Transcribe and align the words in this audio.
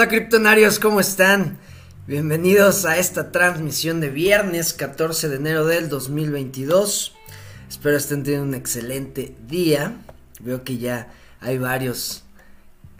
Hola 0.00 0.08
criptonarios, 0.08 0.78
¿cómo 0.78 0.98
están? 0.98 1.58
Bienvenidos 2.06 2.86
a 2.86 2.96
esta 2.96 3.30
transmisión 3.30 4.00
de 4.00 4.08
viernes 4.08 4.72
14 4.72 5.28
de 5.28 5.36
enero 5.36 5.66
del 5.66 5.90
2022. 5.90 7.14
Espero 7.68 7.98
estén 7.98 8.22
teniendo 8.22 8.46
un 8.48 8.54
excelente 8.54 9.36
día. 9.46 9.92
Veo 10.40 10.64
que 10.64 10.78
ya 10.78 11.12
hay 11.42 11.58
varios 11.58 12.24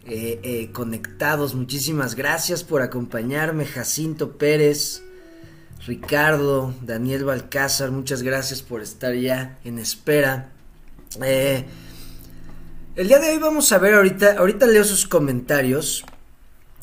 eh, 0.05 0.41
eh, 0.43 0.73
conectados. 0.73 1.55
Muchísimas 1.55 2.17
gracias 2.17 2.65
por 2.65 2.83
acompañarme. 2.83 3.65
Jacinto 3.65 4.37
Pérez, 4.37 5.03
Ricardo, 5.87 6.75
Daniel 6.83 7.25
Balcázar, 7.25 7.93
muchas 7.93 8.23
gracias 8.23 8.61
por 8.61 8.83
estar 8.83 9.15
ya 9.15 9.59
en 9.65 9.79
espera. 9.79 10.51
Eh, 11.23 11.65
el 12.95 13.09
día 13.09 13.19
de 13.21 13.31
hoy 13.31 13.39
vamos 13.39 13.73
a 13.73 13.79
ver 13.79 13.95
ahorita, 13.95 14.35
ahorita 14.37 14.67
leo 14.67 14.85
sus 14.85 15.07
comentarios. 15.07 16.05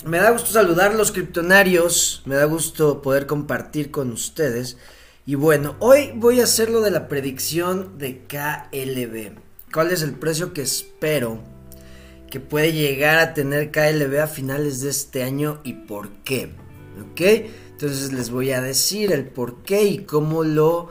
Me 0.05 0.19
da 0.19 0.29
gusto 0.29 0.51
saludar 0.51 0.93
los 0.93 1.11
criptonarios, 1.11 2.21
me 2.25 2.35
da 2.35 2.45
gusto 2.45 3.01
poder 3.01 3.25
compartir 3.25 3.89
con 3.89 4.11
ustedes. 4.11 4.77
Y 5.25 5.35
bueno, 5.35 5.75
hoy 5.79 6.11
voy 6.15 6.39
a 6.39 6.43
hacer 6.43 6.69
lo 6.69 6.81
de 6.81 6.91
la 6.91 7.07
predicción 7.07 7.97
de 7.97 8.21
KLB. 8.27 9.39
¿Cuál 9.73 9.91
es 9.91 10.03
el 10.03 10.13
precio 10.13 10.53
que 10.53 10.61
espero 10.61 11.41
que 12.29 12.39
puede 12.39 12.73
llegar 12.73 13.17
a 13.17 13.33
tener 13.33 13.71
KLB 13.71 14.19
a 14.21 14.27
finales 14.27 14.81
de 14.81 14.91
este 14.91 15.23
año 15.23 15.61
y 15.63 15.73
por 15.73 16.09
qué? 16.23 16.51
¿Ok? 17.01 17.21
Entonces 17.71 18.13
les 18.13 18.29
voy 18.29 18.51
a 18.51 18.61
decir 18.61 19.11
el 19.11 19.25
por 19.25 19.63
qué 19.63 19.83
y 19.83 19.97
cómo 19.99 20.43
lo... 20.43 20.89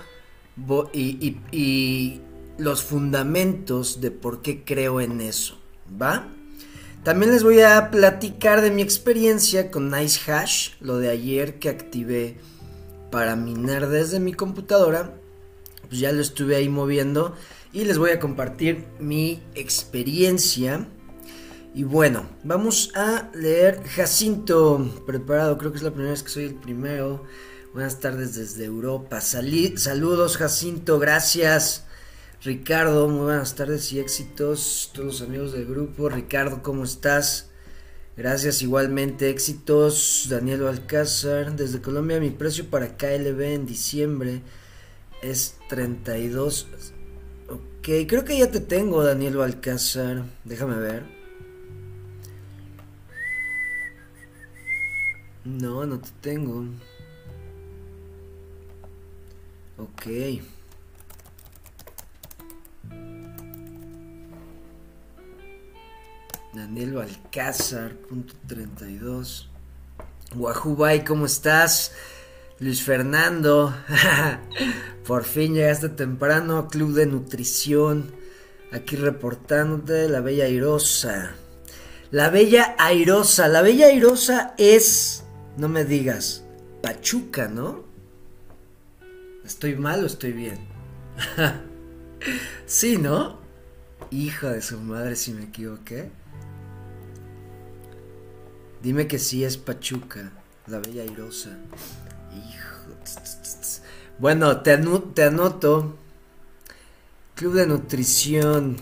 y, 0.93 1.37
y 1.53 2.21
los 2.59 2.83
fundamentos 2.83 4.01
de 4.01 4.11
por 4.11 4.43
qué 4.43 4.65
creo 4.65 5.01
en 5.01 5.21
eso. 5.21 5.59
¿Va? 6.03 6.29
También 7.07 7.31
les 7.31 7.45
voy 7.45 7.61
a 7.61 7.93
platicar 7.93 8.63
de 8.63 8.73
mi 8.73 8.83
experiencia 8.83 9.71
con 9.71 9.93
Nice 9.93 10.29
Hash, 10.29 10.71
lo 10.81 10.99
de 10.99 11.09
ayer 11.09 11.61
que 11.61 11.69
activé 11.69 12.37
para 13.13 13.37
minar 13.37 13.89
desde 13.89 14.19
mi 14.19 14.33
computadora. 14.33 15.15
Pues 15.87 16.01
ya 16.01 16.11
lo 16.11 16.21
estuve 16.21 16.57
ahí 16.57 16.69
moviendo 16.69 17.37
y 17.73 17.85
les 17.85 17.97
voy 17.97 18.11
a 18.11 18.19
compartir 18.19 18.87
mi 18.99 19.41
experiencia. 19.55 20.89
Y 21.77 21.85
bueno, 21.85 22.27
vamos 22.43 22.91
a 22.97 23.31
leer 23.35 23.85
Jacinto, 23.85 25.05
preparado, 25.07 25.59
creo 25.59 25.71
que 25.71 25.79
es 25.79 25.85
la 25.85 25.93
primera 25.93 26.11
vez 26.11 26.25
que 26.25 26.31
soy 26.31 26.47
el 26.47 26.57
primero. 26.57 27.23
Buenas 27.73 28.01
tardes 28.01 28.35
desde 28.35 28.65
Europa. 28.65 29.21
saludos 29.21 30.39
Jacinto, 30.39 30.99
gracias. 30.99 31.86
Ricardo, 32.47 33.09
muy 33.09 33.25
buenas 33.25 33.57
tardes 33.57 33.93
y 33.93 33.99
éxitos. 33.99 34.93
Todos 34.95 35.07
los 35.07 35.23
amigos 35.23 35.53
del 35.53 35.67
grupo. 35.67 36.09
Ricardo, 36.09 36.63
¿cómo 36.63 36.85
estás? 36.85 37.51
Gracias, 38.17 38.63
igualmente, 38.63 39.31
éxitos. 39.31 40.29
Daniel 40.31 40.69
Alcázar, 40.69 41.57
desde 41.57 41.83
Colombia, 41.83 42.21
mi 42.21 42.31
precio 42.31 42.71
para 42.71 42.97
KLB 42.97 43.41
en 43.41 43.67
diciembre 43.67 44.43
es 45.23 45.57
32. 45.69 46.69
Ok, 47.49 47.89
creo 48.07 48.25
que 48.25 48.39
ya 48.39 48.49
te 48.49 48.61
tengo, 48.61 49.03
Daniel 49.03 49.41
Alcázar. 49.41 50.23
Déjame 50.45 50.77
ver. 50.77 51.03
No, 55.45 55.85
no 55.85 55.99
te 55.99 56.11
tengo. 56.21 56.65
Ok. 59.79 60.07
Daniel 66.57 66.95
Balcázar, 66.95 67.93
punto 67.97 68.33
32. 68.47 69.51
Guajubay, 70.35 71.05
¿cómo 71.05 71.27
estás? 71.27 71.93
Luis 72.61 72.83
Fernando, 72.83 73.77
por 75.07 75.25
fin 75.25 75.53
llegaste 75.53 75.91
temprano, 75.91 76.69
Club 76.69 76.95
de 76.95 77.05
Nutrición, 77.05 78.11
aquí 78.73 78.97
reportándote, 78.97 80.09
la 80.09 80.21
Bella 80.23 80.47
Airosa. 80.47 81.35
La 82.11 82.31
Bella 82.31 82.75
Airosa, 82.79 83.49
la 83.49 83.61
Bella 83.61 83.89
Airosa 83.89 84.55
es, 84.57 85.25
no 85.59 85.69
me 85.69 85.85
digas, 85.85 86.43
Pachuca, 86.83 87.49
¿no? 87.49 87.85
¿Estoy 89.45 89.77
mal 89.77 90.03
o 90.03 90.07
estoy 90.07 90.33
bien? 90.33 90.59
sí, 92.67 92.97
¿no? 92.97 93.41
Hija 94.11 94.53
de 94.53 94.63
su 94.63 94.79
madre 94.79 95.17
si 95.17 95.35
me 95.35 95.45
equivoqué. 95.45 96.11
Dime 98.87 99.09
que 99.09 99.19
sí 99.19 99.43
es 99.43 99.57
Pachuca, 99.57 100.31
la 100.69 100.79
bella 100.79 101.03
airosa. 101.03 101.59
Hijo. 102.33 102.95
Bueno, 104.21 104.61
te, 104.61 104.79
te 105.13 105.25
anoto. 105.25 105.97
Club 107.35 107.55
de 107.55 107.67
nutrición. 107.67 108.77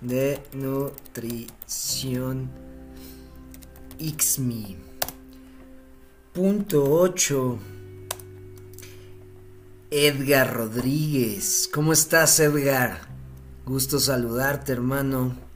De 0.00 0.42
nutrición. 0.52 2.50
XMI. 4.00 4.76
Punto 6.32 6.90
8. 6.90 7.58
Edgar 9.92 10.54
Rodríguez. 10.54 11.70
¿Cómo 11.72 11.92
estás, 11.92 12.40
Edgar? 12.40 13.02
Gusto 13.64 14.00
saludarte, 14.00 14.72
hermano. 14.72 15.49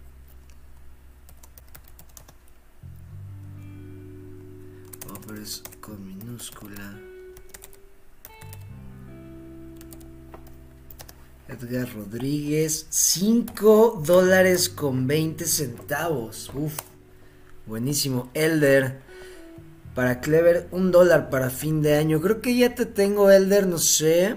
Edgar 11.49 11.93
Rodríguez, 11.94 12.87
5 12.88 14.03
dólares 14.05 14.71
con 14.71 15.06
20 15.06 15.44
centavos. 15.44 16.50
Uf, 16.55 16.78
buenísimo. 17.66 18.31
Elder, 18.32 19.00
para 19.94 20.21
Clever, 20.21 20.69
un 20.71 20.91
dólar 20.91 21.28
para 21.28 21.50
fin 21.50 21.83
de 21.83 21.97
año. 21.97 22.21
Creo 22.22 22.41
que 22.41 22.56
ya 22.56 22.75
te 22.75 22.87
tengo, 22.87 23.31
Elder, 23.31 23.66
no 23.66 23.78
sé. 23.78 24.37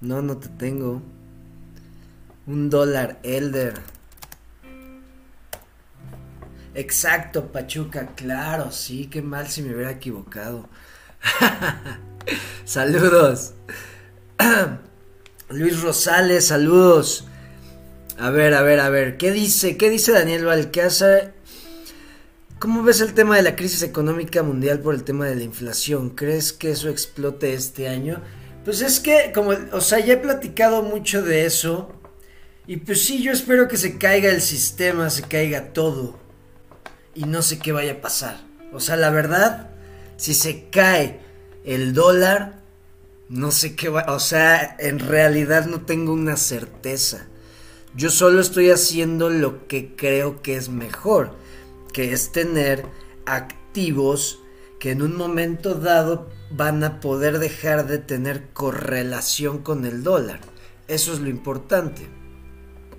No, 0.00 0.22
no 0.22 0.36
te 0.36 0.48
tengo. 0.48 1.02
Un 2.46 2.70
dólar, 2.70 3.18
Elder. 3.24 3.74
Exacto, 6.74 7.50
Pachuca, 7.50 8.14
claro, 8.14 8.70
sí, 8.70 9.06
qué 9.06 9.22
mal 9.22 9.48
si 9.48 9.62
me 9.62 9.74
hubiera 9.74 9.90
equivocado. 9.90 10.68
saludos. 12.64 13.54
Luis 15.48 15.80
Rosales, 15.80 16.48
saludos. 16.48 17.24
A 18.18 18.30
ver, 18.30 18.54
a 18.54 18.62
ver, 18.62 18.80
a 18.80 18.88
ver, 18.88 19.16
¿qué 19.16 19.30
dice? 19.30 19.76
¿Qué 19.76 19.90
dice 19.90 20.10
Daniel 20.10 20.44
Balcázar? 20.44 21.34
¿Cómo 22.58 22.82
ves 22.82 23.00
el 23.00 23.14
tema 23.14 23.36
de 23.36 23.42
la 23.42 23.54
crisis 23.54 23.82
económica 23.82 24.42
mundial 24.42 24.80
por 24.80 24.94
el 24.94 25.04
tema 25.04 25.26
de 25.26 25.36
la 25.36 25.44
inflación? 25.44 26.10
¿Crees 26.10 26.52
que 26.52 26.72
eso 26.72 26.88
explote 26.88 27.54
este 27.54 27.86
año? 27.88 28.22
Pues 28.64 28.80
es 28.80 28.98
que, 28.98 29.30
como, 29.32 29.52
o 29.72 29.80
sea, 29.80 30.00
ya 30.00 30.14
he 30.14 30.16
platicado 30.18 30.82
mucho 30.82 31.22
de 31.22 31.46
eso. 31.46 31.92
Y 32.66 32.78
pues 32.78 33.04
sí, 33.04 33.22
yo 33.22 33.30
espero 33.30 33.68
que 33.68 33.76
se 33.76 33.98
caiga 33.98 34.30
el 34.30 34.42
sistema, 34.42 35.10
se 35.10 35.22
caiga 35.22 35.72
todo 35.72 36.18
y 37.14 37.24
no 37.24 37.42
sé 37.42 37.60
qué 37.60 37.70
vaya 37.70 37.92
a 37.92 38.00
pasar. 38.00 38.40
O 38.72 38.80
sea, 38.80 38.96
la 38.96 39.10
verdad, 39.10 39.70
si 40.16 40.34
se 40.34 40.68
cae 40.70 41.20
el 41.64 41.94
dólar, 41.94 42.65
no 43.28 43.50
sé 43.50 43.74
qué 43.74 43.88
va, 43.88 44.06
o 44.08 44.20
sea, 44.20 44.76
en 44.78 44.98
realidad 44.98 45.66
no 45.66 45.82
tengo 45.82 46.12
una 46.12 46.36
certeza. 46.36 47.26
Yo 47.94 48.10
solo 48.10 48.40
estoy 48.40 48.70
haciendo 48.70 49.30
lo 49.30 49.66
que 49.66 49.96
creo 49.96 50.42
que 50.42 50.56
es 50.56 50.68
mejor, 50.68 51.34
que 51.92 52.12
es 52.12 52.30
tener 52.30 52.84
activos 53.24 54.40
que 54.78 54.90
en 54.90 55.02
un 55.02 55.16
momento 55.16 55.74
dado 55.74 56.28
van 56.50 56.84
a 56.84 57.00
poder 57.00 57.38
dejar 57.38 57.86
de 57.86 57.98
tener 57.98 58.48
correlación 58.52 59.62
con 59.62 59.84
el 59.84 60.02
dólar. 60.02 60.40
Eso 60.88 61.12
es 61.12 61.20
lo 61.20 61.28
importante. 61.28 62.06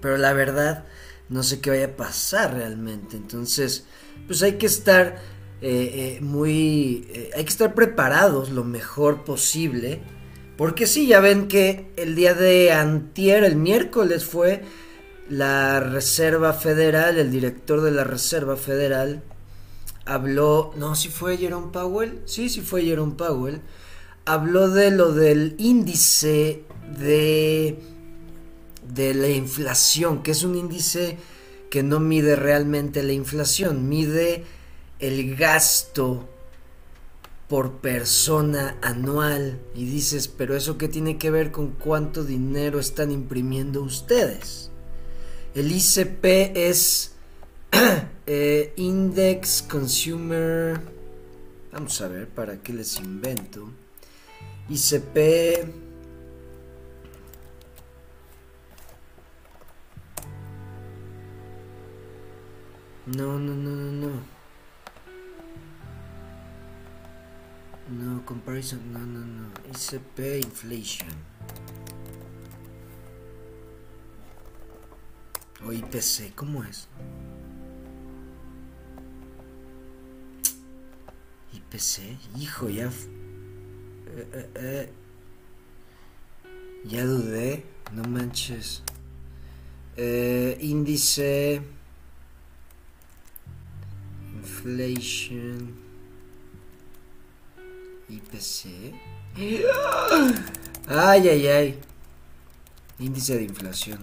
Pero 0.02 0.18
la 0.18 0.34
verdad, 0.34 0.86
no 1.30 1.44
sé 1.44 1.60
qué 1.60 1.70
vaya 1.70 1.86
a 1.86 1.96
pasar 1.96 2.54
realmente. 2.54 3.18
Entonces, 3.18 3.86
pues 4.26 4.42
hay 4.44 4.54
que 4.54 4.66
estar 4.66 5.20
eh, 5.62 6.18
eh, 6.18 6.22
muy, 6.22 7.08
eh, 7.10 7.32
hay 7.36 7.44
que 7.44 7.50
estar 7.50 7.74
preparados 7.74 8.50
lo 8.50 8.64
mejor 8.64 9.24
posible. 9.24 10.02
Porque 10.58 10.88
sí, 10.88 11.08
ya 11.08 11.20
ven 11.20 11.48
que 11.48 11.92
el 11.98 12.16
día 12.16 12.34
de 12.34 12.72
antier, 12.72 13.44
el 13.44 13.56
miércoles 13.56 14.26
fue 14.26 14.64
la 15.30 15.80
Reserva 15.80 16.54
Federal, 16.54 17.18
el 17.18 17.32
director 17.32 17.82
de 17.82 17.92
la 17.92 18.04
Reserva 18.04 18.56
Federal 18.56 19.24
habló, 20.06 20.74
no, 20.78 20.96
si 20.96 21.10
fue 21.10 21.38
Jerome 21.38 21.68
Powell, 21.72 22.22
sí, 22.26 22.50
sí 22.50 22.62
fue 22.62 22.84
Jerome 22.84 23.16
Powell, 23.16 23.62
habló 24.26 24.70
de 24.70 24.92
lo 24.92 25.12
del 25.12 25.56
índice 25.58 26.64
de 26.98 27.78
de 28.94 29.14
la 29.14 29.30
inflación, 29.30 30.24
que 30.24 30.32
es 30.32 30.44
un 30.44 30.56
índice 30.56 31.18
que 31.70 31.84
no 31.84 32.00
mide 32.00 32.36
realmente 32.36 33.04
la 33.04 33.12
inflación, 33.12 33.90
mide 33.90 34.46
el 35.00 35.36
gasto 35.36 36.28
por 37.48 37.78
persona 37.78 38.78
anual 38.82 39.60
y 39.74 39.86
dices, 39.86 40.28
pero 40.28 40.56
eso 40.56 40.78
qué 40.78 40.88
tiene 40.88 41.18
que 41.18 41.32
ver 41.32 41.52
con 41.52 41.72
cuánto 41.72 42.24
dinero 42.24 42.80
están 42.80 43.12
imprimiendo 43.12 43.82
ustedes. 43.82 44.70
El 45.56 45.72
ICP 45.72 46.26
es 46.56 47.14
eh, 48.28 48.74
Index 48.76 49.64
Consumer. 49.64 50.80
Vamos 51.72 52.02
a 52.02 52.08
ver 52.08 52.28
para 52.28 52.58
qué 52.58 52.74
les 52.74 53.00
invento. 53.00 53.70
ICP 54.70 55.88
No, 63.08 63.40
no, 63.40 63.56
no, 63.56 63.72
no, 63.72 64.08
no. 64.08 64.37
No, 67.90 68.22
comparison, 68.26 68.82
no, 68.92 69.00
no, 69.00 69.26
no. 69.26 69.48
ICP 69.72 70.44
inflation. 70.44 71.08
O 75.66 75.72
IPC, 75.72 76.36
¿cómo 76.36 76.66
es? 76.66 76.90
IPC, 81.54 82.18
hijo, 82.38 82.70
ya. 82.70 82.88
Eh, 82.88 84.28
eh, 84.34 84.50
eh. 84.56 84.94
Ya 86.84 87.06
dudé, 87.06 87.66
no 87.94 88.04
manches. 88.04 88.84
índice. 90.60 91.62
Inflation. 94.36 95.87
IPC. 98.10 98.94
Ay, 100.88 101.28
ay, 101.28 101.48
ay. 101.48 101.80
Índice 103.00 103.36
de 103.36 103.44
inflación. 103.44 104.00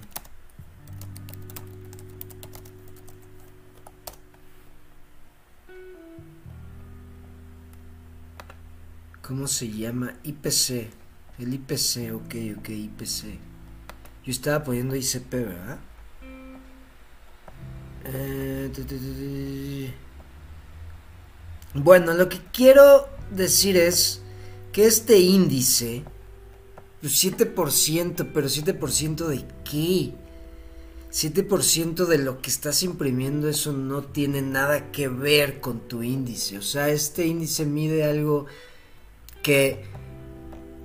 ¿Cómo 9.23 9.47
se 9.47 9.71
llama? 9.71 10.15
IPC. 10.23 10.91
El 11.39 11.55
IPC, 11.55 12.13
ok, 12.15 12.35
ok, 12.59 12.69
IPC. 12.69 13.39
Yo 14.25 14.31
estaba 14.31 14.63
poniendo 14.63 14.95
ICP, 14.95 15.33
¿verdad? 15.33 15.79
Eh, 18.05 19.93
bueno, 21.73 22.13
lo 22.13 22.29
que 22.29 22.39
quiero 22.53 23.09
decir 23.35 23.77
es 23.77 24.21
que 24.73 24.87
este 24.87 25.19
índice, 25.19 26.05
7%, 27.03 27.55
pues 27.55 28.33
pero 28.33 28.49
7% 28.49 29.27
de 29.27 29.45
qué? 29.65 30.15
7% 31.13 32.07
de 32.07 32.19
lo 32.19 32.41
que 32.41 32.51
estás 32.51 32.83
imprimiendo, 32.83 33.49
eso 33.49 33.73
no 33.73 34.03
tiene 34.03 34.43
nada 34.43 34.91
que 34.91 35.07
ver 35.07 35.61
con 35.61 35.81
tu 35.81 36.03
índice. 36.03 36.59
O 36.59 36.63
sea, 36.63 36.89
este 36.89 37.25
índice 37.27 37.67
mide 37.67 38.03
algo 38.03 38.47
que 39.43 39.85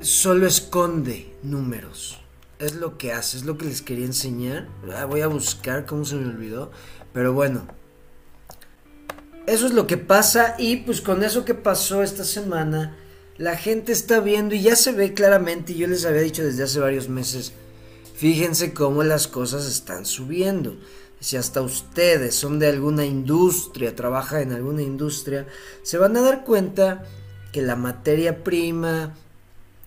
solo 0.02 0.46
esconde 0.46 1.34
números. 1.42 2.20
Es 2.60 2.76
lo 2.76 2.98
que 2.98 3.12
hace, 3.12 3.38
es 3.38 3.46
lo 3.46 3.58
que 3.58 3.66
les 3.66 3.82
quería 3.82 4.06
enseñar. 4.06 4.68
Ah, 4.96 5.06
voy 5.06 5.22
a 5.22 5.28
buscar 5.28 5.88
cómo 5.88 6.06
se 6.06 6.16
me 6.16 6.28
olvidó. 6.28 6.70
Pero 7.12 7.34
bueno, 7.34 7.66
eso 9.50 9.66
es 9.66 9.74
lo 9.74 9.88
que 9.88 9.98
pasa 9.98 10.56
y 10.58 10.78
pues 10.78 11.02
con 11.02 11.24
eso 11.24 11.46
que 11.46 11.54
pasó 11.56 12.04
esta 12.04 12.24
semana, 12.24 12.96
la 13.38 13.56
gente 13.58 13.92
está 13.92 14.20
viendo 14.20 14.54
y 14.54 14.62
ya 14.62 14.76
se 14.76 14.92
ve 14.92 15.14
claramente, 15.14 15.74
yo 15.74 15.88
les 15.88 16.06
había 16.06 16.22
dicho 16.22 16.44
desde 16.44 16.64
hace 16.64 16.80
varios 16.80 17.10
meses, 17.10 17.54
fíjense 18.16 18.74
cómo 18.74 19.04
las 19.04 19.28
cosas 19.28 19.66
están 19.66 20.06
subiendo. 20.06 20.78
Si 21.22 21.36
hasta 21.36 21.62
ustedes 21.62 22.36
son 22.36 22.60
de 22.60 22.68
alguna 22.68 23.06
industria, 23.06 23.96
trabajan 23.96 24.42
en 24.42 24.52
alguna 24.54 24.82
industria, 24.82 25.48
se 25.84 25.98
van 25.98 26.16
a 26.16 26.22
dar 26.22 26.46
cuenta 26.46 27.04
que 27.52 27.62
la 27.62 27.76
materia 27.76 28.44
prima 28.44 29.16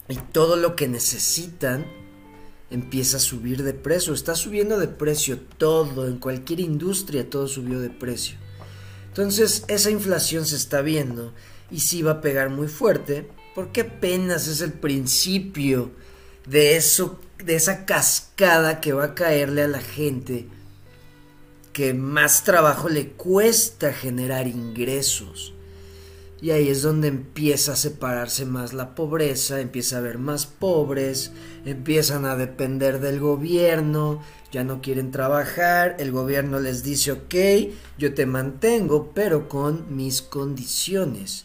y 0.08 0.16
todo 0.16 0.56
lo 0.56 0.76
que 0.76 0.88
necesitan 0.88 1.86
empieza 2.70 3.18
a 3.18 3.20
subir 3.20 3.62
de 3.62 3.72
precio. 3.72 4.12
Está 4.12 4.34
subiendo 4.34 4.78
de 4.78 4.88
precio 4.88 5.38
todo, 5.58 6.06
en 6.06 6.18
cualquier 6.18 6.60
industria 6.60 7.28
todo 7.28 7.46
subió 7.48 7.80
de 7.80 7.90
precio. 7.90 8.41
Entonces 9.12 9.64
esa 9.68 9.90
inflación 9.90 10.46
se 10.46 10.56
está 10.56 10.80
viendo 10.80 11.34
y 11.70 11.80
sí 11.80 12.00
va 12.00 12.12
a 12.12 12.20
pegar 12.22 12.48
muy 12.48 12.66
fuerte 12.66 13.28
porque 13.54 13.82
apenas 13.82 14.48
es 14.48 14.62
el 14.62 14.72
principio 14.72 15.90
de 16.46 16.76
eso, 16.76 17.20
de 17.44 17.56
esa 17.56 17.84
cascada 17.84 18.80
que 18.80 18.94
va 18.94 19.04
a 19.04 19.14
caerle 19.14 19.64
a 19.64 19.68
la 19.68 19.82
gente 19.82 20.48
que 21.74 21.92
más 21.92 22.44
trabajo 22.44 22.88
le 22.88 23.08
cuesta 23.08 23.92
generar 23.92 24.46
ingresos. 24.46 25.51
Y 26.42 26.50
ahí 26.50 26.70
es 26.70 26.82
donde 26.82 27.06
empieza 27.06 27.74
a 27.74 27.76
separarse 27.76 28.44
más 28.46 28.72
la 28.72 28.96
pobreza, 28.96 29.60
empieza 29.60 29.94
a 29.94 29.98
haber 30.00 30.18
más 30.18 30.44
pobres, 30.44 31.30
empiezan 31.64 32.24
a 32.24 32.34
depender 32.34 32.98
del 32.98 33.20
gobierno, 33.20 34.20
ya 34.50 34.64
no 34.64 34.82
quieren 34.82 35.12
trabajar, 35.12 35.94
el 36.00 36.10
gobierno 36.10 36.58
les 36.58 36.82
dice, 36.82 37.12
ok, 37.12 37.34
yo 37.96 38.12
te 38.12 38.26
mantengo, 38.26 39.12
pero 39.14 39.48
con 39.48 39.94
mis 39.94 40.20
condiciones. 40.20 41.44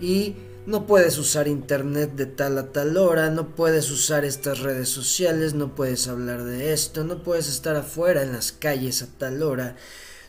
Y 0.00 0.36
no 0.66 0.86
puedes 0.86 1.18
usar 1.18 1.48
internet 1.48 2.12
de 2.14 2.26
tal 2.26 2.58
a 2.58 2.70
tal 2.70 2.96
hora, 2.96 3.30
no 3.30 3.56
puedes 3.56 3.90
usar 3.90 4.24
estas 4.24 4.60
redes 4.60 4.88
sociales, 4.88 5.54
no 5.54 5.74
puedes 5.74 6.06
hablar 6.06 6.44
de 6.44 6.72
esto, 6.72 7.02
no 7.02 7.24
puedes 7.24 7.48
estar 7.48 7.74
afuera 7.74 8.22
en 8.22 8.34
las 8.34 8.52
calles 8.52 9.02
a 9.02 9.08
tal 9.18 9.42
hora 9.42 9.74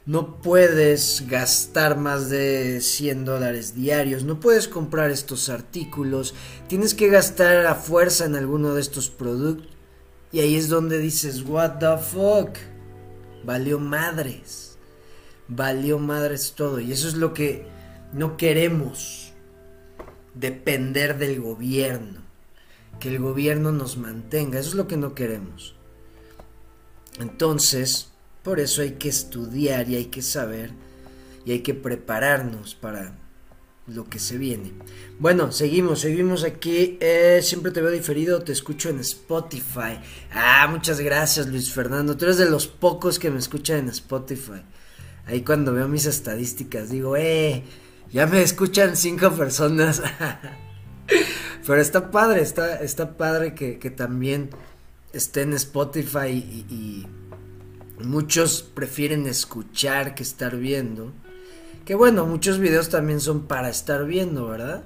no 0.10 0.42
puedes 0.42 1.26
gastar 1.28 1.96
más 1.96 2.32
de 2.32 2.82
100 2.82 3.26
dólares 3.26 3.76
diarios, 3.76 4.24
no 4.24 4.40
puedes 4.40 4.68
comprar 4.68 5.12
estos 5.12 5.50
artículos, 5.50 6.34
tienes 6.68 6.96
que 6.96 7.10
gastar 7.10 7.68
a 7.68 7.76
fuerza 7.76 8.26
en 8.26 8.36
alguno 8.36 8.74
de 8.74 8.82
estos 8.82 9.12
productos. 9.12 9.68
Y 10.31 10.40
ahí 10.40 10.56
es 10.56 10.68
donde 10.68 10.98
dices, 10.98 11.44
what 11.44 11.78
the 11.78 11.95
fuck, 12.04 12.57
valió 13.44 13.78
madres, 13.78 14.80
valió 15.48 16.00
madres 16.00 16.54
todo. 16.56 16.80
Y 16.80 16.92
eso 16.92 17.07
es 17.07 17.14
lo 17.14 17.36
que 17.36 17.68
no 18.12 18.36
queremos, 18.36 19.33
depender 20.33 21.19
del 21.19 21.40
gobierno, 21.40 22.24
que 23.00 23.10
el 23.10 23.19
gobierno 23.19 23.72
nos 23.72 23.98
mantenga, 23.98 24.57
eso 24.57 24.69
es 24.69 24.76
lo 24.76 24.88
que 24.88 24.98
no 24.98 25.14
queremos. 25.14 25.76
Entonces, 27.19 28.10
por 28.44 28.60
eso 28.60 28.81
hay 28.81 28.92
que 28.92 29.10
estudiar 29.10 29.90
y 29.90 29.96
hay 29.96 30.06
que 30.06 30.22
saber 30.22 30.72
y 31.46 31.52
hay 31.52 31.60
que 31.60 31.74
prepararnos 31.74 32.76
para 32.76 33.16
lo 33.88 34.08
que 34.08 34.19
se 34.19 34.38
viene. 34.38 34.72
Bueno, 35.19 35.52
seguimos, 35.52 36.00
seguimos 36.02 36.44
aquí. 36.44 36.98
Eh, 37.02 37.40
siempre 37.44 37.72
te 37.72 37.81
veo 37.81 37.92
diferido, 37.92 38.42
te 38.42 38.52
escucho 38.52 38.90
en 38.90 39.00
Spotify. 39.00 40.00
Ah, 40.31 40.68
muchas 40.69 41.00
gracias 41.00 41.48
Luis 41.48 41.72
Fernando. 41.74 42.16
Tú 42.16 42.26
eres 42.26 42.38
de 42.38 42.50
los 42.50 42.68
pocos 42.68 43.19
que 43.19 43.31
me 43.31 43.40
escuchan 43.40 43.80
en 43.80 43.90
Spotify. 43.90 44.62
Ahí 45.26 45.42
cuando 45.42 45.74
veo 45.74 45.88
mis 45.88 46.06
estadísticas 46.06 46.90
digo, 46.90 47.16
eh, 47.18 47.64
ya 48.12 48.26
me 48.26 48.42
escuchan 48.42 48.96
cinco 48.96 49.31
personas. 49.31 50.02
Pero 51.68 51.81
está 51.81 52.10
padre, 52.10 52.42
está, 52.42 52.81
está 52.81 53.18
padre 53.18 53.54
que, 53.54 53.90
también 53.92 54.50
esté 55.14 55.42
en 55.42 55.54
Spotify 55.54 56.30
y 56.30 57.06
Muchos 58.04 58.64
prefieren 58.64 59.28
escuchar 59.28 60.16
que 60.16 60.24
estar 60.24 60.56
viendo. 60.56 61.12
Que 61.86 61.96
bueno, 61.96 62.26
muchos 62.26 62.58
videos 62.58 62.90
también 62.90 63.20
son 63.20 63.48
para 63.48 63.70
estar 63.70 64.06
viendo, 64.06 64.48
¿verdad? 64.48 64.84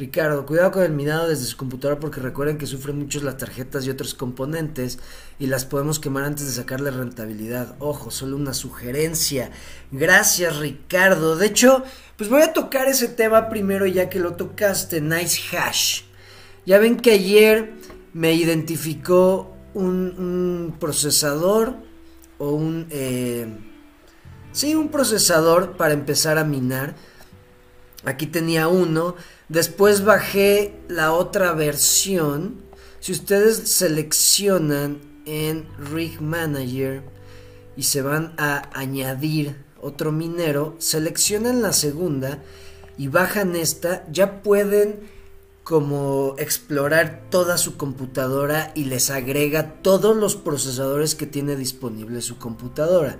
Ricardo, 0.00 0.46
cuidado 0.46 0.70
con 0.70 0.82
el 0.82 0.92
minado 0.92 1.28
desde 1.28 1.44
su 1.44 1.56
computadora 1.56 2.00
porque 2.00 2.20
recuerden 2.20 2.58
que 2.58 2.66
sufren 2.66 2.98
mucho 2.98 3.20
las 3.22 3.36
tarjetas 3.36 3.84
y 3.84 3.90
otros 3.90 4.14
componentes 4.14 4.98
y 5.38 5.46
las 5.46 5.66
podemos 5.66 5.98
quemar 6.00 6.24
antes 6.24 6.46
de 6.46 6.52
sacarle 6.52 6.90
rentabilidad. 6.90 7.76
Ojo, 7.80 8.10
solo 8.10 8.36
una 8.36 8.54
sugerencia. 8.54 9.50
Gracias, 9.90 10.56
Ricardo. 10.58 11.36
De 11.36 11.46
hecho, 11.46 11.84
pues 12.16 12.30
voy 12.30 12.42
a 12.42 12.52
tocar 12.52 12.88
ese 12.88 13.08
tema 13.08 13.48
primero 13.50 13.86
ya 13.86 14.08
que 14.08 14.20
lo 14.20 14.34
tocaste, 14.36 15.00
Nice 15.00 15.56
Hash. 15.56 16.02
Ya 16.64 16.78
ven 16.78 16.96
que 16.96 17.12
ayer 17.12 17.74
me 18.14 18.34
identificó 18.34 19.54
un, 19.74 20.14
un 20.18 20.76
procesador 20.78 21.89
o 22.40 22.50
un... 22.50 22.88
Eh, 22.90 23.46
sí, 24.50 24.74
un 24.74 24.88
procesador 24.88 25.76
para 25.76 25.94
empezar 25.94 26.38
a 26.38 26.44
minar. 26.44 26.96
Aquí 28.04 28.26
tenía 28.26 28.66
uno. 28.66 29.14
Después 29.48 30.04
bajé 30.04 30.74
la 30.88 31.12
otra 31.12 31.52
versión. 31.52 32.62
Si 32.98 33.12
ustedes 33.12 33.56
seleccionan 33.68 35.00
en 35.26 35.68
Rig 35.92 36.20
Manager 36.20 37.02
y 37.76 37.84
se 37.84 38.02
van 38.02 38.34
a 38.38 38.68
añadir 38.72 39.56
otro 39.80 40.10
minero, 40.10 40.76
seleccionan 40.78 41.62
la 41.62 41.72
segunda 41.72 42.42
y 42.96 43.08
bajan 43.08 43.54
esta, 43.54 44.04
ya 44.10 44.42
pueden 44.42 45.19
como 45.70 46.34
explorar 46.36 47.26
toda 47.30 47.56
su 47.56 47.76
computadora 47.76 48.72
y 48.74 48.86
les 48.86 49.08
agrega 49.08 49.74
todos 49.82 50.16
los 50.16 50.34
procesadores 50.34 51.14
que 51.14 51.26
tiene 51.26 51.54
disponible 51.54 52.22
su 52.22 52.38
computadora. 52.38 53.18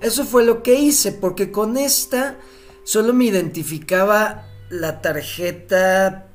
Eso 0.00 0.24
fue 0.24 0.44
lo 0.44 0.64
que 0.64 0.74
hice, 0.74 1.12
porque 1.12 1.52
con 1.52 1.76
esta 1.76 2.38
solo 2.82 3.12
me 3.12 3.26
identificaba 3.26 4.48
la 4.68 5.00
tarjeta 5.00 6.26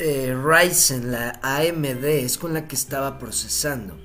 eh, 0.00 0.36
Ryzen, 0.36 1.12
la 1.12 1.38
AMD, 1.44 2.04
es 2.04 2.36
con 2.36 2.52
la 2.52 2.66
que 2.66 2.74
estaba 2.74 3.20
procesando. 3.20 3.96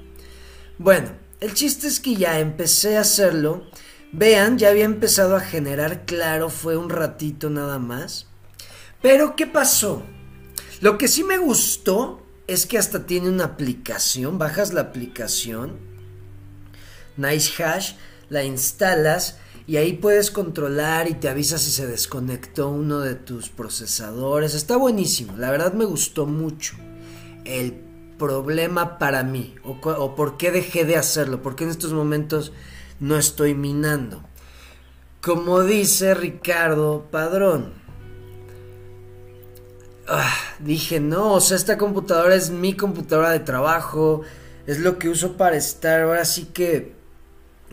Bueno, 0.78 1.10
el 1.40 1.56
chiste 1.56 1.88
es 1.88 2.00
que 2.00 2.14
ya 2.14 2.40
empecé 2.40 2.98
a 2.98 3.02
hacerlo. 3.02 3.64
Vean, 4.12 4.60
ya 4.60 4.70
había 4.70 4.86
empezado 4.86 5.38
a 5.38 5.40
generar, 5.40 6.06
claro, 6.06 6.52
fue 6.52 6.78
un 6.78 6.92
ratito 6.92 7.50
nada 7.50 7.80
más. 7.80 8.28
Pero, 9.02 9.36
¿qué 9.36 9.48
pasó? 9.48 10.04
Lo 10.84 10.98
que 10.98 11.08
sí 11.08 11.24
me 11.24 11.38
gustó 11.38 12.22
es 12.46 12.66
que 12.66 12.78
hasta 12.78 13.06
tiene 13.06 13.30
una 13.30 13.46
aplicación, 13.46 14.38
bajas 14.38 14.74
la 14.74 14.82
aplicación, 14.82 15.78
Nice 17.16 17.64
Hash, 17.64 17.94
la 18.28 18.44
instalas 18.44 19.38
y 19.66 19.78
ahí 19.78 19.94
puedes 19.94 20.30
controlar 20.30 21.08
y 21.08 21.14
te 21.14 21.30
avisa 21.30 21.58
si 21.58 21.72
se 21.72 21.88
desconectó 21.88 22.68
uno 22.68 23.00
de 23.00 23.16
tus 23.16 23.48
procesadores. 23.48 24.56
Está 24.56 24.76
buenísimo, 24.76 25.38
la 25.38 25.52
verdad 25.52 25.72
me 25.72 25.86
gustó 25.86 26.26
mucho. 26.26 26.76
El 27.46 27.80
problema 28.20 29.00
para 29.00 29.24
mí, 29.24 29.56
o, 29.64 29.80
o 29.90 30.16
por 30.16 30.36
qué 30.36 30.52
dejé 30.52 30.84
de 30.84 30.98
hacerlo, 30.98 31.42
porque 31.42 31.64
en 31.64 31.70
estos 31.70 31.94
momentos 31.94 32.52
no 33.00 33.16
estoy 33.16 33.54
minando. 33.54 34.22
Como 35.22 35.64
dice 35.64 36.14
Ricardo 36.14 37.08
Padrón, 37.10 37.83
Ah, 40.08 40.36
dije, 40.60 41.00
no, 41.00 41.34
o 41.34 41.42
sea, 41.42 41.56
esta 41.56 41.78
computadora 41.78 42.36
es 42.36 42.50
mi 42.50 42.76
computadora 42.76 43.32
de 43.32 43.40
trabajo, 43.40 44.22
es 44.68 44.80
lo 44.80 45.00
que 45.00 45.10
uso 45.10 45.38
para 45.38 45.56
estar, 45.56 46.02
ahora 46.02 46.26
sí 46.26 46.46
que, 46.54 46.94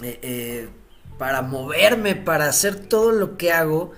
eh, 0.02 0.18
eh, 0.22 0.68
para 1.18 1.42
moverme, 1.42 2.14
para 2.14 2.46
hacer 2.46 2.76
todo 2.76 3.10
lo 3.10 3.36
que 3.36 3.52
hago. 3.52 3.92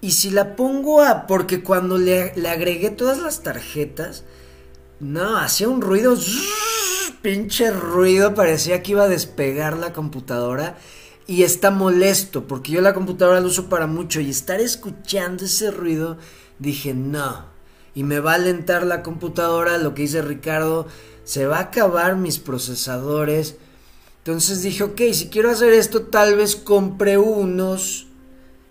Y 0.00 0.12
si 0.12 0.30
la 0.30 0.56
pongo 0.56 1.02
a, 1.02 1.28
porque 1.28 1.62
cuando 1.62 1.98
le, 1.98 2.34
le 2.34 2.48
agregué 2.48 2.90
todas 2.90 3.18
las 3.18 3.42
tarjetas, 3.42 4.24
no, 4.98 5.36
hacía 5.36 5.68
un 5.68 5.80
ruido, 5.82 6.16
pinche 7.22 7.70
ruido, 7.70 8.34
parecía 8.34 8.82
que 8.82 8.92
iba 8.92 9.04
a 9.04 9.08
despegar 9.08 9.76
la 9.76 9.92
computadora. 9.92 10.76
Y 11.28 11.44
está 11.44 11.70
molesto, 11.70 12.48
porque 12.48 12.72
yo 12.72 12.80
la 12.80 12.94
computadora 12.94 13.40
la 13.40 13.46
uso 13.46 13.68
para 13.68 13.86
mucho 13.86 14.20
y 14.20 14.30
estar 14.30 14.60
escuchando 14.60 15.44
ese 15.44 15.70
ruido, 15.70 16.18
dije, 16.58 16.94
no, 16.94 17.51
y 17.94 18.04
me 18.04 18.20
va 18.20 18.32
a 18.32 18.36
alentar 18.36 18.86
la 18.86 19.02
computadora, 19.02 19.78
lo 19.78 19.94
que 19.94 20.02
dice 20.02 20.22
Ricardo, 20.22 20.86
se 21.24 21.46
va 21.46 21.58
a 21.58 21.62
acabar 21.62 22.16
mis 22.16 22.38
procesadores. 22.38 23.56
Entonces 24.18 24.62
dije, 24.62 24.84
ok, 24.84 25.00
si 25.12 25.28
quiero 25.28 25.50
hacer 25.50 25.72
esto, 25.72 26.02
tal 26.02 26.36
vez 26.36 26.56
compre 26.56 27.18
unos 27.18 28.06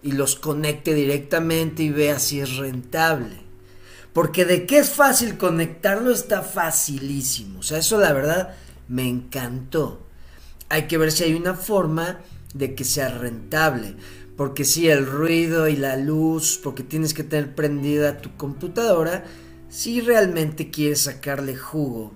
y 0.04 0.14
los 0.14 0.36
conecte 0.36 0.94
directamente 0.94 1.84
y 1.84 1.90
vea 1.90 2.20
si 2.20 2.40
es 2.40 2.58
rentable. 2.58 3.38
Porque 4.14 4.46
de 4.46 4.66
qué 4.66 4.80
es 4.80 4.90
fácil 4.90 5.38
conectarlo 5.38 6.12
está 6.12 6.42
facilísimo. 6.42 7.60
O 7.60 7.64
sea, 7.64 7.78
eso 7.78 8.00
la 8.00 8.12
verdad 8.12 8.56
me 8.88 9.08
encantó. 9.08 10.06
Hay 10.70 10.88
que 10.88 10.98
ver 10.98 11.12
si 11.12 11.24
hay 11.24 11.34
una 11.34 11.54
forma 11.54 12.20
de 12.54 12.76
que 12.76 12.84
sea 12.84 13.10
rentable. 13.10 13.96
Porque 14.42 14.66
si 14.66 14.90
el 14.90 15.06
ruido 15.06 15.68
y 15.68 15.76
la 15.76 15.98
luz, 15.98 16.60
porque 16.64 16.82
tienes 16.82 17.14
que 17.14 17.24
tener 17.24 17.54
prendida 17.54 18.22
tu 18.22 18.36
computadora, 18.38 19.24
si 19.70 20.02
realmente 20.02 20.72
quieres 20.72 21.02
sacarle 21.02 21.56
jugo 21.56 22.12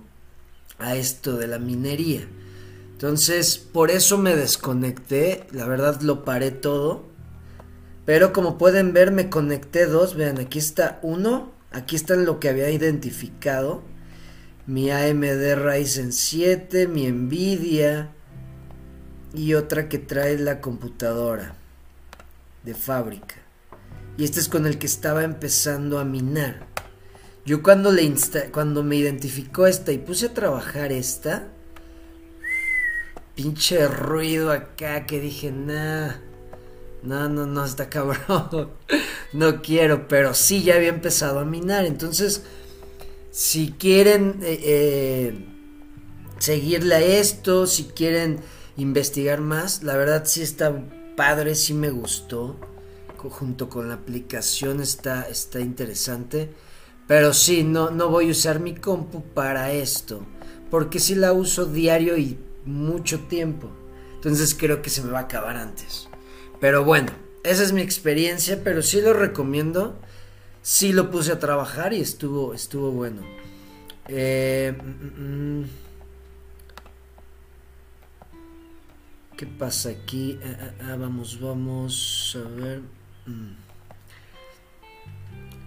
a 0.80 0.96
esto 0.96 1.36
de 1.36 1.46
la 1.46 1.60
minería. 1.60 2.26
Entonces, 2.90 3.58
por 3.58 3.92
eso 3.92 4.18
me 4.18 4.34
desconecté, 4.34 5.46
la 5.52 5.68
verdad 5.68 6.00
lo 6.00 6.24
paré 6.24 6.50
todo. 6.50 7.04
Pero 8.04 8.32
como 8.32 8.58
pueden 8.58 8.92
ver, 8.92 9.12
me 9.12 9.30
conecté 9.30 9.86
dos. 9.86 10.16
Vean, 10.16 10.38
aquí 10.38 10.58
está 10.58 10.98
uno, 11.02 11.52
aquí 11.70 11.94
está 11.94 12.16
lo 12.16 12.40
que 12.40 12.48
había 12.48 12.70
identificado. 12.70 13.82
Mi 14.66 14.90
AMD 14.90 15.54
Ryzen 15.64 16.12
7, 16.12 16.88
mi 16.88 17.06
Nvidia 17.06 18.10
y 19.32 19.54
otra 19.54 19.88
que 19.88 20.00
trae 20.00 20.36
la 20.40 20.60
computadora 20.60 21.54
de 22.66 22.74
fábrica. 22.74 23.36
Y 24.18 24.24
este 24.24 24.40
es 24.40 24.48
con 24.48 24.66
el 24.66 24.76
que 24.78 24.86
estaba 24.86 25.22
empezando 25.24 25.98
a 25.98 26.04
minar. 26.04 26.66
Yo 27.46 27.62
cuando, 27.62 27.92
le 27.92 28.12
cuando 28.52 28.82
me 28.82 28.96
identificó 28.96 29.66
esta 29.68 29.92
y 29.92 29.98
puse 29.98 30.26
a 30.26 30.34
trabajar 30.34 30.90
esta, 30.90 31.48
pinche 33.36 33.86
ruido 33.86 34.50
acá 34.50 35.06
que 35.06 35.20
dije, 35.20 35.52
nah, 35.52 36.16
no, 37.04 37.28
no, 37.28 37.46
no, 37.46 37.64
está 37.64 37.88
cabrón, 37.90 38.70
no 39.32 39.62
quiero, 39.62 40.08
pero 40.08 40.34
sí 40.34 40.64
ya 40.64 40.74
había 40.74 40.88
empezado 40.88 41.38
a 41.38 41.44
minar. 41.44 41.84
Entonces, 41.84 42.42
si 43.30 43.74
quieren 43.78 44.40
eh, 44.42 44.58
eh, 44.64 45.46
seguirle 46.38 46.96
a 46.96 47.00
esto, 47.00 47.68
si 47.68 47.84
quieren 47.84 48.40
investigar 48.76 49.40
más, 49.40 49.84
la 49.84 49.96
verdad 49.96 50.24
sí 50.26 50.42
está 50.42 50.82
padre, 51.16 51.54
sí 51.54 51.74
me 51.74 51.90
gustó. 51.90 52.56
Junto 53.16 53.68
con 53.68 53.88
la 53.88 53.94
aplicación 53.94 54.80
está, 54.80 55.22
está 55.28 55.58
interesante. 55.58 56.50
Pero 57.08 57.32
sí, 57.34 57.64
no, 57.64 57.90
no 57.90 58.08
voy 58.08 58.28
a 58.28 58.30
usar 58.30 58.60
mi 58.60 58.76
compu 58.76 59.22
para 59.34 59.72
esto. 59.72 60.24
Porque 60.70 61.00
sí 61.00 61.16
la 61.16 61.32
uso 61.32 61.66
diario 61.66 62.16
y 62.16 62.38
mucho 62.64 63.20
tiempo. 63.20 63.68
Entonces 64.14 64.54
creo 64.54 64.80
que 64.82 64.90
se 64.90 65.02
me 65.02 65.10
va 65.10 65.20
a 65.20 65.22
acabar 65.22 65.56
antes. 65.56 66.08
Pero 66.60 66.84
bueno, 66.84 67.10
esa 67.42 67.64
es 67.64 67.72
mi 67.72 67.82
experiencia. 67.82 68.60
Pero 68.62 68.82
sí 68.82 69.00
lo 69.00 69.12
recomiendo. 69.12 69.98
Sí 70.62 70.92
lo 70.92 71.10
puse 71.10 71.32
a 71.32 71.40
trabajar 71.40 71.92
y 71.92 72.00
estuvo, 72.00 72.54
estuvo 72.54 72.92
bueno. 72.92 73.22
Eh, 74.08 74.72
mm, 74.76 75.60
mm, 75.60 75.64
¿Qué 79.36 79.44
pasa 79.44 79.90
aquí? 79.90 80.40
Ah, 80.42 80.56
ah, 80.58 80.92
ah, 80.92 80.96
vamos, 80.96 81.38
vamos 81.40 82.38
a 82.42 82.48
ver. 82.48 82.80
Mm. 83.26 83.52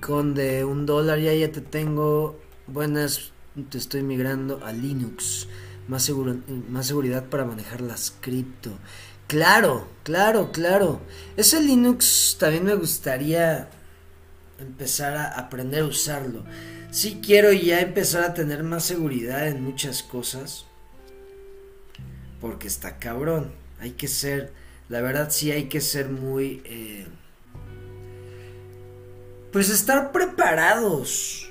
Conde, 0.01 0.65
un 0.65 0.87
dólar, 0.87 1.19
ya, 1.19 1.35
ya 1.35 1.51
te 1.51 1.61
tengo. 1.61 2.39
Buenas, 2.65 3.31
te 3.69 3.77
estoy 3.77 4.01
migrando 4.01 4.65
a 4.65 4.73
Linux. 4.73 5.47
Más, 5.87 6.01
seguro, 6.01 6.37
más 6.67 6.87
seguridad 6.87 7.29
para 7.29 7.45
manejar 7.45 7.81
las 7.81 8.11
cripto. 8.19 8.71
Claro, 9.27 9.87
claro, 10.01 10.51
claro. 10.51 11.01
Ese 11.37 11.61
Linux 11.61 12.37
también 12.39 12.63
me 12.63 12.73
gustaría 12.73 13.69
empezar 14.59 15.15
a 15.15 15.37
aprender 15.37 15.83
a 15.83 15.85
usarlo. 15.85 16.43
Sí 16.89 17.21
quiero 17.23 17.53
ya 17.53 17.81
empezar 17.81 18.23
a 18.23 18.33
tener 18.33 18.63
más 18.63 18.83
seguridad 18.83 19.47
en 19.47 19.63
muchas 19.63 20.01
cosas. 20.01 20.65
Porque 22.41 22.67
está 22.67 22.97
cabrón 22.97 23.58
hay 23.79 23.91
que 23.91 24.07
ser, 24.07 24.51
la 24.89 25.01
verdad 25.01 25.29
sí 25.31 25.51
hay 25.51 25.65
que 25.65 25.81
ser 25.81 26.09
muy... 26.09 26.61
Eh, 26.65 27.07
pues 29.51 29.69
estar 29.69 30.11
preparados, 30.11 31.49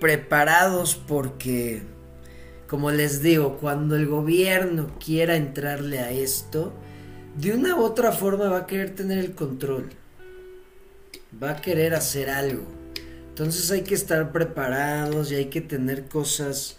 preparados 0.00 0.94
porque, 0.94 1.82
como 2.66 2.90
les 2.90 3.22
digo, 3.22 3.58
cuando 3.58 3.96
el 3.96 4.06
gobierno 4.06 4.96
quiera 5.04 5.36
entrarle 5.36 5.98
a 5.98 6.10
esto, 6.10 6.72
de 7.36 7.52
una 7.52 7.76
u 7.76 7.82
otra 7.82 8.12
forma 8.12 8.48
va 8.48 8.58
a 8.58 8.66
querer 8.66 8.94
tener 8.94 9.18
el 9.18 9.34
control, 9.34 9.90
va 11.42 11.50
a 11.50 11.60
querer 11.60 11.94
hacer 11.94 12.30
algo. 12.30 12.64
Entonces 13.28 13.70
hay 13.70 13.82
que 13.82 13.94
estar 13.94 14.32
preparados 14.32 15.32
y 15.32 15.36
hay 15.36 15.46
que 15.46 15.60
tener 15.62 16.06
cosas 16.06 16.76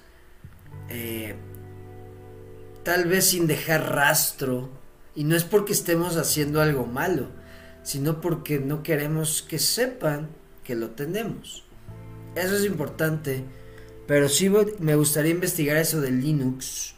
eh, 0.89 1.35
tal 2.83 3.05
vez 3.05 3.25
sin 3.25 3.47
dejar 3.47 3.93
rastro, 3.93 4.69
y 5.15 5.23
no 5.23 5.35
es 5.35 5.43
porque 5.43 5.73
estemos 5.73 6.17
haciendo 6.17 6.61
algo 6.61 6.85
malo, 6.85 7.27
sino 7.83 8.21
porque 8.21 8.59
no 8.59 8.83
queremos 8.83 9.41
que 9.41 9.59
sepan 9.59 10.29
que 10.63 10.75
lo 10.75 10.91
tenemos. 10.91 11.63
Eso 12.35 12.55
es 12.55 12.65
importante, 12.65 13.43
pero 14.07 14.27
sí 14.27 14.51
me 14.79 14.95
gustaría 14.95 15.31
investigar 15.31 15.77
eso 15.77 16.01
de 16.01 16.11
Linux. 16.11 16.95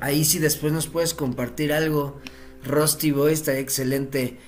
Ahí 0.00 0.24
si 0.24 0.38
después 0.38 0.72
nos 0.72 0.86
puedes 0.86 1.14
compartir 1.14 1.72
algo, 1.72 2.20
Rusty 2.64 3.10
Boy, 3.10 3.32
estaría 3.32 3.60
excelente. 3.60 4.38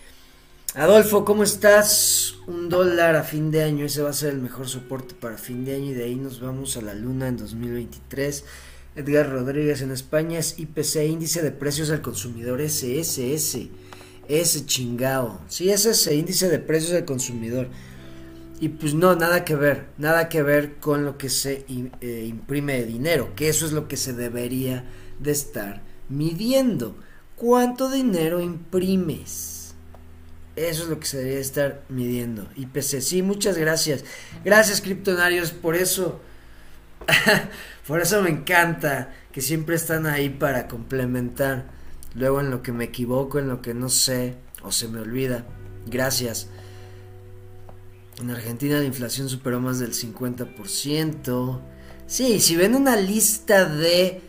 Adolfo, 0.75 1.25
¿cómo 1.25 1.43
estás? 1.43 2.37
Un 2.47 2.69
dólar 2.69 3.17
a 3.17 3.25
fin 3.25 3.51
de 3.51 3.63
año, 3.63 3.85
ese 3.85 4.03
va 4.03 4.11
a 4.11 4.15
ser 4.15 4.31
el 4.31 4.41
mejor 4.41 4.69
soporte 4.69 5.15
para 5.15 5.37
fin 5.37 5.65
de 5.65 5.77
año 5.77 5.91
y 5.91 5.95
de 5.95 6.05
ahí 6.05 6.17
nos 6.17 6.41
vamos 6.41 6.77
a 6.77 6.83
la 6.83 6.95
luna 6.95 7.29
en 7.29 7.37
2023. 7.37 8.45
Edgar 8.95 9.31
Rodríguez 9.31 9.81
en 9.81 9.91
España 9.91 10.39
es 10.39 10.59
IPC, 10.59 10.97
índice 11.09 11.43
de 11.43 11.51
precios 11.51 11.91
al 11.91 12.03
consumidor 12.03 12.61
SSS. 12.61 13.69
Ese 14.29 14.67
chingao. 14.67 15.41
Sí, 15.49 15.71
es 15.71 15.87
ese 15.87 16.15
índice 16.15 16.49
de 16.49 16.59
precios 16.59 16.93
al 16.93 17.05
consumidor. 17.05 17.69
Y 18.61 18.69
pues 18.69 18.95
no, 18.95 19.17
nada 19.17 19.45
que 19.45 19.57
ver, 19.57 19.87
nada 19.99 20.29
que 20.29 20.43
ver 20.43 20.77
con 20.77 21.05
lo 21.05 21.19
que 21.19 21.31
se 21.31 21.65
eh, 22.01 22.27
imprime 22.29 22.75
de 22.75 22.87
dinero, 22.87 23.35
que 23.35 23.49
eso 23.49 23.67
es 23.67 23.73
lo 23.73 23.89
que 23.89 23.97
se 23.97 24.13
debería 24.13 24.85
de 25.19 25.33
estar 25.33 25.83
midiendo. 26.09 26.95
¿Cuánto 27.35 27.91
dinero 27.91 28.41
imprimes? 28.41 29.75
Eso 30.55 30.83
es 30.85 30.89
lo 30.91 31.01
que 31.01 31.07
se 31.07 31.17
debería 31.17 31.41
estar 31.41 31.83
midiendo. 31.89 32.47
IPC, 32.55 33.01
sí, 33.01 33.23
muchas 33.23 33.57
gracias. 33.57 34.05
Gracias, 34.45 34.81
criptonarios, 34.81 35.51
por 35.51 35.75
eso. 35.75 36.21
por 37.87 38.01
eso 38.01 38.23
me 38.23 38.31
encanta 38.31 39.15
que 39.33 39.41
siempre 39.41 39.77
están 39.77 40.07
ahí 40.07 40.29
para 40.29 40.69
complementar. 40.69 41.71
Luego 42.15 42.41
en 42.41 42.51
lo 42.51 42.63
que 42.63 42.73
me 42.73 42.85
equivoco, 42.85 43.39
en 43.39 43.49
lo 43.49 43.63
que 43.63 43.75
no 43.75 43.89
sé 43.89 44.37
o 44.63 44.71
se 44.71 44.89
me 44.89 45.01
olvida. 45.01 45.47
Gracias. 45.87 46.49
En 48.21 48.31
Argentina 48.31 48.79
la 48.79 48.85
inflación 48.85 49.29
superó 49.29 49.61
más 49.61 49.79
del 49.79 49.93
50%. 49.93 51.61
Sí, 52.07 52.41
si 52.41 52.57
ven 52.57 52.75
una 52.75 52.97
lista 52.97 53.65
de 53.65 54.21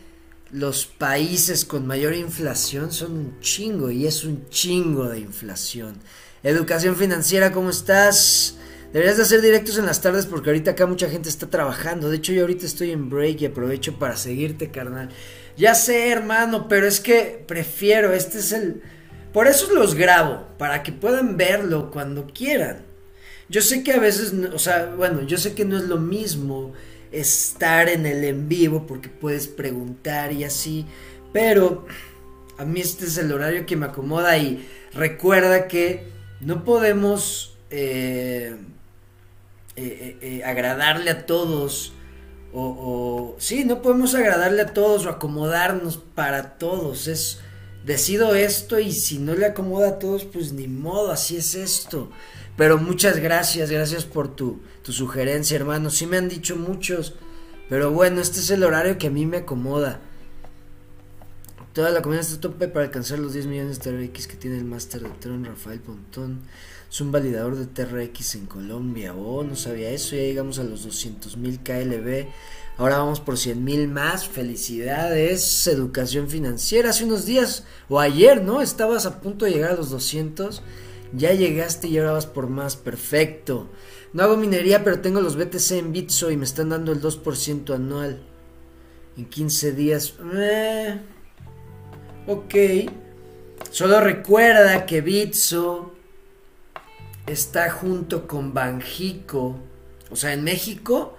los 0.50 0.86
países 0.86 1.64
con 1.64 1.86
mayor 1.86 2.14
inflación, 2.14 2.92
son 2.92 3.12
un 3.12 3.40
chingo 3.40 3.90
y 3.90 4.06
es 4.06 4.24
un 4.24 4.48
chingo 4.48 5.08
de 5.08 5.20
inflación. 5.20 5.96
Educación 6.42 6.96
financiera, 6.96 7.52
¿cómo 7.52 7.70
estás? 7.70 8.56
Deberías 8.94 9.16
de 9.16 9.24
hacer 9.24 9.40
directos 9.40 9.76
en 9.76 9.86
las 9.86 10.00
tardes 10.00 10.24
porque 10.24 10.50
ahorita 10.50 10.70
acá 10.70 10.86
mucha 10.86 11.10
gente 11.10 11.28
está 11.28 11.50
trabajando. 11.50 12.08
De 12.08 12.18
hecho, 12.18 12.32
yo 12.32 12.42
ahorita 12.42 12.64
estoy 12.64 12.92
en 12.92 13.10
break 13.10 13.40
y 13.40 13.46
aprovecho 13.46 13.98
para 13.98 14.16
seguirte, 14.16 14.70
carnal. 14.70 15.08
Ya 15.56 15.74
sé, 15.74 16.12
hermano, 16.12 16.68
pero 16.68 16.86
es 16.86 17.00
que 17.00 17.44
prefiero, 17.44 18.12
este 18.12 18.38
es 18.38 18.52
el... 18.52 18.82
Por 19.32 19.48
eso 19.48 19.74
los 19.74 19.96
grabo, 19.96 20.46
para 20.58 20.84
que 20.84 20.92
puedan 20.92 21.36
verlo 21.36 21.90
cuando 21.90 22.28
quieran. 22.28 22.84
Yo 23.48 23.62
sé 23.62 23.82
que 23.82 23.94
a 23.94 23.98
veces, 23.98 24.32
o 24.52 24.60
sea, 24.60 24.94
bueno, 24.96 25.22
yo 25.22 25.38
sé 25.38 25.54
que 25.54 25.64
no 25.64 25.76
es 25.76 25.86
lo 25.86 25.98
mismo 25.98 26.72
estar 27.10 27.88
en 27.88 28.06
el 28.06 28.22
en 28.22 28.48
vivo 28.48 28.86
porque 28.86 29.08
puedes 29.08 29.48
preguntar 29.48 30.30
y 30.30 30.44
así, 30.44 30.86
pero 31.32 31.84
a 32.58 32.64
mí 32.64 32.80
este 32.80 33.06
es 33.06 33.18
el 33.18 33.32
horario 33.32 33.66
que 33.66 33.74
me 33.74 33.86
acomoda 33.86 34.38
y 34.38 34.64
recuerda 34.92 35.66
que 35.66 36.06
no 36.40 36.64
podemos 36.64 37.58
eh, 37.70 38.54
eh, 39.76 40.18
eh, 40.20 40.44
agradarle 40.44 41.10
a 41.10 41.26
todos 41.26 41.92
o, 42.56 43.34
o, 43.34 43.40
sí, 43.40 43.64
no 43.64 43.82
podemos 43.82 44.14
agradarle 44.14 44.62
a 44.62 44.72
todos 44.72 45.06
o 45.06 45.10
acomodarnos 45.10 45.96
para 45.96 46.56
todos, 46.56 47.08
es 47.08 47.40
decido 47.84 48.36
esto 48.36 48.78
y 48.78 48.92
si 48.92 49.18
no 49.18 49.34
le 49.34 49.46
acomoda 49.46 49.88
a 49.88 49.98
todos, 49.98 50.24
pues 50.24 50.52
ni 50.52 50.68
modo, 50.68 51.10
así 51.10 51.36
es 51.36 51.56
esto. 51.56 52.10
Pero 52.56 52.78
muchas 52.78 53.18
gracias, 53.18 53.72
gracias 53.72 54.04
por 54.04 54.36
tu, 54.36 54.60
tu 54.84 54.92
sugerencia, 54.92 55.56
hermano. 55.56 55.90
Sí 55.90 56.06
me 56.06 56.16
han 56.16 56.28
dicho 56.28 56.54
muchos, 56.54 57.14
pero 57.68 57.90
bueno, 57.90 58.20
este 58.20 58.38
es 58.38 58.50
el 58.50 58.62
horario 58.62 58.98
que 58.98 59.08
a 59.08 59.10
mí 59.10 59.26
me 59.26 59.38
acomoda. 59.38 60.00
Toda 61.72 61.90
la 61.90 62.02
comunidad 62.02 62.24
está 62.24 62.40
tope 62.40 62.68
para 62.68 62.84
alcanzar 62.84 63.18
los 63.18 63.32
10 63.32 63.46
millones 63.46 63.80
de 63.80 63.90
TRX 63.90 64.28
que 64.28 64.36
tiene 64.36 64.58
el 64.58 64.64
máster 64.64 65.02
de 65.02 65.08
Tron, 65.08 65.44
Rafael 65.44 65.80
Pontón. 65.80 66.42
Es 66.90 67.00
un 67.00 67.10
validador 67.10 67.56
de 67.56 67.66
TRX 67.66 68.36
en 68.36 68.46
Colombia. 68.46 69.14
Oh, 69.14 69.42
no 69.42 69.56
sabía 69.56 69.90
eso. 69.90 70.14
Ya 70.14 70.22
llegamos 70.22 70.58
a 70.58 70.64
los 70.64 70.84
200 70.84 71.36
mil 71.36 71.60
KLB. 71.60 72.26
Ahora 72.76 72.98
vamos 72.98 73.20
por 73.20 73.36
100 73.36 73.64
mil 73.64 73.88
más. 73.88 74.28
Felicidades. 74.28 75.66
Educación 75.66 76.28
financiera. 76.28 76.90
Hace 76.90 77.04
unos 77.04 77.26
días 77.26 77.64
o 77.88 77.98
ayer, 77.98 78.42
¿no? 78.42 78.62
Estabas 78.62 79.06
a 79.06 79.20
punto 79.20 79.44
de 79.44 79.52
llegar 79.52 79.72
a 79.72 79.76
los 79.76 79.90
200. 79.90 80.62
Ya 81.12 81.32
llegaste 81.32 81.88
y 81.88 81.98
ahora 81.98 82.12
vas 82.12 82.26
por 82.26 82.48
más. 82.48 82.76
Perfecto. 82.76 83.68
No 84.12 84.22
hago 84.22 84.36
minería, 84.36 84.84
pero 84.84 85.00
tengo 85.00 85.20
los 85.20 85.36
BTC 85.36 85.72
en 85.72 85.92
Bitso 85.92 86.30
y 86.30 86.36
me 86.36 86.44
están 86.44 86.68
dando 86.68 86.92
el 86.92 87.02
2% 87.02 87.74
anual. 87.74 88.20
En 89.16 89.24
15 89.24 89.72
días. 89.72 90.14
Eh, 90.34 91.00
ok. 92.28 92.54
Solo 93.70 94.00
recuerda 94.00 94.86
que 94.86 95.00
Bitso 95.00 95.93
está 97.26 97.70
junto 97.70 98.26
con 98.26 98.54
Banjico. 98.54 99.56
O 100.10 100.16
sea, 100.16 100.32
en 100.32 100.44
México 100.44 101.16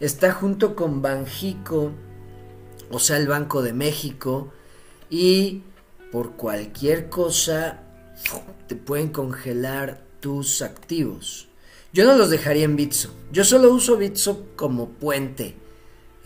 está 0.00 0.32
junto 0.32 0.74
con 0.74 1.02
Banjico. 1.02 1.92
O 2.90 2.98
sea, 2.98 3.16
el 3.16 3.28
Banco 3.28 3.62
de 3.62 3.72
México. 3.72 4.52
Y 5.10 5.62
por 6.12 6.32
cualquier 6.32 7.08
cosa 7.08 7.82
te 8.66 8.76
pueden 8.76 9.08
congelar 9.08 10.02
tus 10.20 10.62
activos. 10.62 11.48
Yo 11.92 12.04
no 12.04 12.16
los 12.16 12.30
dejaría 12.30 12.64
en 12.64 12.76
Bitso. 12.76 13.14
Yo 13.32 13.44
solo 13.44 13.72
uso 13.72 13.96
Bitso 13.96 14.46
como 14.56 14.90
puente 14.90 15.54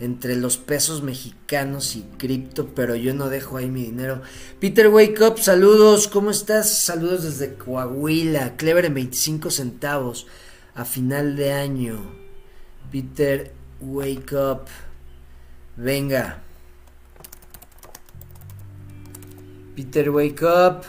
entre 0.03 0.35
los 0.35 0.57
pesos 0.57 1.01
mexicanos 1.01 1.95
y 1.95 2.01
cripto, 2.17 2.67
pero 2.75 2.95
yo 2.95 3.13
no 3.13 3.29
dejo 3.29 3.55
ahí 3.55 3.69
mi 3.69 3.83
dinero. 3.83 4.21
Peter 4.59 4.89
Wake 4.89 5.21
Up, 5.23 5.39
saludos, 5.39 6.09
¿cómo 6.09 6.29
estás? 6.29 6.77
Saludos 6.77 7.23
desde 7.23 7.55
Coahuila, 7.55 8.57
Clever 8.57 8.83
en 8.83 8.95
25 8.95 9.49
centavos 9.49 10.27
a 10.75 10.83
final 10.83 11.37
de 11.37 11.53
año. 11.53 11.99
Peter 12.91 13.53
Wake 13.79 14.35
Up, 14.35 14.65
venga. 15.77 16.41
Peter 19.73 20.09
Wake 20.09 20.43
Up, 20.43 20.81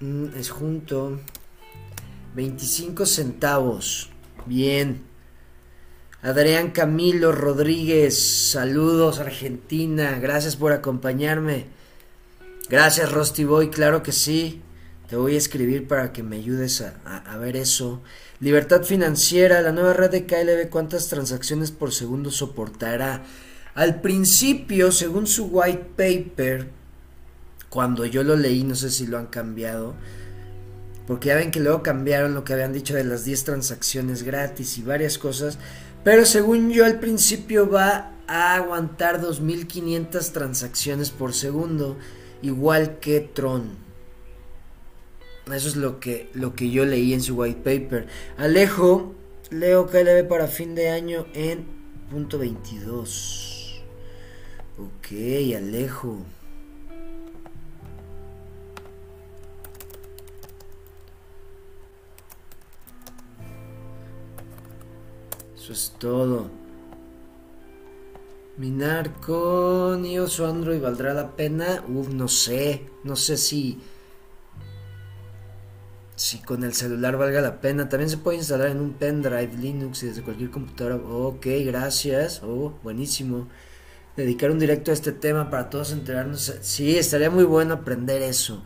mm, 0.00 0.26
es 0.36 0.50
junto. 0.50 1.20
25 2.34 3.06
centavos, 3.06 4.10
bien. 4.44 5.13
Adrián 6.24 6.70
Camilo 6.70 7.32
Rodríguez, 7.32 8.50
saludos 8.50 9.18
Argentina, 9.18 10.18
gracias 10.18 10.56
por 10.56 10.72
acompañarme. 10.72 11.66
Gracias 12.70 13.12
Rusty 13.12 13.44
Boy, 13.44 13.68
claro 13.68 14.02
que 14.02 14.12
sí. 14.12 14.62
Te 15.06 15.16
voy 15.16 15.34
a 15.34 15.38
escribir 15.38 15.86
para 15.86 16.14
que 16.14 16.22
me 16.22 16.36
ayudes 16.36 16.80
a, 16.80 17.36
ver 17.36 17.56
eso. 17.56 18.00
Libertad 18.40 18.84
financiera, 18.84 19.60
la 19.60 19.72
nueva 19.72 19.92
red 19.92 20.10
de 20.10 20.24
KLB, 20.24 20.70
¿cuántas 20.70 21.08
transacciones 21.08 21.70
por 21.70 21.92
segundo 21.92 22.30
soportará? 22.30 23.22
Al 23.74 24.00
principio, 24.00 24.92
según 24.92 25.26
su 25.26 25.48
white 25.48 25.90
paper, 25.94 26.70
cuando 27.68 28.06
yo 28.06 28.22
lo 28.24 28.34
leí, 28.34 28.64
no 28.64 28.76
sé 28.76 28.88
si 28.88 29.06
lo 29.06 29.18
han 29.18 29.26
cambiado, 29.26 29.94
porque 31.06 31.28
ya 31.28 31.34
ven 31.34 31.50
que 31.50 31.60
luego 31.60 31.82
cambiaron 31.82 32.32
lo 32.32 32.44
que 32.44 32.54
habían 32.54 32.72
dicho 32.72 32.94
de 32.94 33.04
las 33.04 33.26
10 33.26 33.44
transacciones 33.44 34.22
gratis 34.22 34.78
y 34.78 34.82
varias 34.82 35.18
cosas, 35.18 35.58
pero 36.04 36.26
según 36.26 36.70
yo 36.70 36.84
al 36.84 37.00
principio 37.00 37.68
va 37.68 38.12
a 38.26 38.54
aguantar 38.54 39.20
2500 39.20 40.32
transacciones 40.32 41.10
por 41.10 41.32
segundo, 41.32 41.96
igual 42.42 42.98
que 43.00 43.20
Tron. 43.20 43.82
Eso 45.52 45.68
es 45.68 45.76
lo 45.76 46.00
que, 46.00 46.30
lo 46.34 46.54
que 46.54 46.70
yo 46.70 46.84
leí 46.84 47.12
en 47.12 47.22
su 47.22 47.36
white 47.36 47.60
paper. 47.60 48.06
Alejo, 48.36 49.14
leo 49.50 49.86
KLB 49.86 50.28
para 50.28 50.46
fin 50.46 50.74
de 50.74 50.90
año 50.90 51.26
en 51.34 51.66
punto 52.10 52.38
22. 52.38 53.82
Ok, 54.78 55.56
Alejo. 55.56 56.18
Eso 65.64 65.72
es 65.72 65.94
todo. 65.98 66.50
Minar 68.58 69.18
con 69.18 70.04
iOS 70.04 70.40
o 70.40 70.46
Android 70.46 70.78
valdrá 70.78 71.14
la 71.14 71.34
pena. 71.36 71.82
Uf, 71.88 72.10
no 72.10 72.28
sé. 72.28 72.82
No 73.02 73.16
sé 73.16 73.38
si. 73.38 73.80
Si 76.16 76.40
con 76.40 76.64
el 76.64 76.74
celular 76.74 77.16
valga 77.16 77.40
la 77.40 77.62
pena. 77.62 77.88
También 77.88 78.10
se 78.10 78.18
puede 78.18 78.36
instalar 78.36 78.68
en 78.68 78.78
un 78.78 78.92
pendrive 78.92 79.56
Linux 79.56 80.02
y 80.02 80.08
desde 80.08 80.20
cualquier 80.20 80.50
computadora. 80.50 80.96
Ok, 80.96 81.46
gracias. 81.64 82.42
Oh, 82.42 82.74
buenísimo. 82.82 83.48
Dedicar 84.18 84.50
un 84.50 84.58
directo 84.58 84.90
a 84.90 84.94
este 84.94 85.12
tema 85.12 85.48
para 85.48 85.70
todos 85.70 85.92
enterarnos. 85.92 86.56
Sí, 86.60 86.98
estaría 86.98 87.30
muy 87.30 87.44
bueno 87.44 87.72
aprender 87.72 88.20
eso. 88.20 88.62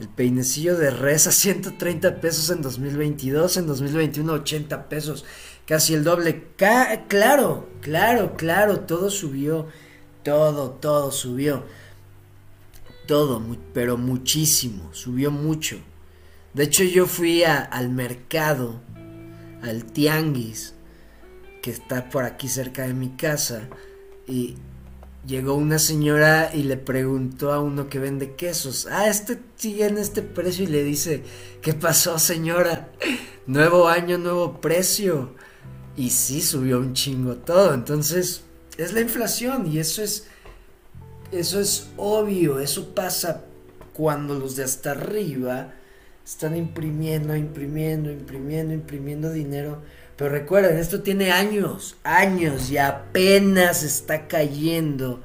El 0.00 0.08
peinecillo 0.08 0.78
de 0.78 0.92
res 0.92 1.26
a 1.26 1.32
130 1.32 2.22
pesos 2.22 2.48
en 2.48 2.62
2022, 2.62 3.56
en 3.58 3.66
2021 3.66 4.32
80 4.32 4.88
pesos 4.88 5.26
casi 5.68 5.92
el 5.92 6.02
doble. 6.02 6.46
claro, 6.56 7.68
claro, 7.82 8.36
claro, 8.36 8.80
todo 8.80 9.10
subió, 9.10 9.68
todo, 10.24 10.70
todo 10.70 11.12
subió. 11.12 11.64
Todo, 13.06 13.42
pero 13.74 13.96
muchísimo, 13.96 14.88
subió 14.92 15.30
mucho. 15.30 15.78
De 16.54 16.64
hecho 16.64 16.84
yo 16.84 17.06
fui 17.06 17.44
al 17.44 17.90
mercado, 17.90 18.80
al 19.62 19.84
tianguis, 19.84 20.74
que 21.62 21.70
está 21.70 22.08
por 22.08 22.24
aquí 22.24 22.48
cerca 22.48 22.86
de 22.86 22.94
mi 22.94 23.10
casa, 23.10 23.68
y 24.26 24.56
llegó 25.26 25.54
una 25.54 25.78
señora 25.78 26.50
y 26.54 26.62
le 26.62 26.76
preguntó 26.76 27.52
a 27.52 27.60
uno 27.60 27.88
que 27.88 27.98
vende 27.98 28.34
quesos, 28.34 28.88
ah, 28.90 29.08
este 29.08 29.38
en 29.62 29.98
este 29.98 30.22
precio 30.22 30.64
y 30.64 30.68
le 30.68 30.84
dice, 30.84 31.24
¿qué 31.60 31.74
pasó 31.74 32.18
señora? 32.18 32.90
Nuevo 33.46 33.88
año, 33.88 34.18
nuevo 34.18 34.60
precio. 34.60 35.34
Y 35.98 36.08
sí, 36.08 36.40
subió 36.40 36.78
un 36.78 36.94
chingo 36.94 37.34
todo. 37.34 37.74
Entonces, 37.74 38.40
es 38.78 38.94
la 38.94 39.02
inflación 39.02 39.70
y 39.70 39.78
eso 39.78 40.02
es, 40.02 40.28
eso 41.32 41.60
es 41.60 41.88
obvio, 41.98 42.58
eso 42.60 42.94
pasa 42.94 43.44
cuando 43.92 44.38
los 44.38 44.56
de 44.56 44.64
hasta 44.64 44.92
arriba 44.92 45.74
están 46.24 46.56
imprimiendo, 46.56 47.36
imprimiendo, 47.36 48.10
imprimiendo, 48.10 48.72
imprimiendo 48.72 49.30
dinero 49.30 49.82
pero 50.18 50.30
recuerden, 50.30 50.78
esto 50.78 51.00
tiene 51.00 51.30
años, 51.30 51.96
años 52.02 52.72
y 52.72 52.76
apenas 52.76 53.84
está 53.84 54.26
cayendo. 54.26 55.22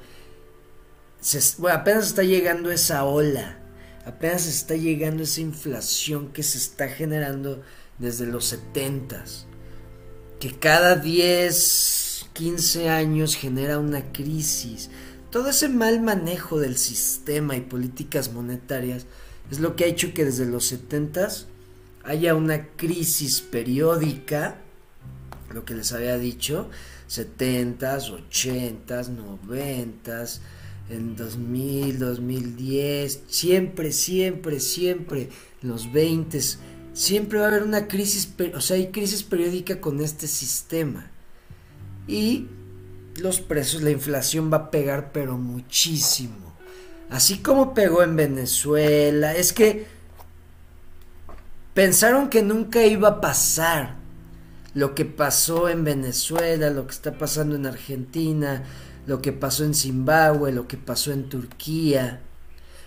bueno, 1.57 1.79
apenas 1.79 2.05
está 2.05 2.21
llegando 2.21 2.69
esa 2.71 3.03
ola. 3.03 3.57
Apenas 4.05 4.45
está 4.45 4.75
llegando 4.75 5.23
esa 5.23 5.41
inflación 5.41 6.31
que 6.31 6.43
se 6.43 6.59
está 6.59 6.89
generando 6.89 7.63
desde 7.97 8.27
los 8.27 8.45
70 8.45 9.25
Que 10.43 10.51
cada 10.51 10.97
10, 10.97 12.25
15 12.34 12.89
años 12.89 13.38
genera 13.38 13.79
una 13.79 14.12
crisis. 14.12 14.89
Todo 15.32 15.51
ese 15.51 15.69
mal 15.69 16.01
manejo 16.01 16.60
del 16.60 16.75
sistema 16.75 17.56
y 17.56 17.62
políticas 17.62 18.34
monetarias 18.34 19.06
es 19.49 19.62
lo 19.62 19.77
que 19.77 19.86
ha 19.86 19.88
hecho 19.88 20.13
que 20.13 20.25
desde 20.25 20.45
los 20.45 20.65
70 20.65 21.29
haya 22.03 22.36
una 22.36 22.67
crisis 22.75 23.39
periódica 23.39 24.58
lo 25.53 25.63
que 25.63 25.75
les 25.75 25.93
había 25.93 26.17
dicho, 26.17 26.69
70s, 27.08 28.12
80s, 28.29 29.15
90s, 29.47 30.39
en 30.89 31.15
2000, 31.15 31.99
2010, 31.99 33.21
siempre, 33.27 33.93
siempre, 33.93 34.60
siempre, 34.60 35.29
en 35.62 35.69
los 35.69 35.88
20s, 35.88 36.58
siempre 36.93 37.39
va 37.39 37.45
a 37.45 37.47
haber 37.49 37.63
una 37.63 37.88
crisis, 37.88 38.34
o 38.56 38.62
sea, 38.62 38.77
hay 38.77 38.88
crisis 38.91 39.23
periódica 39.23 39.82
con 39.82 39.99
este 39.99 40.27
sistema. 40.27 41.12
Y 42.08 42.47
los 43.17 43.41
precios, 43.41 43.82
la 43.82 43.91
inflación 43.91 44.51
va 44.51 44.58
a 44.58 44.71
pegar, 44.71 45.12
pero 45.12 45.38
muchísimo. 45.38 46.53
Así 47.10 47.39
como 47.39 47.73
pegó 47.73 48.03
en 48.03 48.15
Venezuela, 48.15 49.36
es 49.36 49.53
que 49.53 49.86
pensaron 51.73 52.29
que 52.29 52.41
nunca 52.41 52.86
iba 52.86 53.08
a 53.10 53.21
pasar 53.21 53.95
lo 54.73 54.95
que 54.95 55.06
pasó 55.06 55.69
en 55.69 55.84
Venezuela, 55.84 56.69
lo 56.69 56.88
que 56.88 56.93
está 56.93 57.17
pasando 57.17 57.56
en 57.56 57.67
Argentina, 57.67 58.63
lo 59.06 59.21
que 59.21 59.32
pasó 59.32 59.63
en 59.63 59.75
Zimbabue, 59.75 60.51
lo 60.51 60.67
que 60.67 60.77
pasó 60.77 61.12
en 61.12 61.29
Turquía. 61.29 62.21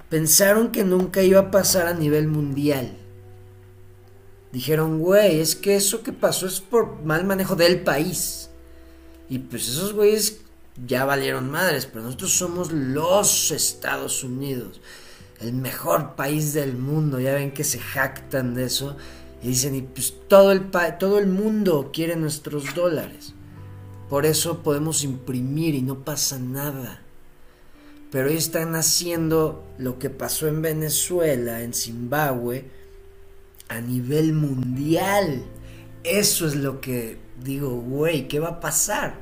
Pensaron 0.08 0.72
que 0.72 0.84
nunca 0.84 1.22
iba 1.22 1.40
a 1.40 1.50
pasar 1.50 1.86
a 1.86 1.94
nivel 1.94 2.26
mundial. 2.26 2.96
Dijeron, 4.52 5.00
güey, 5.00 5.40
es 5.40 5.56
que 5.56 5.76
eso 5.76 6.02
que 6.02 6.12
pasó 6.12 6.46
es 6.46 6.60
por 6.60 7.02
mal 7.02 7.24
manejo 7.24 7.56
del 7.56 7.80
país. 7.80 8.50
Y 9.28 9.38
pues 9.38 9.68
esos 9.68 9.92
güeyes 9.92 10.40
ya 10.86 11.04
valieron 11.04 11.50
madres, 11.50 11.86
pero 11.86 12.04
nosotros 12.04 12.32
somos 12.32 12.72
los 12.72 13.50
Estados 13.50 14.22
Unidos, 14.22 14.80
el 15.40 15.52
mejor 15.52 16.14
país 16.14 16.52
del 16.52 16.76
mundo. 16.76 17.18
Ya 17.20 17.34
ven 17.34 17.52
que 17.52 17.64
se 17.64 17.78
jactan 17.78 18.54
de 18.54 18.64
eso. 18.64 18.96
Y 19.42 19.48
dicen, 19.48 19.74
y 19.74 19.82
pues 19.82 20.14
todo 20.28 20.52
el, 20.52 20.70
todo 20.98 21.18
el 21.18 21.26
mundo 21.26 21.90
quiere 21.92 22.16
nuestros 22.16 22.74
dólares. 22.74 23.34
Por 24.08 24.24
eso 24.24 24.62
podemos 24.62 25.02
imprimir 25.02 25.74
y 25.74 25.82
no 25.82 26.04
pasa 26.04 26.38
nada. 26.38 27.02
Pero 28.10 28.28
ellos 28.28 28.44
están 28.44 28.74
haciendo 28.76 29.64
lo 29.78 29.98
que 29.98 30.10
pasó 30.10 30.46
en 30.46 30.62
Venezuela, 30.62 31.62
en 31.62 31.74
Zimbabue, 31.74 32.70
a 33.68 33.80
nivel 33.80 34.32
mundial. 34.32 35.44
Eso 36.04 36.46
es 36.46 36.56
lo 36.56 36.80
que 36.80 37.18
digo, 37.42 37.70
güey, 37.70 38.28
¿qué 38.28 38.38
va 38.38 38.48
a 38.48 38.60
pasar? 38.60 39.14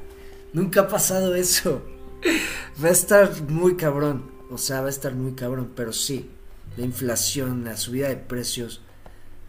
Nunca 0.52 0.83
ha 0.83 0.88
pasado 0.88 1.35
eso. 1.35 1.83
Va 2.83 2.88
a 2.88 2.92
estar 2.92 3.42
muy 3.48 3.76
cabrón. 3.76 4.30
O 4.50 4.59
sea, 4.59 4.80
va 4.80 4.87
a 4.87 4.90
estar 4.90 5.14
muy 5.14 5.33
cabrón. 5.33 5.72
Pero 5.76 5.92
sí, 5.92 6.30
la 6.76 6.85
inflación, 6.85 7.64
la 7.64 7.76
subida 7.76 8.09
de 8.09 8.16
precios 8.16 8.80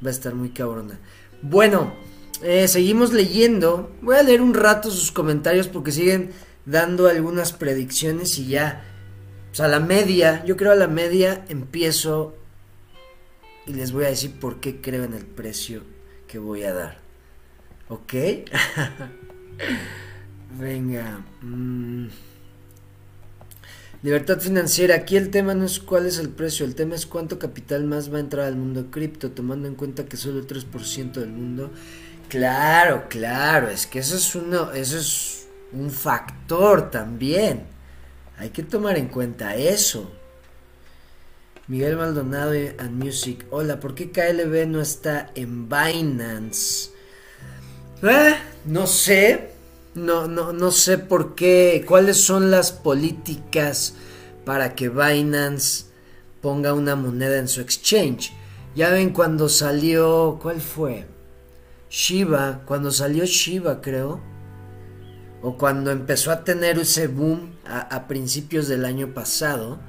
va 0.04 0.10
a 0.10 0.12
estar 0.12 0.36
muy 0.36 0.50
cabrona. 0.50 1.00
Bueno, 1.42 1.94
eh, 2.42 2.68
seguimos 2.68 3.14
leyendo. 3.14 3.92
Voy 4.02 4.18
a 4.18 4.24
leer 4.24 4.42
un 4.42 4.54
rato 4.54 4.92
sus 4.92 5.12
comentarios 5.12 5.68
porque 5.68 5.92
siguen 5.92 6.32
dando 6.66 7.08
algunas 7.08 7.54
predicciones 7.54 8.38
y 8.38 8.48
ya. 8.48 8.84
Sea, 9.52 9.66
a 9.66 9.70
la 9.70 9.80
media, 9.80 10.44
yo 10.46 10.58
creo 10.58 10.72
a 10.72 10.76
la 10.76 10.88
media 10.88 11.46
empiezo 11.50 12.36
y 13.66 13.74
les 13.74 13.92
voy 13.92 14.06
a 14.06 14.10
decir 14.10 14.40
por 14.40 14.60
qué 14.60 14.82
creo 14.82 15.04
en 15.04 15.14
el 15.14 15.26
precio 15.26 15.84
que 16.28 16.40
voy 16.40 16.64
a 16.64 16.74
dar. 16.74 16.98
¿Ok? 17.90 18.14
Venga. 20.60 21.24
Mm. 21.42 22.08
Libertad 24.04 24.40
financiera. 24.40 24.96
Aquí 24.96 25.18
el 25.18 25.32
tema 25.32 25.56
no 25.56 25.66
es 25.66 25.80
cuál 25.80 26.06
es 26.06 26.20
el 26.20 26.30
precio, 26.30 26.66
el 26.66 26.76
tema 26.76 26.96
es 26.96 27.06
cuánto 27.06 27.40
capital 27.40 27.86
más 27.86 28.14
va 28.14 28.18
a 28.18 28.22
entrar 28.22 28.46
al 28.46 28.56
mundo 28.56 28.92
cripto, 28.92 29.32
tomando 29.32 29.68
en 29.68 29.76
cuenta 29.76 30.06
que 30.06 30.18
solo 30.18 30.40
el 30.40 30.48
3% 30.48 31.14
del 31.14 31.30
mundo. 31.30 31.72
Claro, 32.30 33.06
claro, 33.10 33.70
es 33.70 33.88
que 33.88 34.00
eso 34.00 34.16
es 34.16 34.36
uno, 34.36 34.72
eso 34.74 34.98
es 34.98 35.48
un 35.74 35.90
factor 35.90 36.92
también. 36.92 37.64
Hay 38.38 38.50
que 38.50 38.64
tomar 38.64 38.98
en 38.98 39.08
cuenta 39.08 39.56
eso. 39.56 40.12
Miguel 41.68 41.98
Maldonado 41.98 42.54
and 42.78 43.04
Music. 43.04 43.48
Hola, 43.50 43.80
¿por 43.80 43.96
qué 43.96 44.12
KLB 44.12 44.68
no 44.68 44.82
está 44.82 45.32
en 45.34 45.68
Binance? 45.68 46.92
Eh, 48.04 48.36
no 48.66 48.86
sé. 48.86 49.50
No, 49.96 50.28
no, 50.28 50.54
no 50.54 50.72
sé 50.72 51.00
por 51.00 51.36
qué, 51.36 51.84
cuáles 51.88 52.22
son 52.22 52.52
las 52.52 52.72
políticas 52.72 53.96
para 54.44 54.76
que 54.76 54.90
Binance 54.90 55.86
ponga 56.42 56.74
una 56.74 56.96
moneda 56.96 57.40
en 57.40 57.48
su 57.48 57.62
exchange. 57.62 58.34
Ya 58.76 58.90
ven 58.90 59.12
cuando 59.12 59.50
salió, 59.50 60.38
¿cuál 60.42 60.62
fue? 60.62 61.08
Shiba, 61.90 62.62
cuando 62.66 62.92
salió 62.92 63.24
Shiba 63.24 63.82
creo, 63.82 64.20
o 65.42 65.58
cuando 65.58 65.92
empezó 65.92 66.30
a 66.32 66.44
tener 66.44 66.78
ese 66.78 67.08
boom 67.08 67.56
a, 67.66 67.80
a 67.80 68.08
principios 68.08 68.68
del 68.68 68.84
año 68.84 69.14
pasado, 69.14 69.80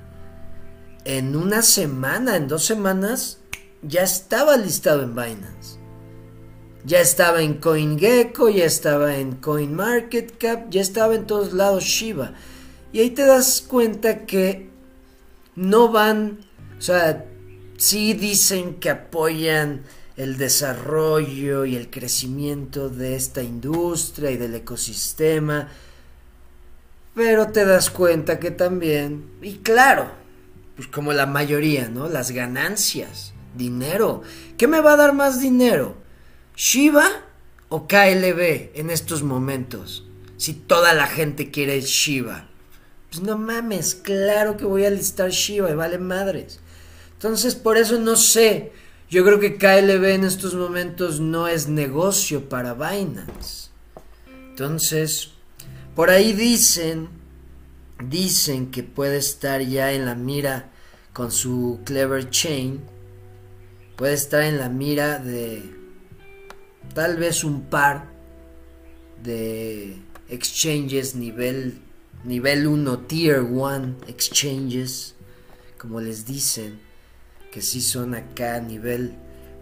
en 1.06 1.36
una 1.36 1.62
semana, 1.62 2.34
en 2.34 2.48
dos 2.48 2.64
semanas, 2.64 3.38
ya 3.80 4.02
estaba 4.02 4.56
listado 4.56 5.04
en 5.04 5.14
Binance. 5.14 5.78
Ya 6.84 7.00
estaba 7.00 7.42
en 7.42 7.54
CoinGecko, 7.54 8.48
ya 8.48 8.64
estaba 8.64 9.16
en 9.16 9.36
CoinMarketCap, 9.36 10.68
ya 10.68 10.80
estaba 10.80 11.14
en 11.14 11.26
todos 11.26 11.52
lados 11.52 11.84
Shiba. 11.84 12.34
Y 12.92 13.00
ahí 13.00 13.10
te 13.10 13.24
das 13.24 13.62
cuenta 13.66 14.26
que 14.26 14.68
no 15.54 15.92
van, 15.92 16.40
o 16.76 16.82
sea, 16.82 17.24
sí 17.76 18.14
dicen 18.14 18.74
que 18.74 18.90
apoyan 18.90 19.82
el 20.16 20.38
desarrollo 20.38 21.66
y 21.66 21.76
el 21.76 21.88
crecimiento 21.88 22.88
de 22.88 23.14
esta 23.14 23.44
industria 23.44 24.32
y 24.32 24.38
del 24.38 24.56
ecosistema, 24.56 25.68
pero 27.14 27.52
te 27.52 27.64
das 27.64 27.90
cuenta 27.90 28.40
que 28.40 28.50
también, 28.50 29.30
y 29.40 29.58
claro, 29.58 30.25
pues 30.76 30.88
como 30.88 31.12
la 31.12 31.26
mayoría, 31.26 31.88
¿no? 31.88 32.08
Las 32.08 32.30
ganancias, 32.30 33.32
dinero. 33.56 34.22
¿Qué 34.58 34.68
me 34.68 34.80
va 34.80 34.92
a 34.92 34.96
dar 34.96 35.14
más 35.14 35.40
dinero? 35.40 35.96
¿Shiba 36.54 37.08
o 37.68 37.88
KLB 37.88 38.70
en 38.74 38.90
estos 38.90 39.22
momentos? 39.22 40.06
Si 40.36 40.52
toda 40.52 40.92
la 40.92 41.06
gente 41.06 41.50
quiere 41.50 41.80
Shiba. 41.80 42.48
Pues 43.10 43.22
no 43.22 43.38
mames, 43.38 43.94
claro 43.94 44.56
que 44.56 44.66
voy 44.66 44.84
a 44.84 44.90
listar 44.90 45.30
Shiba 45.30 45.70
y 45.70 45.74
vale 45.74 45.98
madres. 45.98 46.60
Entonces, 47.14 47.54
por 47.54 47.78
eso 47.78 47.98
no 47.98 48.16
sé. 48.16 48.72
Yo 49.08 49.24
creo 49.24 49.40
que 49.40 49.56
KLB 49.56 50.04
en 50.14 50.24
estos 50.24 50.54
momentos 50.54 51.20
no 51.20 51.48
es 51.48 51.68
negocio 51.68 52.48
para 52.48 52.74
Binance. 52.74 53.70
Entonces, 54.50 55.30
por 55.94 56.10
ahí 56.10 56.32
dicen, 56.32 57.08
dicen 57.98 58.70
que 58.70 58.82
puede 58.82 59.18
estar 59.18 59.60
ya 59.62 59.92
en 59.92 60.04
la 60.06 60.14
mira 60.14 60.70
con 61.12 61.30
su 61.30 61.80
Clever 61.84 62.30
Chain. 62.30 62.80
Puede 63.96 64.14
estar 64.14 64.42
en 64.42 64.58
la 64.58 64.68
mira 64.68 65.18
de 65.18 65.62
tal 66.94 67.16
vez 67.16 67.44
un 67.44 67.62
par 67.62 68.08
de 69.22 69.96
exchanges 70.28 71.14
nivel 71.14 71.80
nivel 72.24 72.66
1 72.66 72.98
tier 73.06 73.40
1 73.40 73.96
exchanges 74.08 75.14
como 75.78 76.00
les 76.00 76.26
dicen 76.26 76.78
que 77.52 77.62
sí 77.62 77.80
son 77.80 78.14
acá 78.14 78.60
nivel 78.60 79.14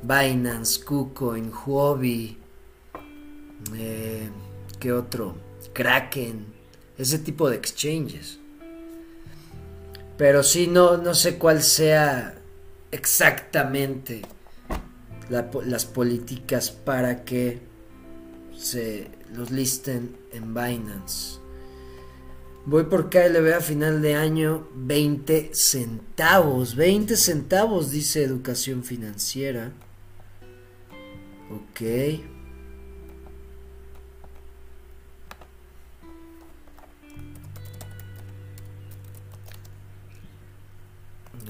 Binance, 0.02 0.84
KuCoin, 0.84 1.50
Huobi 1.52 2.38
eh, 3.76 4.28
¿qué 4.78 4.92
otro? 4.92 5.36
Kraken 5.72 6.53
ese 6.98 7.18
tipo 7.18 7.50
de 7.50 7.56
exchanges 7.56 8.38
Pero 10.16 10.42
sí, 10.42 10.66
no, 10.66 10.96
no 10.96 11.14
sé 11.14 11.38
cuál 11.38 11.62
sea 11.62 12.34
exactamente 12.90 14.22
las 15.28 15.86
políticas 15.86 16.70
para 16.70 17.24
que 17.24 17.60
se 18.56 19.10
los 19.34 19.50
listen 19.50 20.16
en 20.32 20.54
Binance. 20.54 21.38
Voy 22.66 22.84
por 22.84 23.10
KLB 23.10 23.54
a 23.54 23.60
final 23.60 24.00
de 24.00 24.14
año 24.14 24.68
20 24.74 25.50
centavos. 25.52 26.76
20 26.76 27.16
centavos 27.16 27.90
dice 27.90 28.22
educación 28.22 28.84
financiera. 28.84 29.72
Ok. 31.50 32.33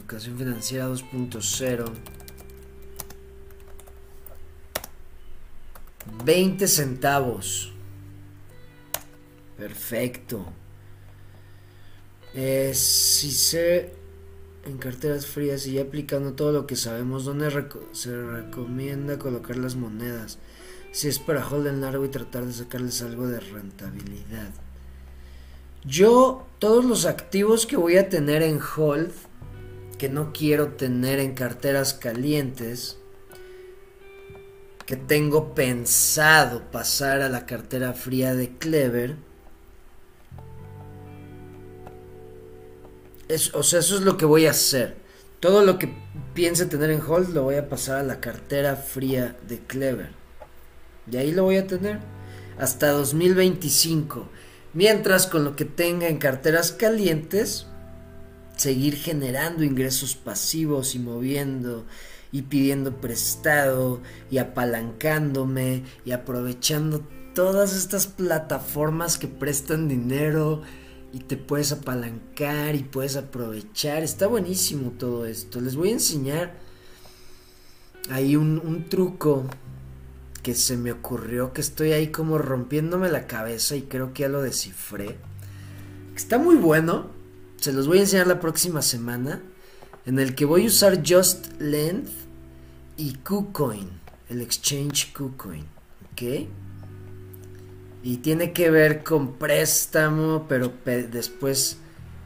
Educación 0.04 0.36
financiera 0.36 0.86
2.0. 0.86 1.90
20 6.26 6.68
centavos. 6.68 7.72
Perfecto. 9.56 10.44
Eh, 12.34 12.72
si 12.74 13.30
sé 13.30 13.94
en 14.66 14.76
carteras 14.76 15.24
frías 15.24 15.66
y 15.66 15.72
ya 15.72 15.82
aplicando 15.82 16.34
todo 16.34 16.52
lo 16.52 16.66
que 16.66 16.76
sabemos, 16.76 17.24
¿dónde 17.24 17.50
se 17.92 18.14
recomienda 18.14 19.18
colocar 19.18 19.56
las 19.56 19.74
monedas? 19.74 20.38
Si 20.92 21.08
es 21.08 21.18
para 21.18 21.48
hold 21.48 21.66
en 21.66 21.80
largo 21.80 22.04
y 22.04 22.10
tratar 22.10 22.44
de 22.44 22.52
sacarles 22.52 23.00
algo 23.00 23.26
de 23.26 23.40
rentabilidad. 23.40 24.50
Yo, 25.86 26.46
todos 26.58 26.84
los 26.84 27.06
activos 27.06 27.64
que 27.64 27.76
voy 27.78 27.96
a 27.96 28.10
tener 28.10 28.42
en 28.42 28.60
hold, 28.76 29.12
que 29.96 30.08
no 30.08 30.32
quiero 30.32 30.72
tener 30.72 31.18
en 31.20 31.34
carteras 31.34 31.94
calientes, 31.94 32.98
que 34.86 34.96
tengo 34.96 35.54
pensado 35.54 36.70
pasar 36.70 37.22
a 37.22 37.28
la 37.28 37.46
cartera 37.46 37.92
fría 37.94 38.34
de 38.34 38.56
Clever, 38.58 39.16
o 43.52 43.62
sea, 43.62 43.80
eso 43.80 43.96
es 43.96 44.02
lo 44.02 44.16
que 44.16 44.26
voy 44.26 44.46
a 44.46 44.50
hacer. 44.50 44.96
Todo 45.40 45.64
lo 45.64 45.78
que 45.78 45.94
piense 46.34 46.66
tener 46.66 46.90
en 46.90 47.00
hold 47.00 47.30
lo 47.34 47.42
voy 47.42 47.56
a 47.56 47.68
pasar 47.68 47.96
a 47.96 48.02
la 48.02 48.20
cartera 48.20 48.76
fría 48.76 49.36
de 49.46 49.58
Clever. 49.58 50.10
Y 51.10 51.16
ahí 51.16 51.32
lo 51.32 51.44
voy 51.44 51.56
a 51.56 51.66
tener 51.66 52.00
hasta 52.58 52.90
2025. 52.90 54.28
Mientras 54.72 55.26
con 55.26 55.44
lo 55.44 55.56
que 55.56 55.64
tenga 55.64 56.08
en 56.08 56.18
carteras 56.18 56.72
calientes, 56.72 57.66
seguir 58.64 58.96
generando 58.96 59.62
ingresos 59.62 60.14
pasivos 60.14 60.94
y 60.94 60.98
moviendo 60.98 61.84
y 62.32 62.40
pidiendo 62.40 62.96
prestado 62.96 64.00
y 64.30 64.38
apalancándome 64.38 65.84
y 66.06 66.12
aprovechando 66.12 67.06
todas 67.34 67.76
estas 67.76 68.06
plataformas 68.06 69.18
que 69.18 69.28
prestan 69.28 69.86
dinero 69.86 70.62
y 71.12 71.18
te 71.18 71.36
puedes 71.36 71.72
apalancar 71.72 72.74
y 72.74 72.84
puedes 72.84 73.16
aprovechar. 73.16 74.02
Está 74.02 74.28
buenísimo 74.28 74.92
todo 74.92 75.26
esto. 75.26 75.60
Les 75.60 75.76
voy 75.76 75.90
a 75.90 75.92
enseñar 76.00 76.54
ahí 78.08 78.34
un, 78.34 78.86
truco 78.88 79.44
que 80.42 80.54
se 80.54 80.78
me 80.78 80.90
ocurrió, 80.90 81.52
que 81.52 81.60
estoy 81.60 81.92
ahí 81.92 82.06
como 82.06 82.38
rompiéndome 82.38 83.10
la 83.10 83.26
cabeza 83.26 83.76
y 83.76 83.82
creo 83.82 84.14
que 84.14 84.22
ya 84.22 84.28
lo 84.30 84.40
descifré. 84.40 85.18
Está 86.16 86.38
muy 86.38 86.56
bueno. 86.56 87.13
Se 87.64 87.72
los 87.72 87.86
voy 87.86 87.96
a 87.96 88.00
enseñar 88.02 88.26
la 88.26 88.40
próxima 88.40 88.82
semana. 88.82 89.40
En 90.04 90.18
el 90.18 90.34
que 90.34 90.44
voy 90.44 90.64
a 90.64 90.66
usar 90.66 91.00
Just 91.02 91.58
Length 91.62 92.10
y 92.98 93.14
KuCoin. 93.14 93.88
El 94.28 94.42
exchange 94.42 95.14
KuCoin. 95.14 95.64
¿Ok? 96.12 96.46
Y 98.02 98.18
tiene 98.18 98.52
que 98.52 98.68
ver 98.70 99.02
con 99.02 99.38
préstamo, 99.38 100.44
pero 100.46 100.74
después 100.84 101.78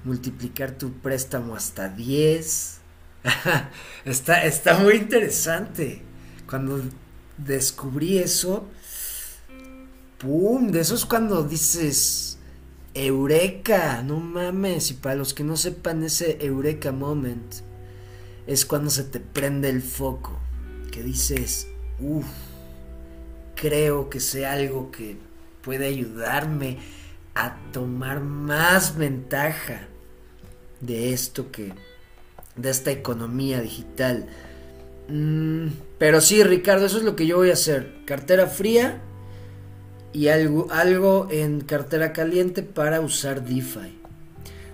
multiplicar 0.03 0.73
tu 0.73 0.95
préstamo 0.95 1.55
hasta 1.55 1.89
10. 1.89 2.79
está, 4.07 4.45
está 4.45 4.79
muy 4.79 4.95
interesante. 4.95 6.03
Cuando 6.51 6.83
descubrí 7.37 8.19
eso, 8.19 8.67
¡pum! 10.19 10.73
De 10.73 10.81
eso 10.81 10.97
es 10.97 11.05
cuando 11.05 11.45
dices, 11.45 12.38
Eureka, 12.95 14.03
no 14.03 14.21
mames. 14.21 14.91
Y 14.91 14.95
para 14.95 15.15
los 15.15 15.35
que 15.35 15.45
no 15.45 15.57
sepan 15.57 16.03
ese 16.03 16.39
Eureka 16.41 16.93
Moment, 16.93 17.55
es 18.47 18.65
cuando 18.65 18.91
se 18.91 19.05
te 19.05 19.21
prende 19.21 19.69
el 19.71 19.83
foco. 19.83 20.39
Que 20.91 21.03
dices, 21.03 21.69
uff, 22.01 22.27
creo 23.55 24.09
que 24.11 24.21
sé 24.21 24.47
algo 24.47 24.91
que 24.91 25.17
puede 25.63 25.87
ayudarme 25.87 26.79
a 27.35 27.57
tomar 27.73 28.21
más 28.21 28.97
ventaja 28.97 29.89
de 30.81 31.13
esto 31.13 31.51
que 31.51 31.73
de 32.57 32.71
esta 32.71 32.91
economía 32.91 33.61
digital. 33.61 34.27
Mm, 35.09 35.69
pero 35.99 36.21
sí, 36.21 36.43
Ricardo, 36.43 36.87
eso 36.87 36.99
es 36.99 37.05
lo 37.05 37.17
que 37.17 37.27
yo 37.27 37.37
voy 37.37 37.51
a 37.51 37.55
hacer. 37.55 38.05
Cartera 38.05 38.47
fría 38.47 39.01
y 40.13 40.29
algo, 40.29 40.69
algo 40.71 41.29
en 41.31 41.61
cartera 41.61 42.13
caliente 42.13 42.63
para 42.63 43.01
usar 43.01 43.45
DeFi. 43.45 43.99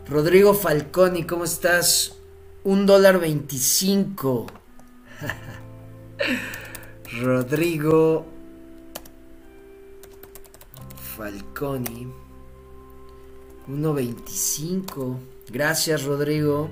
Rodrigo 0.09 0.55
Falconi, 0.55 1.25
¿cómo 1.25 1.45
estás? 1.45 2.17
Un 2.63 2.87
dólar 2.87 3.19
veinticinco. 3.19 4.47
Rodrigo 7.21 8.27
Falconi. 11.17 12.09
1.25. 13.69 15.17
Gracias, 15.51 16.05
Rodrigo. 16.05 16.71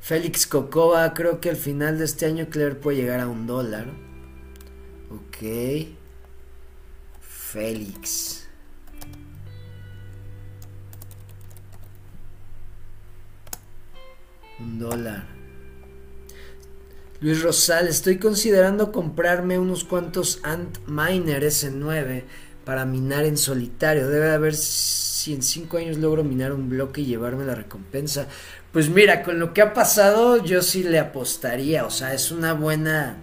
Félix 0.00 0.46
Cocoa, 0.46 1.14
creo 1.14 1.40
que 1.40 1.50
al 1.50 1.56
final 1.56 1.98
de 1.98 2.04
este 2.04 2.26
año 2.26 2.48
Clever 2.48 2.78
puede 2.78 2.98
llegar 2.98 3.20
a 3.20 3.28
un 3.28 3.46
dólar. 3.46 3.86
Ok. 5.10 6.03
Félix. 7.54 8.48
Un 14.58 14.80
dólar. 14.80 15.24
Luis 17.20 17.40
Rosal, 17.42 17.86
estoy 17.86 18.18
considerando 18.18 18.90
comprarme 18.90 19.60
unos 19.60 19.84
cuantos 19.84 20.40
Ant 20.42 20.78
Miner 20.88 21.44
S9 21.44 22.24
para 22.64 22.84
minar 22.84 23.24
en 23.24 23.38
solitario. 23.38 24.08
Debe 24.08 24.32
haber 24.32 24.56
si 24.56 25.32
en 25.32 25.42
cinco 25.42 25.76
años 25.76 25.98
logro 25.98 26.24
minar 26.24 26.52
un 26.52 26.68
bloque 26.68 27.02
y 27.02 27.06
llevarme 27.06 27.44
la 27.44 27.54
recompensa. 27.54 28.26
Pues 28.72 28.88
mira, 28.88 29.22
con 29.22 29.38
lo 29.38 29.54
que 29.54 29.62
ha 29.62 29.72
pasado 29.72 30.42
yo 30.42 30.60
sí 30.60 30.82
le 30.82 30.98
apostaría. 30.98 31.86
O 31.86 31.90
sea, 31.90 32.14
es 32.14 32.32
una 32.32 32.52
buena 32.52 33.18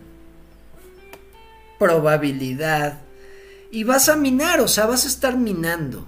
probabilidad. 1.78 3.11
Y 3.72 3.84
vas 3.84 4.10
a 4.10 4.16
minar, 4.16 4.60
o 4.60 4.68
sea, 4.68 4.86
vas 4.86 5.06
a 5.06 5.08
estar 5.08 5.38
minando. 5.38 6.06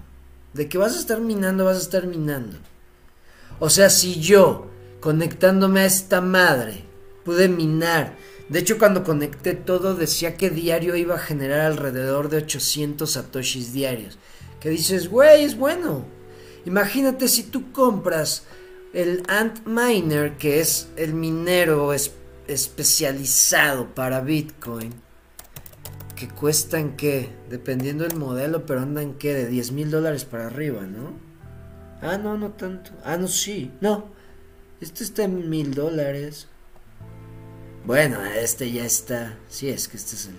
De 0.54 0.69
que 0.69 0.78
vas 0.78 0.95
a 0.95 0.99
estar 0.99 1.19
minando, 1.21 1.65
vas 1.65 1.78
a 1.78 1.82
estar 1.82 2.06
minando. 2.06 2.58
O 3.60 3.69
sea, 3.69 3.89
si 3.89 4.19
yo, 4.19 4.67
conectándome 4.99 5.82
a 5.82 5.86
esta 5.86 6.21
madre, 6.21 6.84
pude 7.23 7.47
minar 7.47 8.15
de 8.49 8.60
hecho, 8.60 8.78
cuando 8.78 9.04
conecté 9.04 9.54
todo 9.54 9.95
decía 9.95 10.36
que 10.36 10.49
diario 10.49 10.95
iba 10.95 11.15
a 11.15 11.19
generar 11.19 11.62
alrededor 11.62 12.30
de 12.30 12.38
800 12.38 13.10
satoshis 13.10 13.73
diarios. 13.73 14.17
Que 14.60 14.69
dices, 14.69 15.10
güey, 15.10 15.43
es 15.43 15.58
bueno. 15.58 16.06
Imagínate 16.65 17.28
si 17.28 17.43
tú 17.43 17.71
compras 17.71 18.43
el 18.93 19.23
Antminer, 19.28 20.38
que 20.38 20.60
es 20.60 20.89
el 20.97 21.13
minero 21.13 21.93
especializado 22.47 23.95
para 23.95 24.21
Bitcoin, 24.21 24.93
cuestan 26.27 26.95
que, 26.95 27.29
dependiendo 27.49 28.03
del 28.03 28.17
modelo, 28.17 28.65
pero 28.65 28.81
andan 28.81 29.15
que 29.15 29.33
de 29.33 29.47
10 29.47 29.71
mil 29.71 29.91
dólares 29.91 30.25
para 30.25 30.47
arriba, 30.47 30.81
¿no? 30.81 31.13
Ah, 32.01 32.17
no, 32.17 32.38
no 32.38 32.51
tanto. 32.51 32.91
Ah, 33.03 33.17
no, 33.17 33.27
sí. 33.27 33.71
No. 33.81 34.12
Este 34.81 35.03
está 35.03 35.23
en 35.23 35.49
mil 35.49 35.73
dólares. 35.73 36.47
Bueno, 37.86 38.23
este 38.25 38.71
ya 38.71 38.86
está. 38.86 39.38
Sí, 39.49 39.69
es 39.69 39.88
que 39.88 39.97
este 39.97 40.15
es 40.15 40.27
el. 40.27 40.36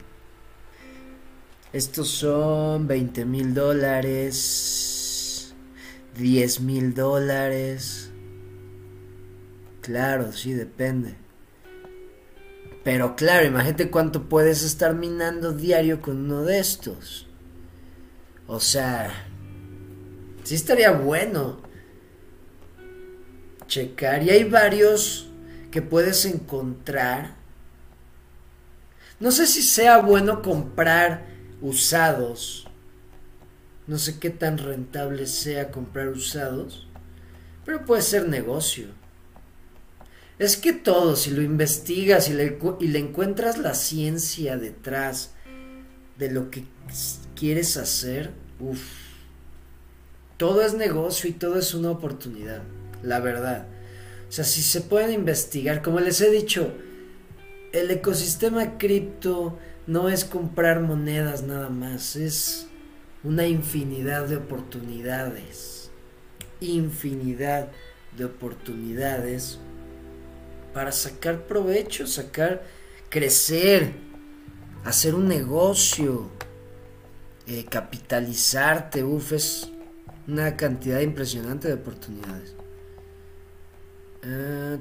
Estos 1.72 2.08
son 2.08 2.86
20 2.86 3.24
mil 3.24 3.54
dólares. 3.54 5.54
10 6.16 6.60
mil 6.60 6.94
dólares. 6.94 8.10
Claro, 9.80 10.32
sí, 10.32 10.52
depende. 10.52 11.23
Pero 12.84 13.16
claro, 13.16 13.46
imagínate 13.46 13.90
cuánto 13.90 14.28
puedes 14.28 14.62
estar 14.62 14.94
minando 14.94 15.52
diario 15.52 16.02
con 16.02 16.18
uno 16.26 16.44
de 16.44 16.58
estos. 16.58 17.26
O 18.46 18.60
sea, 18.60 19.10
sí 20.44 20.54
estaría 20.54 20.90
bueno 20.90 21.62
checar 23.66 24.22
y 24.22 24.30
hay 24.30 24.44
varios 24.44 25.30
que 25.70 25.80
puedes 25.80 26.26
encontrar. 26.26 27.36
No 29.18 29.32
sé 29.32 29.46
si 29.46 29.62
sea 29.62 29.98
bueno 29.98 30.42
comprar 30.42 31.24
usados. 31.62 32.68
No 33.86 33.96
sé 33.96 34.18
qué 34.18 34.28
tan 34.28 34.58
rentable 34.58 35.26
sea 35.26 35.70
comprar 35.70 36.08
usados, 36.08 36.86
pero 37.64 37.86
puede 37.86 38.02
ser 38.02 38.28
negocio. 38.28 38.88
Es 40.38 40.56
que 40.56 40.72
todo, 40.72 41.14
si 41.14 41.30
lo 41.30 41.42
investigas 41.42 42.28
y 42.28 42.32
le, 42.32 42.98
encuentras 42.98 43.58
la 43.58 43.74
ciencia 43.74 44.56
detrás 44.56 45.32
de 46.18 46.30
lo 46.30 46.50
que 46.50 46.64
quieres 47.36 47.76
hacer, 47.76 48.32
uff, 48.58 48.82
todo 50.36 50.62
es 50.62 50.74
negocio 50.74 51.30
y 51.30 51.34
todo 51.34 51.56
es 51.58 51.72
una 51.72 51.90
oportunidad, 51.90 52.62
la 53.02 53.20
verdad. 53.20 53.68
O 54.28 54.32
sea, 54.32 54.44
si 54.44 54.62
se 54.62 54.80
pueden 54.80 55.12
investigar, 55.12 55.82
como 55.82 56.00
les 56.00 56.20
he 56.20 56.30
dicho, 56.30 56.72
el 57.72 57.88
ecosistema 57.92 58.76
cripto 58.76 59.56
no 59.86 60.08
es 60.08 60.24
comprar 60.24 60.80
monedas 60.80 61.44
nada 61.44 61.68
más, 61.68 62.16
es 62.16 62.66
una 63.22 63.46
infinidad 63.46 64.26
de 64.26 64.36
oportunidades, 64.36 65.92
infinidad 66.60 67.68
de 68.16 68.24
oportunidades 68.24 69.60
para 70.74 70.92
sacar 70.92 71.46
provecho, 71.46 72.06
sacar, 72.06 72.64
crecer, 73.08 73.92
hacer 74.84 75.14
un 75.14 75.28
negocio, 75.28 76.28
eh, 77.46 77.64
capitalizarte, 77.64 79.04
uff, 79.04 79.32
es 79.32 79.70
una 80.26 80.56
cantidad 80.56 81.00
impresionante 81.00 81.68
de 81.68 81.74
oportunidades. 81.74 82.54
Ah, 84.24 84.76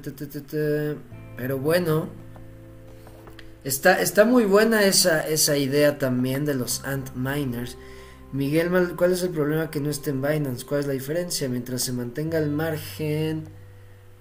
Pero 1.36 1.58
bueno, 1.58 2.08
está, 3.62 4.00
está 4.00 4.24
muy 4.24 4.44
buena 4.44 4.82
esa, 4.82 5.26
esa 5.28 5.56
idea 5.56 5.98
también 5.98 6.44
de 6.44 6.54
los 6.54 6.84
ant 6.84 7.14
miners. 7.14 7.76
Miguel, 8.32 8.96
¿cuál 8.96 9.12
es 9.12 9.22
el 9.22 9.30
problema 9.30 9.70
que 9.70 9.78
no 9.78 9.90
esté 9.90 10.10
en 10.10 10.20
Binance? 10.20 10.66
¿Cuál 10.66 10.80
es 10.80 10.86
la 10.88 10.92
diferencia? 10.92 11.48
Mientras 11.48 11.82
se 11.82 11.92
mantenga 11.92 12.38
al 12.38 12.50
margen... 12.50 13.44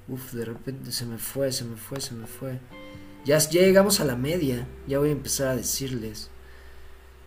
Uf, 0.08 0.34
de 0.34 0.46
repente 0.46 0.92
se 0.92 1.06
me 1.06 1.18
fue, 1.18 1.52
se 1.52 1.64
me 1.64 1.78
fue, 1.78 2.02
se 2.02 2.14
me 2.14 2.28
fue. 2.28 2.60
Ya, 3.26 3.38
llegamos 3.40 4.00
a 4.00 4.06
la 4.06 4.16
media. 4.16 4.68
Ya 4.88 5.00
voy 5.00 5.10
a 5.10 5.14
empezar 5.14 5.48
a 5.48 5.56
decirles. 5.56 6.30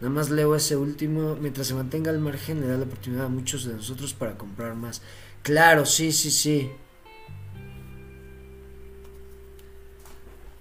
Nada 0.01 0.13
más 0.13 0.29
leo 0.31 0.55
ese 0.55 0.77
último. 0.77 1.37
Mientras 1.37 1.67
se 1.67 1.75
mantenga 1.75 2.11
al 2.11 2.19
margen, 2.19 2.61
le 2.61 2.67
da 2.67 2.77
la 2.77 2.85
oportunidad 2.85 3.27
a 3.27 3.31
muchos 3.31 3.65
de 3.65 3.75
nosotros 3.75 4.13
para 4.13 4.37
comprar 4.37 4.75
más. 4.75 5.01
Claro, 5.43 5.87
sí, 5.87 6.13
sí, 6.13 6.31
sí. 6.31 6.71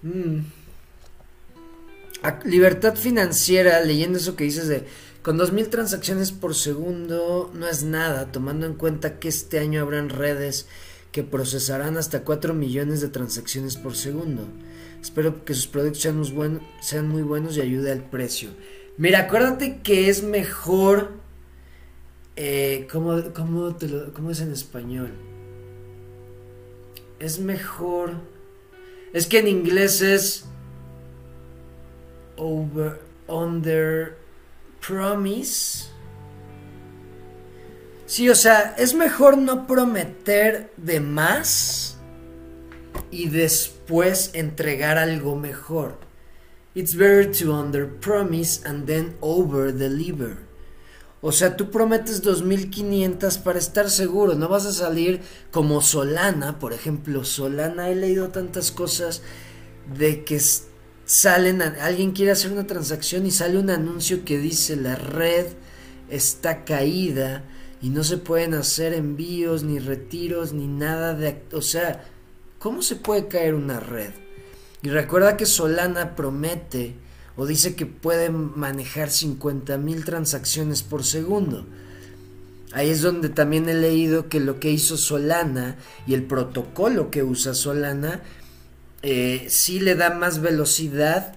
Mm. 0.02 0.40
Libertad 2.44 2.96
financiera, 2.96 3.80
leyendo 3.80 4.18
eso 4.18 4.36
que 4.36 4.44
dices 4.44 4.68
de 4.68 4.86
con 5.22 5.38
2.000 5.38 5.70
transacciones 5.70 6.30
por 6.30 6.54
segundo 6.54 7.50
no 7.52 7.66
es 7.66 7.82
nada, 7.82 8.30
tomando 8.30 8.64
en 8.64 8.74
cuenta 8.74 9.18
que 9.18 9.26
este 9.26 9.58
año 9.58 9.80
habrán 9.80 10.08
redes 10.08 10.68
que 11.16 11.22
procesarán 11.22 11.96
hasta 11.96 12.24
4 12.24 12.52
millones 12.52 13.00
de 13.00 13.08
transacciones 13.08 13.78
por 13.78 13.96
segundo. 13.96 14.46
Espero 15.00 15.46
que 15.46 15.54
sus 15.54 15.66
productos 15.66 16.02
sean 16.02 17.08
muy, 17.08 17.22
buenos 17.22 17.56
y 17.56 17.62
ayude 17.62 17.90
al 17.90 18.10
precio. 18.10 18.50
Mira, 18.98 19.20
acuérdate 19.20 19.80
que 19.80 20.10
es 20.10 20.22
mejor... 20.22 21.12
Eh, 22.36 22.86
¿cómo, 22.92 23.18
¿Cómo 23.32 24.30
es 24.30 24.40
en 24.42 24.52
español? 24.52 25.10
Es 27.18 27.40
mejor... 27.40 28.12
Es 29.14 29.26
que 29.26 29.38
en 29.38 29.48
inglés 29.48 30.02
es... 30.02 30.44
Over... 32.36 33.00
Under... 33.26 34.18
Promise. 34.86 35.95
Sí, 38.06 38.28
o 38.28 38.36
sea, 38.36 38.76
es 38.78 38.94
mejor 38.94 39.36
no 39.36 39.66
prometer 39.66 40.72
de 40.76 41.00
más 41.00 41.96
y 43.10 43.28
después 43.28 44.30
entregar 44.32 44.96
algo 44.96 45.34
mejor. 45.34 45.98
It's 46.74 46.94
better 46.94 47.28
to 47.38 47.52
under 47.52 47.88
promise 47.88 48.60
and 48.64 48.86
then 48.86 49.16
over 49.20 49.72
deliver. 49.72 50.36
O 51.20 51.32
sea, 51.32 51.56
tú 51.56 51.72
prometes 51.72 52.22
2500 52.22 53.38
para 53.38 53.58
estar 53.58 53.90
seguro, 53.90 54.36
no 54.36 54.48
vas 54.48 54.66
a 54.66 54.72
salir 54.72 55.22
como 55.50 55.82
Solana, 55.82 56.60
por 56.60 56.72
ejemplo, 56.72 57.24
Solana 57.24 57.90
he 57.90 57.96
leído 57.96 58.28
tantas 58.28 58.70
cosas 58.70 59.22
de 59.98 60.22
que 60.22 60.40
salen, 61.06 61.62
alguien 61.62 62.12
quiere 62.12 62.30
hacer 62.30 62.52
una 62.52 62.68
transacción 62.68 63.26
y 63.26 63.32
sale 63.32 63.58
un 63.58 63.70
anuncio 63.70 64.24
que 64.24 64.38
dice 64.38 64.76
la 64.76 64.94
red 64.94 65.46
está 66.08 66.64
caída 66.64 67.42
y 67.82 67.90
no 67.90 68.04
se 68.04 68.16
pueden 68.16 68.54
hacer 68.54 68.94
envíos 68.94 69.62
ni 69.62 69.78
retiros 69.78 70.52
ni 70.52 70.66
nada 70.66 71.14
de, 71.14 71.42
o 71.52 71.62
sea, 71.62 72.04
¿cómo 72.58 72.82
se 72.82 72.96
puede 72.96 73.28
caer 73.28 73.54
una 73.54 73.80
red? 73.80 74.10
Y 74.82 74.88
recuerda 74.88 75.36
que 75.36 75.46
Solana 75.46 76.14
promete 76.14 76.94
o 77.36 77.46
dice 77.46 77.74
que 77.74 77.86
puede 77.86 78.30
manejar 78.30 79.10
50 79.10 79.76
mil 79.78 80.04
transacciones 80.04 80.82
por 80.82 81.04
segundo. 81.04 81.66
Ahí 82.72 82.90
es 82.90 83.02
donde 83.02 83.28
también 83.28 83.68
he 83.68 83.74
leído 83.74 84.28
que 84.28 84.40
lo 84.40 84.58
que 84.58 84.70
hizo 84.70 84.96
Solana 84.96 85.76
y 86.06 86.14
el 86.14 86.24
protocolo 86.24 87.10
que 87.10 87.22
usa 87.22 87.54
Solana 87.54 88.22
eh, 89.02 89.46
sí 89.48 89.78
le 89.80 89.94
da 89.94 90.10
más 90.10 90.40
velocidad, 90.40 91.36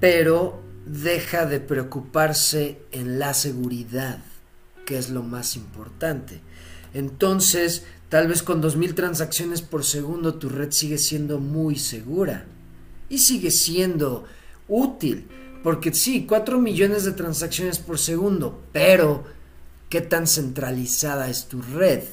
pero 0.00 0.62
deja 0.86 1.46
de 1.46 1.60
preocuparse 1.60 2.80
en 2.92 3.18
la 3.18 3.34
seguridad, 3.34 4.22
que 4.88 4.96
es 4.96 5.10
lo 5.10 5.22
más 5.22 5.54
importante. 5.54 6.40
Entonces, 6.94 7.84
tal 8.08 8.26
vez 8.26 8.42
con 8.42 8.62
2.000 8.62 8.94
transacciones 8.94 9.60
por 9.60 9.84
segundo 9.84 10.36
tu 10.36 10.48
red 10.48 10.72
sigue 10.72 10.96
siendo 10.96 11.40
muy 11.40 11.76
segura 11.76 12.46
y 13.10 13.18
sigue 13.18 13.50
siendo 13.50 14.24
útil. 14.66 15.28
Porque 15.62 15.92
sí, 15.92 16.24
4 16.26 16.58
millones 16.58 17.04
de 17.04 17.12
transacciones 17.12 17.78
por 17.78 17.98
segundo, 17.98 18.62
pero 18.72 19.24
¿qué 19.90 20.00
tan 20.00 20.26
centralizada 20.26 21.28
es 21.28 21.48
tu 21.48 21.60
red? 21.60 22.04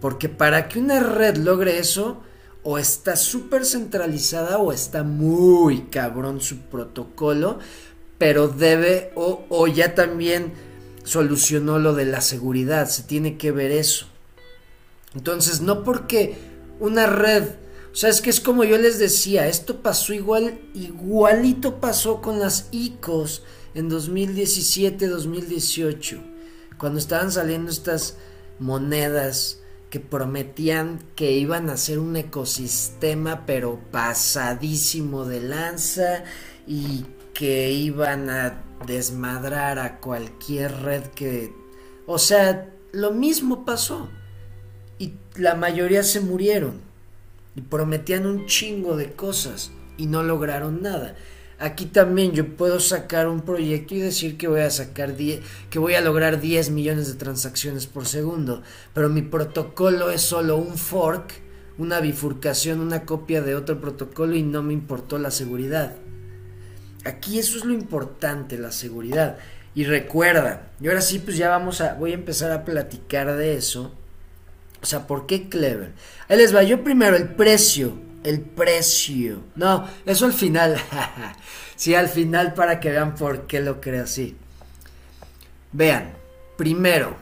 Porque 0.00 0.30
para 0.30 0.68
que 0.68 0.78
una 0.78 1.00
red 1.00 1.36
logre 1.36 1.80
eso, 1.80 2.22
o 2.62 2.78
está 2.78 3.14
súper 3.14 3.66
centralizada 3.66 4.56
o 4.56 4.72
está 4.72 5.02
muy 5.02 5.82
cabrón 5.90 6.40
su 6.40 6.60
protocolo, 6.60 7.58
pero 8.16 8.48
debe 8.48 9.12
o, 9.16 9.44
o 9.50 9.66
ya 9.66 9.94
también 9.94 10.66
solucionó 11.08 11.78
lo 11.78 11.94
de 11.94 12.04
la 12.04 12.20
seguridad, 12.20 12.88
se 12.88 13.02
tiene 13.02 13.38
que 13.38 13.50
ver 13.50 13.70
eso. 13.70 14.06
Entonces, 15.14 15.60
no 15.60 15.84
porque 15.84 16.36
una 16.80 17.06
red 17.06 17.44
o 17.92 17.96
sea, 17.96 18.10
es 18.10 18.20
que 18.20 18.30
es 18.30 18.40
como 18.40 18.62
yo 18.64 18.78
les 18.78 19.00
decía, 19.00 19.48
esto 19.48 19.82
pasó 19.82 20.12
igual, 20.12 20.60
igualito 20.74 21.80
pasó 21.80 22.20
con 22.20 22.38
las 22.38 22.68
ICOs 22.70 23.42
en 23.74 23.90
2017-2018, 23.90 26.20
cuando 26.78 27.00
estaban 27.00 27.32
saliendo 27.32 27.72
estas 27.72 28.18
monedas 28.58 29.60
que 29.90 30.00
prometían 30.00 30.98
que 31.16 31.32
iban 31.32 31.70
a 31.70 31.78
ser 31.78 31.98
un 31.98 32.14
ecosistema 32.14 33.46
pero 33.46 33.80
pasadísimo 33.90 35.24
de 35.24 35.40
lanza 35.40 36.24
y 36.66 37.06
que 37.38 37.70
iban 37.70 38.30
a 38.30 38.64
desmadrar 38.84 39.78
a 39.78 40.00
cualquier 40.00 40.72
red 40.82 41.04
que... 41.04 41.54
O 42.04 42.18
sea, 42.18 42.68
lo 42.90 43.12
mismo 43.12 43.64
pasó 43.64 44.08
y 44.98 45.12
la 45.36 45.54
mayoría 45.54 46.02
se 46.02 46.20
murieron 46.20 46.80
y 47.54 47.60
prometían 47.60 48.26
un 48.26 48.46
chingo 48.46 48.96
de 48.96 49.12
cosas 49.12 49.70
y 49.96 50.06
no 50.06 50.24
lograron 50.24 50.82
nada. 50.82 51.14
Aquí 51.60 51.86
también 51.86 52.32
yo 52.32 52.56
puedo 52.56 52.80
sacar 52.80 53.28
un 53.28 53.42
proyecto 53.42 53.94
y 53.94 54.00
decir 54.00 54.36
que 54.36 54.48
voy 54.48 54.62
a 54.62 54.70
sacar 54.70 55.14
que 55.14 55.78
voy 55.78 55.94
a 55.94 56.00
lograr 56.00 56.40
10 56.40 56.70
millones 56.70 57.06
de 57.06 57.14
transacciones 57.14 57.86
por 57.86 58.06
segundo, 58.06 58.64
pero 58.94 59.10
mi 59.10 59.22
protocolo 59.22 60.10
es 60.10 60.22
solo 60.22 60.56
un 60.56 60.76
fork, 60.76 61.34
una 61.78 62.00
bifurcación, 62.00 62.80
una 62.80 63.04
copia 63.04 63.42
de 63.42 63.54
otro 63.54 63.80
protocolo 63.80 64.34
y 64.34 64.42
no 64.42 64.64
me 64.64 64.72
importó 64.72 65.18
la 65.18 65.30
seguridad. 65.30 65.94
Aquí 67.04 67.38
eso 67.38 67.58
es 67.58 67.64
lo 67.64 67.72
importante, 67.72 68.58
la 68.58 68.72
seguridad. 68.72 69.38
Y 69.74 69.84
recuerda, 69.84 70.70
y 70.80 70.88
ahora 70.88 71.00
sí 71.00 71.18
pues 71.18 71.36
ya 71.36 71.48
vamos 71.48 71.80
a 71.80 71.94
voy 71.94 72.12
a 72.12 72.14
empezar 72.14 72.50
a 72.50 72.64
platicar 72.64 73.36
de 73.36 73.54
eso 73.54 73.92
o 74.82 74.86
sea, 74.86 75.06
¿por 75.06 75.26
qué 75.26 75.48
Clever? 75.48 75.92
Ahí 76.28 76.38
les 76.38 76.54
va, 76.54 76.62
yo 76.62 76.82
primero, 76.84 77.16
el 77.16 77.28
precio. 77.28 77.94
El 78.24 78.40
precio. 78.40 79.42
No, 79.56 79.88
eso 80.06 80.26
al 80.26 80.32
final. 80.32 80.76
sí, 81.76 81.94
al 81.94 82.08
final 82.08 82.54
para 82.54 82.80
que 82.80 82.90
vean 82.90 83.14
por 83.14 83.46
qué 83.46 83.60
lo 83.60 83.80
creo 83.80 84.04
así. 84.04 84.36
Vean, 85.72 86.12
primero, 86.56 87.16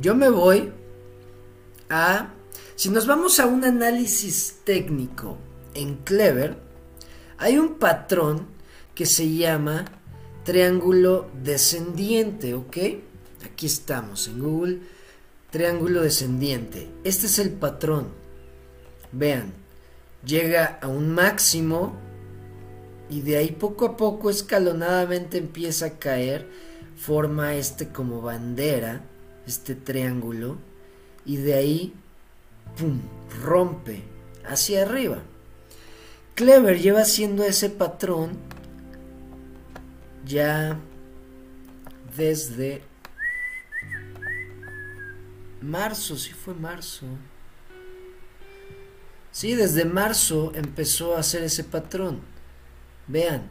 yo 0.00 0.14
me 0.14 0.28
voy 0.30 0.72
a 1.90 2.30
Si 2.74 2.90
nos 2.90 3.06
vamos 3.06 3.40
a 3.40 3.46
un 3.46 3.64
análisis 3.64 4.60
técnico 4.64 5.38
en 5.74 5.96
Clever, 5.96 6.56
hay 7.38 7.58
un 7.58 7.78
patrón 7.78 8.46
que 8.94 9.06
se 9.06 9.32
llama 9.32 9.84
triángulo 10.44 11.30
descendiente, 11.42 12.54
¿ok? 12.54 12.76
Aquí 13.44 13.66
estamos 13.66 14.26
en 14.28 14.40
Google, 14.40 14.78
triángulo 15.50 16.02
descendiente. 16.02 16.88
Este 17.04 17.26
es 17.26 17.38
el 17.38 17.50
patrón. 17.50 18.08
Vean, 19.12 19.52
llega 20.24 20.78
a 20.82 20.88
un 20.88 21.14
máximo 21.14 21.94
y 23.08 23.20
de 23.20 23.36
ahí 23.36 23.52
poco 23.52 23.86
a 23.86 23.96
poco 23.96 24.30
escalonadamente 24.30 25.38
empieza 25.38 25.86
a 25.86 25.98
caer, 25.98 26.48
forma 26.96 27.54
este 27.54 27.88
como 27.88 28.20
bandera, 28.20 29.02
este 29.46 29.74
triángulo, 29.74 30.58
y 31.24 31.36
de 31.36 31.54
ahí, 31.54 31.94
¡pum!, 32.76 33.00
rompe 33.42 34.02
hacia 34.44 34.82
arriba. 34.82 35.22
Clever 36.38 36.78
lleva 36.80 37.00
haciendo 37.00 37.42
ese 37.42 37.68
patrón 37.68 38.38
ya 40.24 40.78
desde 42.16 42.80
marzo, 45.60 46.16
sí 46.16 46.30
fue 46.30 46.54
marzo. 46.54 47.06
Sí, 49.32 49.56
desde 49.56 49.84
marzo 49.84 50.52
empezó 50.54 51.16
a 51.16 51.18
hacer 51.18 51.42
ese 51.42 51.64
patrón. 51.64 52.20
Vean. 53.08 53.50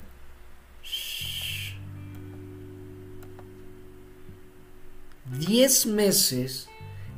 Diez 5.38 5.86
meses 5.86 6.70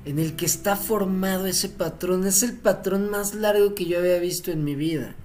en 0.03 0.17
el 0.17 0.35
que 0.35 0.47
está 0.47 0.75
formado 0.75 1.45
ese 1.45 1.69
patrón. 1.69 2.25
Es 2.25 2.41
el 2.41 2.57
patrón 2.57 3.11
más 3.11 3.35
largo 3.35 3.75
que 3.75 3.85
yo 3.85 3.99
había 3.99 4.17
visto 4.17 4.49
en 4.49 4.63
mi 4.63 4.73
vida. 4.73 5.15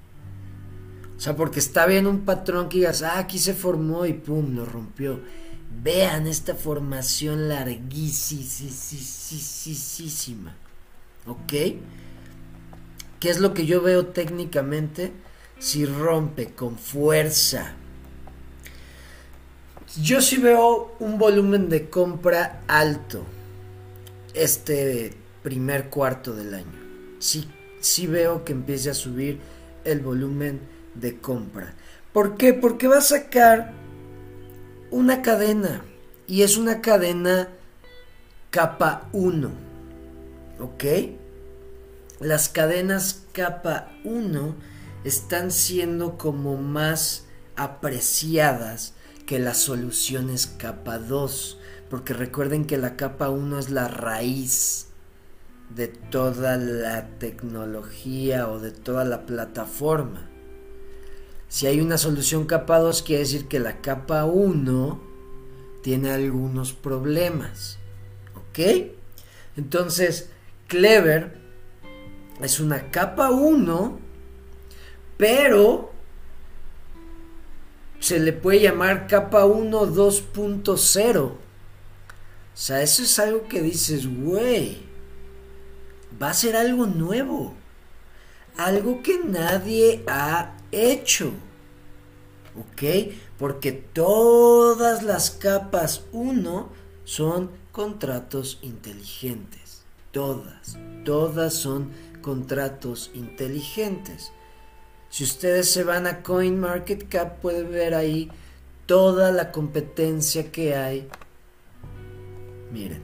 O 1.16 1.20
sea, 1.20 1.36
porque 1.36 1.60
está 1.60 1.86
bien 1.86 2.06
un 2.06 2.24
patrón 2.24 2.68
que 2.68 2.78
digas, 2.78 3.02
ah, 3.02 3.18
aquí 3.18 3.38
se 3.38 3.54
formó 3.54 4.04
y 4.06 4.14
pum, 4.14 4.54
lo 4.54 4.64
rompió. 4.64 5.20
Vean 5.82 6.26
esta 6.26 6.54
formación 6.54 7.48
larguísima. 7.48 8.14
¿Ok? 11.26 11.52
¿Qué 13.20 13.30
es 13.30 13.38
lo 13.38 13.54
que 13.54 13.66
yo 13.66 13.80
veo 13.80 14.06
técnicamente? 14.06 15.12
Si 15.58 15.86
rompe 15.86 16.52
con 16.52 16.78
fuerza. 16.78 17.76
Yo 20.02 20.20
sí 20.20 20.38
veo 20.38 20.96
un 20.98 21.18
volumen 21.18 21.68
de 21.68 21.88
compra 21.88 22.62
alto 22.66 23.24
este 24.34 25.14
primer 25.42 25.88
cuarto 25.88 26.34
del 26.34 26.54
año. 26.54 26.84
Sí, 27.20 27.48
sí 27.80 28.06
veo 28.06 28.44
que 28.44 28.52
empiece 28.52 28.90
a 28.90 28.94
subir 28.94 29.38
el 29.84 30.00
volumen 30.00 30.60
de 30.94 31.18
compra. 31.18 31.74
¿Por 32.12 32.36
qué? 32.36 32.54
Porque 32.54 32.88
va 32.88 32.98
a 32.98 33.02
sacar 33.02 33.72
una 34.90 35.22
cadena 35.22 35.82
y 36.26 36.42
es 36.42 36.56
una 36.56 36.80
cadena 36.80 37.48
capa 38.50 39.08
1. 39.12 39.50
¿Ok? 40.60 40.84
las 42.20 42.48
cadenas 42.48 43.24
capa 43.32 43.90
1 44.04 44.54
están 45.04 45.50
siendo 45.50 46.16
como 46.16 46.56
más 46.56 47.26
apreciadas 47.56 48.94
que 49.26 49.38
las 49.38 49.58
soluciones 49.58 50.46
capa 50.46 50.98
2, 50.98 51.58
porque 51.90 52.14
recuerden 52.14 52.66
que 52.66 52.78
la 52.78 52.96
capa 52.96 53.28
1 53.28 53.58
es 53.58 53.70
la 53.70 53.88
raíz 53.88 54.86
de 55.74 55.88
toda 55.88 56.56
la 56.56 57.08
tecnología 57.18 58.48
o 58.48 58.58
de 58.58 58.70
toda 58.70 59.04
la 59.04 59.26
plataforma. 59.26 60.30
Si 61.48 61.66
hay 61.66 61.80
una 61.80 61.98
solución 61.98 62.46
capa 62.46 62.78
2, 62.78 63.02
quiere 63.02 63.22
decir 63.22 63.46
que 63.46 63.60
la 63.60 63.80
capa 63.80 64.24
1 64.24 65.00
tiene 65.82 66.10
algunos 66.10 66.72
problemas. 66.72 67.78
¿Ok? 68.34 68.90
Entonces, 69.56 70.30
Clever 70.66 71.38
es 72.40 72.58
una 72.58 72.90
capa 72.90 73.30
1, 73.30 73.98
pero 75.16 75.92
se 78.00 78.18
le 78.18 78.32
puede 78.32 78.60
llamar 78.60 79.06
capa 79.06 79.44
1 79.44 79.86
2.0. 79.86 81.18
O 81.20 81.36
sea, 82.52 82.82
eso 82.82 83.02
es 83.02 83.18
algo 83.18 83.48
que 83.48 83.62
dices, 83.62 84.06
güey, 84.06 84.78
va 86.20 86.30
a 86.30 86.34
ser 86.34 86.56
algo 86.56 86.86
nuevo. 86.86 87.54
Algo 88.56 89.02
que 89.02 89.18
nadie 89.24 90.04
ha 90.06 90.56
hecho. 90.74 91.32
¿Ok? 92.56 93.12
Porque 93.38 93.72
todas 93.72 95.02
las 95.02 95.30
capas 95.30 96.04
1 96.12 96.68
son 97.04 97.50
contratos 97.72 98.58
inteligentes. 98.62 99.84
Todas, 100.12 100.78
todas 101.04 101.54
son 101.54 101.90
contratos 102.22 103.10
inteligentes. 103.14 104.32
Si 105.10 105.24
ustedes 105.24 105.70
se 105.70 105.84
van 105.84 106.06
a 106.06 106.22
CoinMarketCap 106.22 107.40
pueden 107.40 107.70
ver 107.70 107.94
ahí 107.94 108.30
toda 108.86 109.32
la 109.32 109.52
competencia 109.52 110.50
que 110.50 110.74
hay. 110.74 111.08
Miren, 112.72 113.02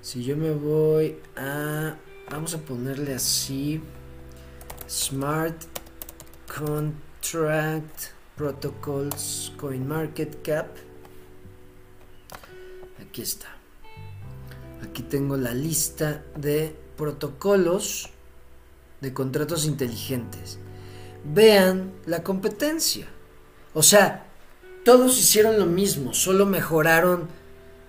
si 0.00 0.24
yo 0.24 0.36
me 0.36 0.52
voy 0.52 1.16
a, 1.36 1.96
vamos 2.30 2.54
a 2.54 2.58
ponerle 2.58 3.14
así, 3.14 3.80
Smart 4.88 5.56
Contract 6.56 8.06
Protocols 8.36 9.52
CoinMarketCap. 9.56 10.66
Aquí 13.00 13.22
está. 13.22 13.48
Aquí 14.82 15.02
tengo 15.02 15.36
la 15.36 15.52
lista 15.52 16.24
de 16.36 16.74
protocolos 16.96 18.10
de 19.00 19.12
contratos 19.12 19.66
inteligentes. 19.66 20.58
Vean 21.24 21.92
la 22.06 22.22
competencia. 22.22 23.06
O 23.74 23.82
sea, 23.82 24.26
todos 24.84 25.18
hicieron 25.18 25.58
lo 25.58 25.66
mismo, 25.66 26.14
solo 26.14 26.46
mejoraron 26.46 27.28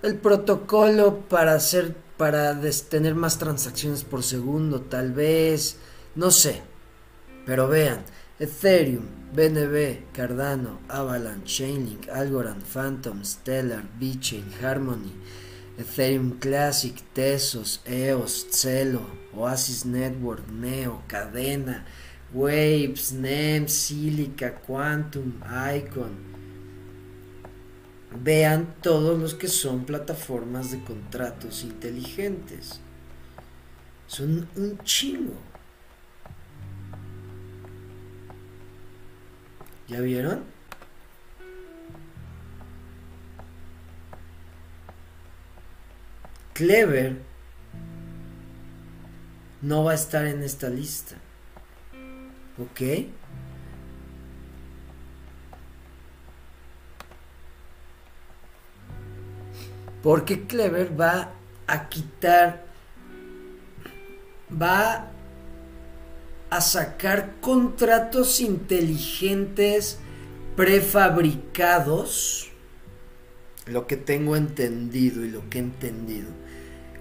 el 0.02 0.16
protocolo 0.16 1.20
para 1.28 1.54
hacer 1.54 1.94
para 2.20 2.60
tener 2.90 3.14
más 3.14 3.38
transacciones 3.38 4.04
por 4.04 4.22
segundo, 4.22 4.82
tal 4.82 5.12
vez, 5.12 5.78
no 6.14 6.30
sé. 6.30 6.60
Pero 7.46 7.66
vean, 7.66 8.04
Ethereum, 8.40 9.06
BNB, 9.34 10.14
Cardano, 10.14 10.78
Avalanche, 10.88 11.62
Chainlink, 11.62 12.08
Algorand, 12.08 12.62
Phantom, 12.62 13.22
Stellar, 13.22 13.84
VeChain, 14.00 14.50
Harmony, 14.62 15.12
Ethereum 15.78 16.40
Classic, 16.40 16.94
Tesos, 17.14 17.80
EOS, 17.86 18.46
Celo, 18.50 19.04
Oasis 19.34 19.84
Network, 19.84 20.48
Neo, 20.50 21.02
Cadena, 21.06 21.84
Waves, 22.32 23.12
NEM, 23.12 23.68
Silica, 23.68 24.52
Quantum, 24.66 25.42
Icon. 25.44 26.16
Vean 28.24 28.74
todos 28.80 29.20
los 29.20 29.34
que 29.34 29.48
son 29.48 29.84
plataformas 29.84 30.70
de 30.70 30.82
contratos 30.82 31.62
inteligentes. 31.62 32.80
Son 34.06 34.48
un 34.56 34.78
chingo. 34.78 35.49
¿Ya 39.90 40.00
vieron? 40.00 40.44
Clever 46.54 47.16
no 49.62 49.82
va 49.82 49.92
a 49.92 49.94
estar 49.96 50.26
en 50.26 50.44
esta 50.44 50.68
lista. 50.68 51.16
¿Ok? 52.56 53.08
Porque 60.04 60.46
Clever 60.46 60.98
va 60.98 61.32
a 61.66 61.88
quitar, 61.88 62.62
va 64.50 65.09
a 66.50 66.60
sacar 66.60 67.36
contratos 67.40 68.40
inteligentes 68.40 69.98
prefabricados, 70.56 72.50
lo 73.66 73.86
que 73.86 73.96
tengo 73.96 74.36
entendido 74.36 75.24
y 75.24 75.30
lo 75.30 75.48
que 75.48 75.58
he 75.58 75.62
entendido 75.62 76.28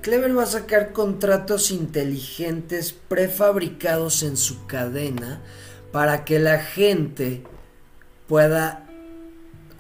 Clever 0.01 0.37
va 0.37 0.43
a 0.43 0.47
sacar 0.47 0.93
contratos 0.93 1.71
inteligentes 1.71 2.93
prefabricados 2.93 4.23
en 4.23 4.37
su 4.37 4.65
cadena 4.65 5.41
para 5.91 6.23
que 6.23 6.39
la 6.39 6.59
gente 6.59 7.43
pueda 8.27 8.87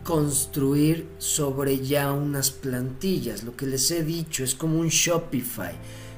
construir 0.03 1.07
sobre 1.19 1.79
ya 1.79 2.11
unas 2.11 2.51
plantillas. 2.51 3.43
Lo 3.43 3.55
que 3.55 3.65
les 3.65 3.89
he 3.91 4.03
dicho 4.03 4.43
es 4.43 4.55
como 4.55 4.79
un 4.79 4.89
Shopify. 4.89 5.75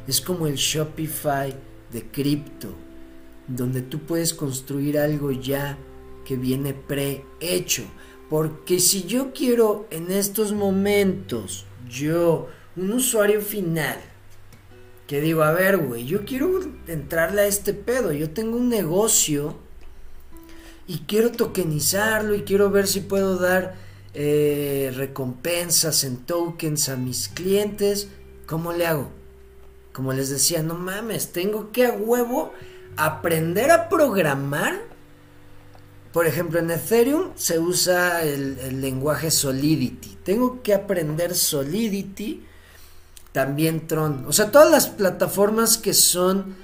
Es 0.08 0.20
como 0.20 0.48
el 0.48 0.56
Shopify 0.56 1.54
de 1.92 2.08
cripto, 2.08 2.74
donde 3.56 3.82
tú 3.82 4.00
puedes 4.00 4.34
construir 4.34 4.98
algo 4.98 5.32
ya 5.32 5.78
que 6.26 6.36
viene 6.36 6.74
prehecho. 6.74 7.84
Porque 8.30 8.80
si 8.80 9.04
yo 9.04 9.34
quiero 9.34 9.88
en 9.92 10.12
estos 10.12 10.54
momentos, 10.54 11.66
yo, 11.90 12.48
un 12.76 12.94
usuario 12.94 13.42
final, 13.42 13.98
que 15.08 15.20
digo, 15.20 15.44
a 15.44 15.52
ver, 15.52 15.78
güey, 15.78 16.06
yo 16.06 16.24
quiero 16.24 16.62
entrarle 16.88 17.42
a 17.42 17.48
este 17.48 17.74
pedo, 17.74 18.14
yo 18.14 18.30
tengo 18.30 18.56
un 18.56 18.70
negocio 18.70 19.58
y 20.88 21.00
quiero 21.00 21.32
tokenizarlo 21.34 22.34
y 22.34 22.44
quiero 22.44 22.70
ver 22.70 22.88
si 22.88 23.02
puedo 23.02 23.38
dar 23.38 23.76
eh, 24.14 24.94
recompensas 24.96 26.06
en 26.06 26.18
tokens 26.18 26.88
a 26.88 26.96
mis 26.96 27.28
clientes, 27.28 28.08
¿cómo 28.46 28.72
le 28.72 28.86
hago? 28.86 29.10
Como 29.92 30.14
les 30.14 30.30
decía, 30.30 30.64
no 30.64 30.76
mames, 30.76 31.34
tengo 31.34 31.72
que 31.74 31.86
a 31.86 31.92
huevo 31.92 32.54
aprender 32.98 33.72
a 33.72 33.90
programar. 33.90 34.80
Por 36.14 36.28
ejemplo, 36.28 36.60
en 36.60 36.72
Ethereum 36.72 37.32
se 37.36 37.60
usa 37.60 38.24
el, 38.24 38.82
lenguaje 38.82 39.32
Solidity. 39.32 40.18
Tengo 40.24 40.62
que 40.62 40.74
aprender 40.74 41.36
Solidity, 41.36 42.46
también 43.32 43.88
Tron. 43.88 44.26
O 44.28 44.34
sea, 44.34 44.52
todas 44.52 44.70
las 44.70 44.88
plataformas 44.88 45.78
que 45.78 45.94
son 45.94 46.56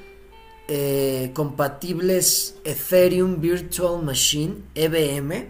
eh, 0.67 1.32
compatibles 1.34 2.55
Ethereum 2.65 3.39
Virtual 3.39 4.03
Machine, 4.03 4.55
EVM, 4.75 5.45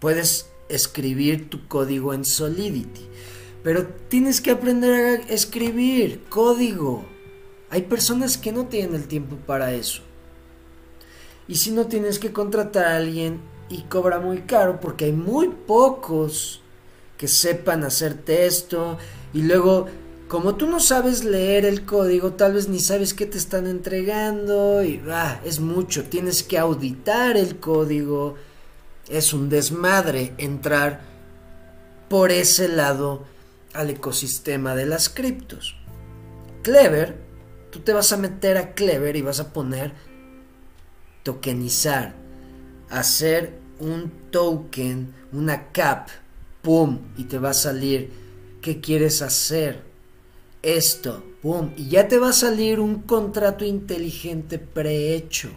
puedes 0.00 0.46
escribir 0.68 1.50
tu 1.50 1.66
código 1.68 2.14
en 2.14 2.24
Solidity. 2.24 3.06
Pero 3.62 3.86
tienes 4.08 4.40
que 4.40 4.52
aprender 4.52 5.20
a 5.20 5.32
escribir 5.32 6.24
código. 6.28 7.04
Hay 7.70 7.82
personas 7.82 8.38
que 8.38 8.52
no 8.52 8.66
tienen 8.66 8.94
el 8.94 9.08
tiempo 9.08 9.36
para 9.36 9.72
eso. 9.72 10.02
Y 11.46 11.56
si 11.56 11.70
no 11.70 11.86
tienes 11.86 12.18
que 12.18 12.32
contratar 12.32 12.86
a 12.86 12.96
alguien 12.96 13.40
y 13.68 13.82
cobra 13.82 14.20
muy 14.20 14.42
caro 14.42 14.80
porque 14.80 15.06
hay 15.06 15.12
muy 15.12 15.48
pocos 15.48 16.62
que 17.16 17.28
sepan 17.28 17.84
hacerte 17.84 18.46
esto 18.46 18.98
y 19.32 19.42
luego 19.42 19.86
como 20.28 20.56
tú 20.56 20.66
no 20.66 20.78
sabes 20.78 21.24
leer 21.24 21.64
el 21.64 21.86
código, 21.86 22.34
tal 22.34 22.52
vez 22.52 22.68
ni 22.68 22.80
sabes 22.80 23.14
qué 23.14 23.24
te 23.24 23.38
están 23.38 23.66
entregando 23.66 24.84
y 24.84 25.02
ah, 25.10 25.40
es 25.42 25.58
mucho, 25.58 26.04
tienes 26.04 26.42
que 26.42 26.58
auditar 26.58 27.38
el 27.38 27.58
código, 27.58 28.34
es 29.08 29.32
un 29.32 29.48
desmadre 29.48 30.34
entrar 30.36 31.00
por 32.10 32.30
ese 32.30 32.68
lado 32.68 33.24
al 33.72 33.88
ecosistema 33.88 34.74
de 34.74 34.84
las 34.84 35.08
criptos. 35.08 35.76
Clever, 36.62 37.16
tú 37.70 37.80
te 37.80 37.92
vas 37.92 38.12
a 38.12 38.16
meter 38.16 38.56
a 38.56 38.74
Clever 38.74 39.16
y 39.16 39.22
vas 39.22 39.40
a 39.40 39.52
poner 39.52 39.92
tokenizar, 41.22 42.14
hacer 42.90 43.58
un 43.78 44.10
token, 44.30 45.14
una 45.32 45.72
cap, 45.72 46.08
pum, 46.62 47.00
y 47.16 47.24
te 47.24 47.38
va 47.38 47.50
a 47.50 47.54
salir 47.54 48.10
qué 48.62 48.80
quieres 48.80 49.22
hacer. 49.22 49.82
Esto, 50.62 51.24
pum, 51.42 51.72
y 51.76 51.88
ya 51.88 52.08
te 52.08 52.18
va 52.18 52.30
a 52.30 52.32
salir 52.32 52.80
un 52.80 53.02
contrato 53.02 53.64
inteligente 53.64 54.58
prehecho 54.58 55.50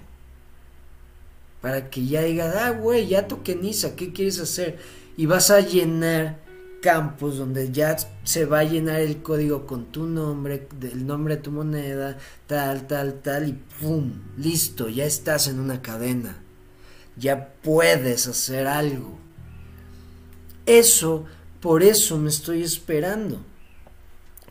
para 1.62 1.90
que 1.90 2.06
ya 2.06 2.24
digas, 2.24 2.56
ah, 2.56 2.72
güey, 2.72 3.08
ya 3.08 3.28
tokeniza, 3.28 3.96
¿qué 3.96 4.12
quieres 4.12 4.40
hacer? 4.40 4.80
Y 5.16 5.28
vas 5.28 5.52
a 5.52 5.62
llenar 5.62 6.40
campos 6.82 7.38
donde 7.38 7.72
ya 7.72 7.96
se 8.24 8.46
va 8.46 8.60
a 8.60 8.64
llenar 8.64 9.00
el 9.00 9.22
código 9.22 9.66
con 9.66 9.86
tu 9.86 10.06
nombre, 10.06 10.68
el 10.82 11.06
nombre 11.06 11.38
de 11.38 11.42
tu 11.42 11.52
moneda, 11.52 12.18
tal, 12.48 12.88
tal, 12.88 13.22
tal, 13.22 13.48
y 13.48 13.54
¡pum! 13.54 14.12
Listo, 14.38 14.90
ya 14.90 15.06
estás 15.06 15.48
en 15.48 15.60
una 15.60 15.82
cadena. 15.82 16.38
Ya 17.16 17.54
puedes 17.62 18.28
hacer 18.28 18.68
algo. 18.68 19.18
Eso, 20.66 21.26
por 21.62 21.84
eso 21.84 22.18
me 22.18 22.30
estoy 22.30 22.64
esperando. 22.64 23.42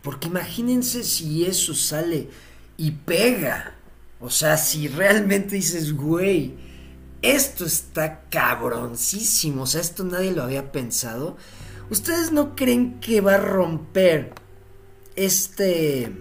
Porque 0.03 0.28
imagínense 0.28 1.05
si 1.05 1.45
eso 1.45 1.74
sale 1.74 2.31
y 2.76 2.93
pega. 2.93 3.74
O 4.20 4.31
sea, 4.31 4.57
si 4.57 4.89
realmente 4.89 5.57
dices, 5.57 5.93
güey, 5.93 6.55
esto 7.22 7.66
está 7.66 8.22
cabroncísimo, 8.31 9.64
o 9.64 9.66
sea, 9.66 9.81
esto 9.81 10.05
nadie 10.05 10.33
lo 10.33 10.43
había 10.43 10.72
pensado. 10.72 11.37
¿Ustedes 11.91 12.30
no 12.32 12.55
creen 12.55 13.01
que 13.01 13.20
va 13.20 13.34
a 13.34 13.38
romper 13.38 14.32
este 15.16 16.12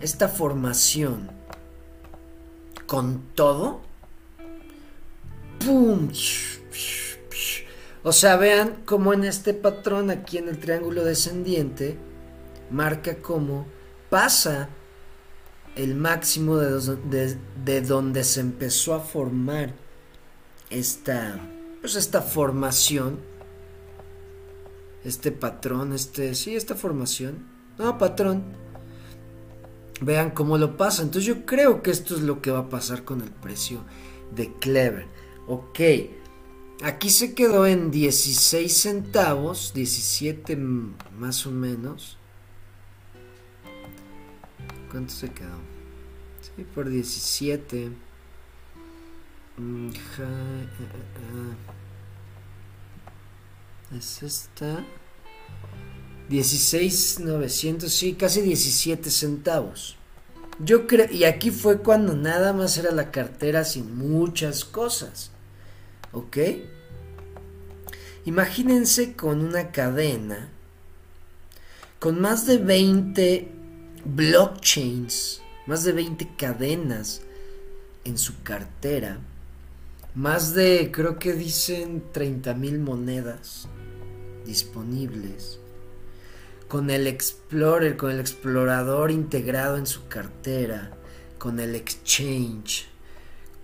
esta 0.00 0.28
formación 0.28 1.30
con 2.86 3.22
todo? 3.34 3.82
¡Pum! 5.64 6.10
O 8.02 8.12
sea, 8.12 8.36
vean 8.36 8.82
cómo 8.84 9.14
en 9.14 9.24
este 9.24 9.54
patrón 9.54 10.10
aquí 10.10 10.36
en 10.38 10.48
el 10.48 10.58
triángulo 10.58 11.04
descendiente 11.04 11.96
marca 12.70 13.16
cómo 13.16 13.66
pasa 14.10 14.68
el 15.76 15.94
máximo 15.94 16.56
de, 16.58 17.38
de 17.64 17.80
donde 17.80 18.24
se 18.24 18.40
empezó 18.40 18.94
a 18.94 19.00
formar 19.00 19.72
esta, 20.70 21.38
pues 21.80 21.96
esta 21.96 22.20
formación, 22.20 23.20
este 25.04 25.32
patrón, 25.32 25.92
este, 25.92 26.34
sí, 26.34 26.56
esta 26.56 26.74
formación, 26.74 27.46
no, 27.78 27.98
patrón, 27.98 28.42
vean 30.00 30.30
cómo 30.30 30.58
lo 30.58 30.76
pasa. 30.76 31.02
Entonces 31.02 31.26
yo 31.26 31.46
creo 31.46 31.82
que 31.82 31.90
esto 31.90 32.14
es 32.14 32.22
lo 32.22 32.40
que 32.40 32.50
va 32.50 32.60
a 32.60 32.68
pasar 32.68 33.04
con 33.04 33.20
el 33.20 33.30
precio 33.30 33.84
de 34.34 34.52
Clever. 34.54 35.06
Ok, 35.46 35.80
aquí 36.82 37.10
se 37.10 37.34
quedó 37.34 37.66
en 37.66 37.90
16 37.90 38.74
centavos, 38.74 39.72
17 39.74 40.56
más 40.56 41.46
o 41.46 41.50
menos. 41.50 42.18
¿Cuánto 44.90 45.12
se 45.12 45.28
quedó? 45.30 45.58
Sí, 46.40 46.64
por 46.74 46.88
17. 46.88 47.90
Mm, 49.56 49.88
eh, 49.88 49.90
eh, 49.90 50.66
eh. 51.20 51.83
Es 53.92 54.22
esta. 54.22 54.84
16,900, 56.28 57.92
sí, 57.92 58.14
casi 58.14 58.40
17 58.40 59.10
centavos. 59.10 59.96
Yo 60.58 60.86
creo, 60.86 61.10
y 61.10 61.24
aquí 61.24 61.50
fue 61.50 61.80
cuando 61.80 62.14
nada 62.14 62.52
más 62.52 62.78
era 62.78 62.92
la 62.92 63.10
cartera 63.10 63.64
sin 63.64 63.96
muchas 63.96 64.64
cosas. 64.64 65.30
¿Ok? 66.12 66.38
Imagínense 68.24 69.14
con 69.14 69.44
una 69.44 69.70
cadena, 69.70 70.48
con 71.98 72.20
más 72.20 72.46
de 72.46 72.56
20 72.56 73.52
blockchains, 74.04 75.42
más 75.66 75.84
de 75.84 75.92
20 75.92 76.36
cadenas 76.36 77.20
en 78.04 78.16
su 78.16 78.42
cartera 78.42 79.18
más 80.14 80.54
de, 80.54 80.92
creo 80.92 81.18
que 81.18 81.32
dicen 81.32 82.04
30 82.12 82.54
mil 82.54 82.78
monedas 82.78 83.68
disponibles. 84.46 85.58
Con 86.68 86.90
el 86.90 87.08
Explorer, 87.08 87.96
con 87.96 88.12
el 88.12 88.20
explorador 88.20 89.10
integrado 89.10 89.76
en 89.76 89.86
su 89.86 90.06
cartera. 90.06 90.92
Con 91.38 91.58
el 91.58 91.74
Exchange. 91.74 92.86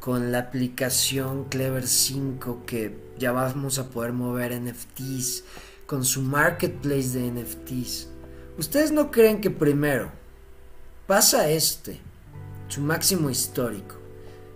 Con 0.01 0.32
la 0.32 0.40
aplicación 0.40 1.44
Clever 1.44 1.86
5 1.86 2.64
que 2.66 2.98
ya 3.16 3.30
vamos 3.30 3.78
a 3.78 3.88
poder 3.88 4.12
mover 4.12 4.61
NFTs. 4.61 5.44
Con 5.86 6.05
su 6.05 6.20
marketplace 6.22 7.11
de 7.11 7.30
NFTs. 7.30 8.09
¿Ustedes 8.59 8.90
no 8.90 9.12
creen 9.12 9.40
que 9.40 9.51
primero 9.51 10.11
pasa 11.07 11.48
este, 11.48 12.01
su 12.68 12.80
máximo 12.80 13.30
histórico, 13.30 13.96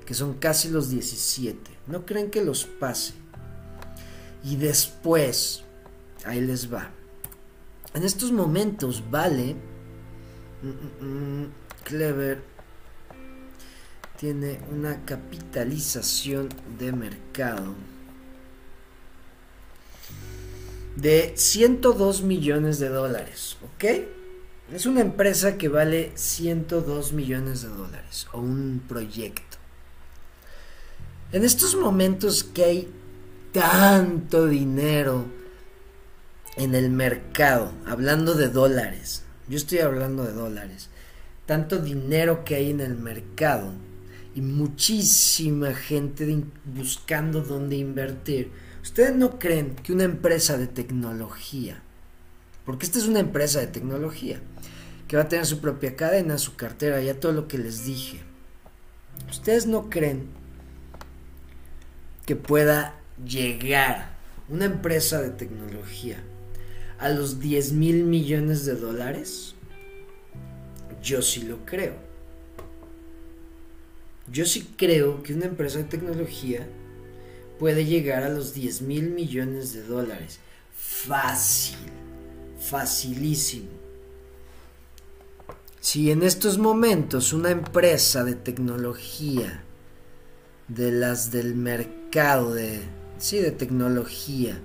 que 0.04 0.14
son 0.14 0.34
casi 0.34 0.68
los 0.68 0.90
17? 0.90 1.73
No 1.86 2.06
creen 2.06 2.30
que 2.30 2.42
los 2.44 2.64
pase. 2.64 3.14
Y 4.42 4.56
después, 4.56 5.64
ahí 6.24 6.40
les 6.40 6.72
va. 6.72 6.90
En 7.94 8.02
estos 8.02 8.32
momentos 8.32 9.02
vale... 9.10 9.56
Mm, 10.62 11.04
mm, 11.04 11.42
mm, 11.42 11.52
Clever 11.84 12.42
tiene 14.18 14.58
una 14.70 15.04
capitalización 15.04 16.48
de 16.78 16.92
mercado 16.92 17.74
de 20.96 21.32
102 21.36 22.22
millones 22.22 22.78
de 22.78 22.88
dólares, 22.88 23.58
¿ok? 23.62 23.84
Es 24.72 24.86
una 24.86 25.00
empresa 25.00 25.58
que 25.58 25.68
vale 25.68 26.12
102 26.14 27.12
millones 27.12 27.62
de 27.62 27.68
dólares 27.68 28.26
o 28.32 28.40
un 28.40 28.82
proyecto. 28.88 29.53
En 31.34 31.44
estos 31.44 31.74
momentos 31.74 32.44
que 32.44 32.62
hay 32.62 32.88
tanto 33.50 34.46
dinero 34.46 35.24
en 36.56 36.76
el 36.76 36.90
mercado, 36.90 37.72
hablando 37.86 38.34
de 38.34 38.50
dólares, 38.50 39.24
yo 39.48 39.56
estoy 39.56 39.80
hablando 39.80 40.22
de 40.22 40.32
dólares, 40.32 40.90
tanto 41.44 41.80
dinero 41.80 42.44
que 42.44 42.54
hay 42.54 42.70
en 42.70 42.78
el 42.78 42.94
mercado 42.94 43.72
y 44.36 44.42
muchísima 44.42 45.74
gente 45.74 46.44
buscando 46.66 47.40
dónde 47.40 47.78
invertir, 47.78 48.52
¿ustedes 48.80 49.16
no 49.16 49.40
creen 49.40 49.74
que 49.74 49.92
una 49.92 50.04
empresa 50.04 50.56
de 50.56 50.68
tecnología, 50.68 51.82
porque 52.64 52.86
esta 52.86 53.00
es 53.00 53.08
una 53.08 53.18
empresa 53.18 53.58
de 53.58 53.66
tecnología, 53.66 54.40
que 55.08 55.16
va 55.16 55.24
a 55.24 55.28
tener 55.28 55.46
su 55.46 55.58
propia 55.58 55.96
cadena, 55.96 56.38
su 56.38 56.54
cartera, 56.54 57.02
ya 57.02 57.18
todo 57.18 57.32
lo 57.32 57.48
que 57.48 57.58
les 57.58 57.84
dije, 57.84 58.20
¿ustedes 59.28 59.66
no 59.66 59.90
creen 59.90 60.43
que 62.26 62.36
pueda 62.36 63.00
llegar 63.24 64.16
una 64.48 64.66
empresa 64.66 65.20
de 65.20 65.30
tecnología 65.30 66.22
a 66.98 67.08
los 67.08 67.40
10 67.40 67.72
mil 67.72 68.04
millones 68.04 68.64
de 68.64 68.74
dólares? 68.74 69.54
Yo 71.02 71.22
sí 71.22 71.42
lo 71.42 71.64
creo. 71.66 71.94
Yo 74.30 74.46
sí 74.46 74.68
creo 74.76 75.22
que 75.22 75.34
una 75.34 75.46
empresa 75.46 75.78
de 75.78 75.84
tecnología 75.84 76.66
puede 77.58 77.84
llegar 77.84 78.22
a 78.22 78.30
los 78.30 78.54
10 78.54 78.82
mil 78.82 79.10
millones 79.10 79.74
de 79.74 79.82
dólares. 79.82 80.38
Fácil, 80.74 81.76
facilísimo. 82.58 83.68
Si 85.80 86.10
en 86.10 86.22
estos 86.22 86.56
momentos 86.56 87.34
una 87.34 87.50
empresa 87.50 88.24
de 88.24 88.34
tecnología, 88.34 89.63
de 90.68 90.92
las 90.92 91.30
del 91.30 91.54
mercado, 91.54 92.54
de, 92.54 92.80
sí, 93.18 93.38
de 93.38 93.50
tecnología, 93.50 94.60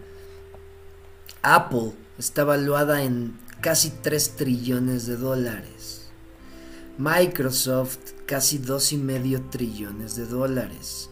Apple 1.41 1.93
está 2.17 2.43
valuada 2.43 3.03
en 3.03 3.37
casi 3.61 3.89
3 3.89 4.35
trillones 4.35 5.05
de 5.05 5.17
dólares. 5.17 6.09
Microsoft 6.97 7.97
casi 8.25 8.57
dos 8.57 8.91
y 8.91 8.97
medio 8.97 9.41
trillones 9.49 10.17
de 10.17 10.25
dólares. 10.25 11.09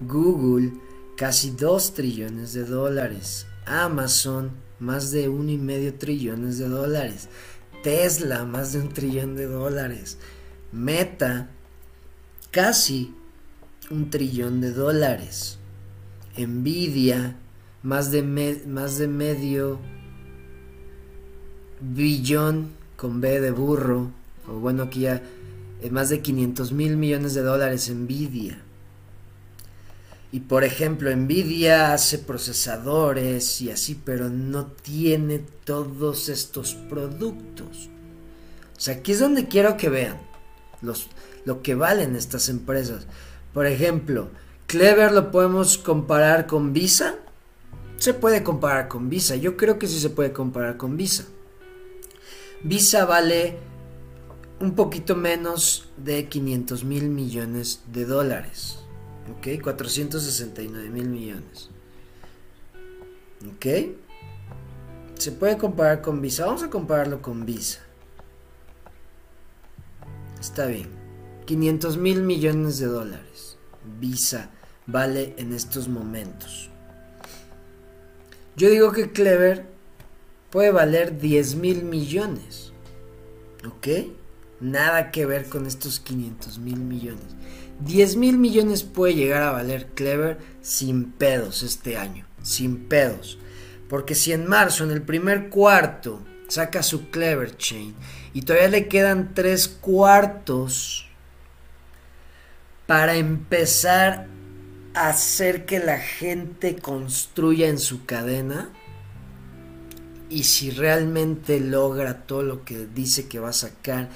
Google 0.00 0.72
casi 1.16 1.50
2 1.50 1.94
trillones 1.94 2.52
de 2.52 2.64
dólares. 2.64 3.46
Amazon 3.64 4.50
más 4.78 5.10
de 5.10 5.28
un 5.28 5.48
y 5.48 5.56
medio 5.56 5.94
trillones 5.94 6.58
de 6.58 6.68
dólares. 6.68 7.28
Tesla 7.82 8.44
más 8.44 8.74
de 8.74 8.80
un 8.80 8.88
trillón 8.90 9.34
de 9.34 9.46
dólares. 9.46 10.18
Meta 10.70 11.48
casi 12.50 13.14
un 13.90 14.10
trillón 14.10 14.60
de 14.60 14.72
dólares. 14.72 15.58
Nvidia 16.36 17.36
más 17.82 18.10
de, 18.10 18.22
más 18.66 18.98
de 18.98 19.08
medio 19.08 19.78
billón 21.80 22.70
con 22.96 23.20
B 23.20 23.40
de 23.40 23.50
burro, 23.50 24.10
o 24.48 24.52
bueno, 24.52 24.84
aquí 24.84 25.00
ya 25.00 25.22
eh, 25.82 25.90
más 25.90 26.08
de 26.08 26.20
500 26.20 26.72
mil 26.72 26.96
millones 26.96 27.34
de 27.34 27.42
dólares 27.42 27.90
Nvidia. 27.90 28.62
Y 30.30 30.40
por 30.40 30.64
ejemplo, 30.64 31.14
Nvidia 31.14 31.92
hace 31.92 32.18
procesadores 32.18 33.60
y 33.60 33.70
así, 33.70 34.00
pero 34.02 34.30
no 34.30 34.66
tiene 34.66 35.40
todos 35.64 36.28
estos 36.30 36.74
productos. 36.74 37.90
O 38.76 38.80
sea, 38.80 38.94
aquí 38.94 39.12
es 39.12 39.20
donde 39.20 39.48
quiero 39.48 39.76
que 39.76 39.90
vean 39.90 40.16
los, 40.80 41.08
lo 41.44 41.60
que 41.62 41.74
valen 41.74 42.16
estas 42.16 42.48
empresas. 42.48 43.06
Por 43.52 43.66
ejemplo, 43.66 44.30
Clever 44.66 45.12
lo 45.12 45.30
podemos 45.30 45.76
comparar 45.76 46.46
con 46.46 46.72
Visa. 46.72 47.16
Se 47.98 48.14
puede 48.14 48.42
comparar 48.42 48.88
con 48.88 49.10
Visa. 49.10 49.36
Yo 49.36 49.56
creo 49.56 49.78
que 49.78 49.86
sí 49.86 50.00
se 50.00 50.10
puede 50.10 50.32
comparar 50.32 50.76
con 50.76 50.96
Visa. 50.96 51.24
Visa 52.62 53.04
vale 53.04 53.58
un 54.60 54.74
poquito 54.74 55.14
menos 55.16 55.88
de 55.96 56.26
500 56.28 56.84
mil 56.84 57.10
millones 57.10 57.82
de 57.92 58.06
dólares. 58.06 58.78
¿Ok? 59.36 59.62
469 59.62 60.88
mil 60.88 61.08
millones. 61.08 61.68
¿Ok? 63.54 63.66
Se 65.18 65.32
puede 65.32 65.58
comparar 65.58 66.00
con 66.00 66.22
Visa. 66.22 66.46
Vamos 66.46 66.62
a 66.62 66.70
compararlo 66.70 67.20
con 67.20 67.44
Visa. 67.44 67.80
Está 70.40 70.66
bien. 70.66 70.88
500 71.44 71.98
mil 71.98 72.22
millones 72.22 72.78
de 72.78 72.86
dólares. 72.86 73.31
Visa 74.00 74.50
vale 74.86 75.34
en 75.38 75.52
estos 75.52 75.88
momentos. 75.88 76.70
Yo 78.56 78.68
digo 78.68 78.92
que 78.92 79.12
Clever 79.12 79.66
puede 80.50 80.70
valer 80.70 81.18
10 81.18 81.56
mil 81.56 81.84
millones. 81.84 82.72
¿Ok? 83.66 83.88
Nada 84.60 85.10
que 85.10 85.26
ver 85.26 85.48
con 85.48 85.66
estos 85.66 86.00
500 86.00 86.58
mil 86.58 86.78
millones. 86.78 87.24
10 87.80 88.16
mil 88.16 88.38
millones 88.38 88.82
puede 88.82 89.14
llegar 89.14 89.42
a 89.42 89.52
valer 89.52 89.88
Clever 89.94 90.38
sin 90.60 91.12
pedos 91.12 91.62
este 91.62 91.96
año. 91.96 92.26
Sin 92.42 92.84
pedos. 92.84 93.38
Porque 93.88 94.14
si 94.14 94.32
en 94.32 94.46
marzo, 94.46 94.84
en 94.84 94.90
el 94.90 95.02
primer 95.02 95.48
cuarto, 95.48 96.20
saca 96.48 96.82
su 96.82 97.10
Clever 97.10 97.56
Chain 97.56 97.94
y 98.34 98.42
todavía 98.42 98.68
le 98.68 98.88
quedan 98.88 99.34
tres 99.34 99.68
cuartos 99.68 101.08
para 102.92 103.16
empezar 103.16 104.26
a 104.92 105.08
hacer 105.08 105.64
que 105.64 105.78
la 105.78 105.98
gente 105.98 106.76
construya 106.76 107.68
en 107.68 107.78
su 107.78 108.04
cadena, 108.04 108.68
y 110.28 110.44
si 110.44 110.70
realmente 110.70 111.58
logra 111.58 112.26
todo 112.26 112.42
lo 112.42 112.66
que 112.66 112.86
dice 112.86 113.28
que 113.28 113.40
va 113.40 113.48
a 113.48 113.54
sacar 113.54 114.10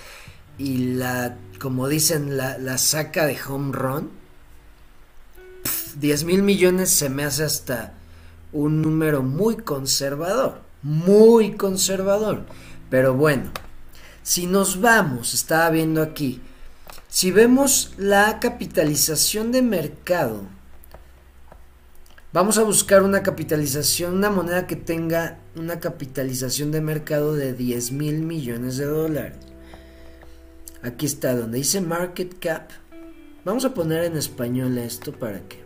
y 0.58 0.92
la, 0.96 1.38
como 1.58 1.88
dicen, 1.88 2.36
la, 2.36 2.76
saca 2.76 3.24
de 3.24 3.38
home 3.48 3.72
run, 3.72 4.10
10 5.98 6.24
mil 6.24 6.42
millones 6.42 6.90
se 6.90 7.08
me 7.08 7.24
hace 7.24 7.44
hasta 7.44 7.94
un 8.52 8.82
número 8.82 9.22
muy 9.22 9.56
conservador, 9.56 10.60
muy 10.82 11.56
conservador. 11.56 12.44
Pero 12.90 13.14
bueno, 13.14 13.52
si 14.22 14.46
nos 14.46 14.82
vamos, 14.82 15.32
estaba 15.32 15.70
viendo 15.70 16.02
aquí, 16.02 16.42
si 17.08 17.30
vemos 17.30 17.94
la 17.96 18.40
capitalización 18.40 19.52
de 19.52 19.62
mercado, 19.62 20.44
Vamos 22.36 22.58
a 22.58 22.64
buscar 22.64 23.02
una 23.02 23.22
capitalización, 23.22 24.12
una 24.12 24.28
moneda 24.28 24.66
que 24.66 24.76
tenga 24.76 25.38
una 25.54 25.80
capitalización 25.80 26.70
de 26.70 26.82
mercado 26.82 27.34
de 27.34 27.54
10 27.54 27.92
mil 27.92 28.20
millones 28.20 28.76
de 28.76 28.84
dólares. 28.84 29.38
Aquí 30.82 31.06
está, 31.06 31.34
donde 31.34 31.56
dice 31.56 31.80
market 31.80 32.38
cap. 32.38 32.72
Vamos 33.42 33.64
a 33.64 33.72
poner 33.72 34.04
en 34.04 34.18
español 34.18 34.76
esto 34.76 35.12
para 35.12 35.40
que 35.48 35.64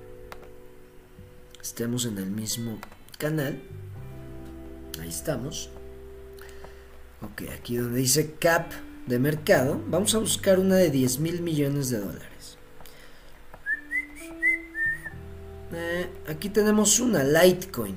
estemos 1.61 2.05
en 2.05 2.19
el 2.19 2.31
mismo 2.31 2.79
canal. 3.19 3.61
Ahí 5.01 5.09
estamos. 5.09 5.71
Ok, 7.21 7.51
aquí 7.53 7.79
donde 7.79 7.99
dice 7.99 8.35
cap 8.39 8.71
de 9.11 9.19
mercado, 9.19 9.81
vamos 9.89 10.15
a 10.15 10.19
buscar 10.19 10.59
una 10.59 10.77
de 10.77 10.91
10 10.91 11.19
mil 11.19 11.43
millones 11.43 11.91
de 11.91 11.99
dólares. 11.99 12.57
Eh, 15.75 16.09
aquí 16.29 16.49
tenemos 16.49 16.99
una 17.01 17.23
Litecoin. 17.23 17.97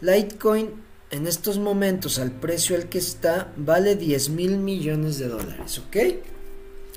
Litecoin 0.00 0.70
en 1.10 1.26
estos 1.26 1.58
momentos 1.58 2.18
al 2.18 2.30
precio 2.32 2.76
al 2.76 2.88
que 2.88 2.98
está 2.98 3.52
vale 3.56 3.96
10 3.96 4.30
mil 4.30 4.58
millones 4.58 5.18
de 5.18 5.28
dólares, 5.28 5.78
¿ok? 5.78 5.96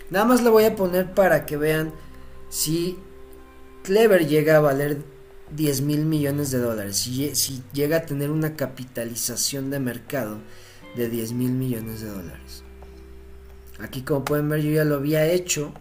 Nada 0.09 0.25
más 0.25 0.41
lo 0.41 0.51
voy 0.51 0.65
a 0.65 0.75
poner 0.75 1.13
para 1.13 1.45
que 1.45 1.57
vean 1.57 1.93
si 2.49 2.97
Clever 3.83 4.27
llega 4.27 4.57
a 4.57 4.59
valer 4.59 4.99
10 5.55 5.81
mil 5.81 6.05
millones 6.05 6.51
de 6.51 6.59
dólares, 6.59 6.97
si, 6.97 7.33
si, 7.35 7.63
llega 7.73 7.97
a 7.97 8.05
tener 8.05 8.29
una 8.29 8.55
capitalización 8.55 9.69
de 9.71 9.79
mercado 9.79 10.37
de 10.95 11.09
10 11.09 11.33
mil 11.33 11.51
millones 11.51 12.01
de 12.01 12.07
dólares. 12.07 12.63
Aquí 13.82 14.01
como 14.01 14.23
pueden 14.23 14.49
ver 14.49 14.61
yo 14.61 14.71
ya 14.71 14.86
lo 14.86 14.95
había 14.95 15.25
hecho. 15.25 15.73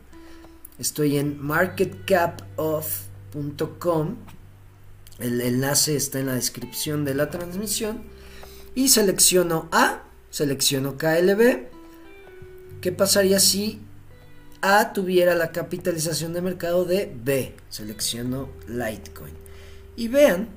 Estoy 0.78 1.18
en 1.18 1.40
market 1.40 2.04
cap 2.06 2.40
of 2.56 2.86
el 5.20 5.40
enlace 5.40 5.96
está 5.96 6.18
en 6.18 6.26
la 6.26 6.34
descripción 6.34 7.04
de 7.04 7.14
la 7.14 7.30
transmisión. 7.30 8.02
Y 8.74 8.88
selecciono 8.88 9.68
A, 9.72 10.02
selecciono 10.30 10.96
KLB. 10.96 11.68
¿Qué 12.80 12.92
pasaría 12.92 13.38
si 13.38 13.80
A 14.62 14.92
tuviera 14.92 15.34
la 15.34 15.52
capitalización 15.52 16.32
de 16.32 16.42
mercado 16.42 16.84
de 16.84 17.12
B? 17.14 17.54
Selecciono 17.68 18.48
Litecoin. 18.66 19.34
Y 19.96 20.08
vean, 20.08 20.48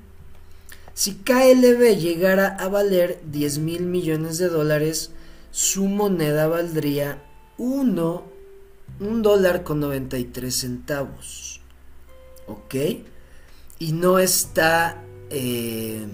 si 0.94 1.16
KLB 1.16 1.98
llegara 1.98 2.48
a 2.48 2.70
valer 2.70 3.20
10 3.26 3.60
mil 3.60 3.82
millones 3.82 4.38
de 4.38 4.48
dólares, 4.48 5.12
su 5.52 5.86
moneda 5.86 6.48
valdría 6.48 7.22
1 7.58 8.34
un 9.00 9.22
dólar 9.22 9.64
con 9.64 9.80
93 9.80 10.56
centavos. 10.56 11.54
¿ok? 12.48 12.76
Y 13.80 13.92
no 13.92 14.20
está, 14.20 15.04
eh, 15.30 16.06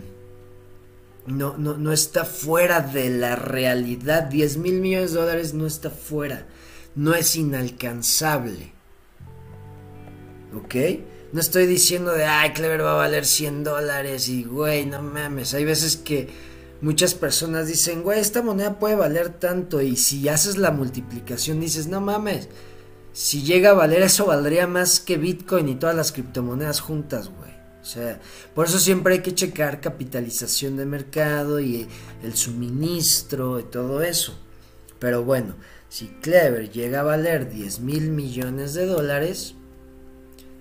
no, 1.26 1.58
no, 1.58 1.78
no 1.78 1.92
está 1.92 2.26
fuera 2.26 2.82
de 2.82 3.10
la 3.10 3.36
realidad. 3.36 4.24
10 4.24 4.58
mil 4.58 4.80
millones 4.80 5.14
de 5.14 5.20
dólares 5.20 5.54
no 5.54 5.66
está 5.68 5.90
fuera. 5.90 6.48
No 6.96 7.14
es 7.14 7.36
inalcanzable. 7.36 8.74
¿Ok? 10.56 10.76
No 11.32 11.40
estoy 11.40 11.68
diciendo 11.68 12.14
de, 12.14 12.26
ay, 12.26 12.54
Clever 12.54 12.84
va 12.84 12.94
a 12.94 12.96
valer 12.96 13.26
100 13.26 13.64
dólares 13.64 14.30
y, 14.30 14.44
güey, 14.44 14.88
no 14.88 15.04
mames. 15.04 15.54
Hay 15.54 15.64
veces 15.64 15.96
que 15.96 16.28
muchas 16.82 17.14
personas 17.14 17.68
dicen, 17.68 18.04
güey, 18.04 18.20
esta 18.20 18.42
moneda 18.42 18.80
puede 18.80 18.96
valer 18.96 19.30
tanto. 19.30 19.82
Y 19.82 19.96
si 19.96 20.28
haces 20.30 20.58
la 20.58 20.72
multiplicación, 20.72 21.60
dices, 21.60 21.88
no 21.88 22.02
mames. 22.02 22.50
Si 23.14 23.44
llega 23.44 23.72
a 23.72 23.74
valer 23.74 24.04
eso, 24.04 24.26
valdría 24.26 24.68
más 24.68 25.00
que 25.00 25.18
Bitcoin 25.18 25.70
y 25.70 25.76
todas 25.76 25.96
las 25.96 26.12
criptomonedas 26.12 26.80
juntas, 26.80 27.30
güey. 27.30 27.50
O 27.82 27.86
sea, 27.86 28.20
por 28.54 28.68
eso 28.68 28.78
siempre 28.78 29.16
hay 29.16 29.22
que 29.22 29.34
checar 29.34 29.82
capitalización 29.82 30.78
de 30.78 30.86
mercado 30.86 31.60
y 31.60 31.88
el 32.24 32.36
suministro 32.36 33.60
y 33.60 33.64
todo 33.64 34.04
eso. 34.04 34.38
Pero 35.00 35.24
bueno, 35.24 35.56
si 35.88 36.08
Clever 36.08 36.70
llega 36.70 37.00
a 37.00 37.04
valer 37.04 37.50
10 37.50 37.80
mil 37.80 38.12
millones 38.12 38.74
de 38.74 38.86
dólares, 38.86 39.56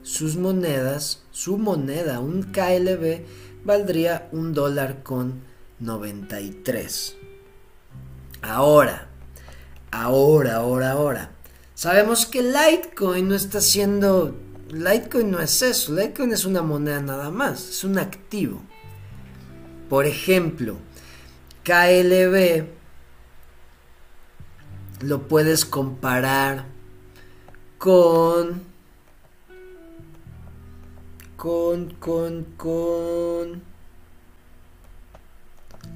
sus 0.02 0.36
monedas, 0.36 1.22
su 1.32 1.58
moneda, 1.58 2.20
un 2.20 2.44
KLB, 2.44 3.24
valdría 3.64 4.28
un 4.32 4.54
dólar 4.54 5.02
con 5.02 5.42
93. 5.80 7.16
Ahora, 8.42 9.08
ahora, 9.90 10.56
ahora, 10.56 10.90
ahora. 10.92 11.30
Sabemos 11.74 12.26
que 12.26 12.42
Litecoin 12.42 13.28
no 13.28 13.34
está 13.34 13.60
siendo 13.60 14.34
Litecoin 14.70 15.30
no 15.30 15.40
es 15.40 15.62
eso, 15.62 15.94
Litecoin 15.94 16.32
es 16.32 16.44
una 16.44 16.60
moneda 16.60 17.00
nada 17.00 17.30
más, 17.30 17.68
es 17.68 17.84
un 17.84 17.98
activo. 17.98 18.60
Por 19.88 20.04
ejemplo, 20.04 20.76
KLB 21.64 22.66
lo 25.00 25.26
puedes 25.26 25.64
comparar 25.64 26.66
con 27.78 28.62
con 31.36 31.94
con 31.94 32.44
con 32.56 33.62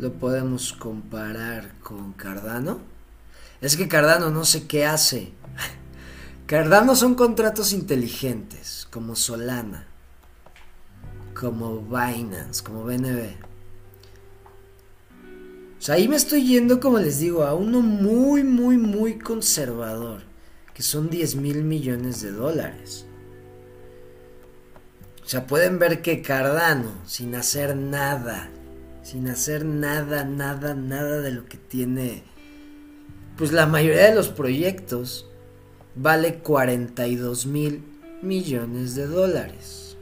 lo 0.03 0.13
podemos 0.15 0.73
comparar 0.73 1.79
con 1.81 2.13
Cardano. 2.15 2.81
Es 3.61 3.77
que 3.77 3.87
Cardano 3.87 4.31
no 4.31 4.45
sé 4.45 4.67
qué 4.67 4.85
hace. 4.85 5.31
Cardano 6.47 6.97
son 6.97 7.15
contratos 7.15 7.73
inteligentes, 7.73 8.89
como 8.91 9.15
Solana, 9.15 9.87
como 11.39 11.83
Binance, 11.83 12.65
como 12.65 12.83
BNB. 12.83 13.37
O 15.79 15.81
sea, 15.81 15.95
ahí 15.95 16.09
me 16.09 16.17
estoy 16.17 16.49
yendo, 16.49 16.81
como 16.81 16.99
les 16.99 17.21
digo, 17.21 17.45
a 17.45 17.55
uno 17.55 17.81
muy, 17.81 18.43
muy, 18.43 18.79
muy 18.79 19.21
conservador, 19.21 20.23
que 20.75 20.83
son 20.83 21.11
10 21.11 21.37
mil 21.37 21.63
millones 21.63 22.21
de 22.23 22.33
dólares. 22.33 23.07
O 25.25 25.29
sea, 25.29 25.47
pueden 25.47 25.79
ver 25.79 26.03
que 26.03 26.23
Cardano, 26.23 26.91
sin 27.07 27.37
hacer 27.37 27.77
nada, 27.77 28.51
sin 29.03 29.29
hacer 29.29 29.65
nada, 29.65 30.25
nada, 30.25 30.75
nada 30.75 31.21
de 31.21 31.33
lo 31.33 31.47
que 31.47 31.59
tiene, 31.59 32.23
pues 33.37 33.53
la 33.53 33.67
mayoría 33.67 34.09
de 34.09 34.15
los 34.15 34.29
proyectos, 34.29 35.29
vale 35.95 36.39
42 36.39 37.47
mil 37.47 37.83
millones 38.23 38.95
de 38.95 39.07
dólares. 39.07 39.97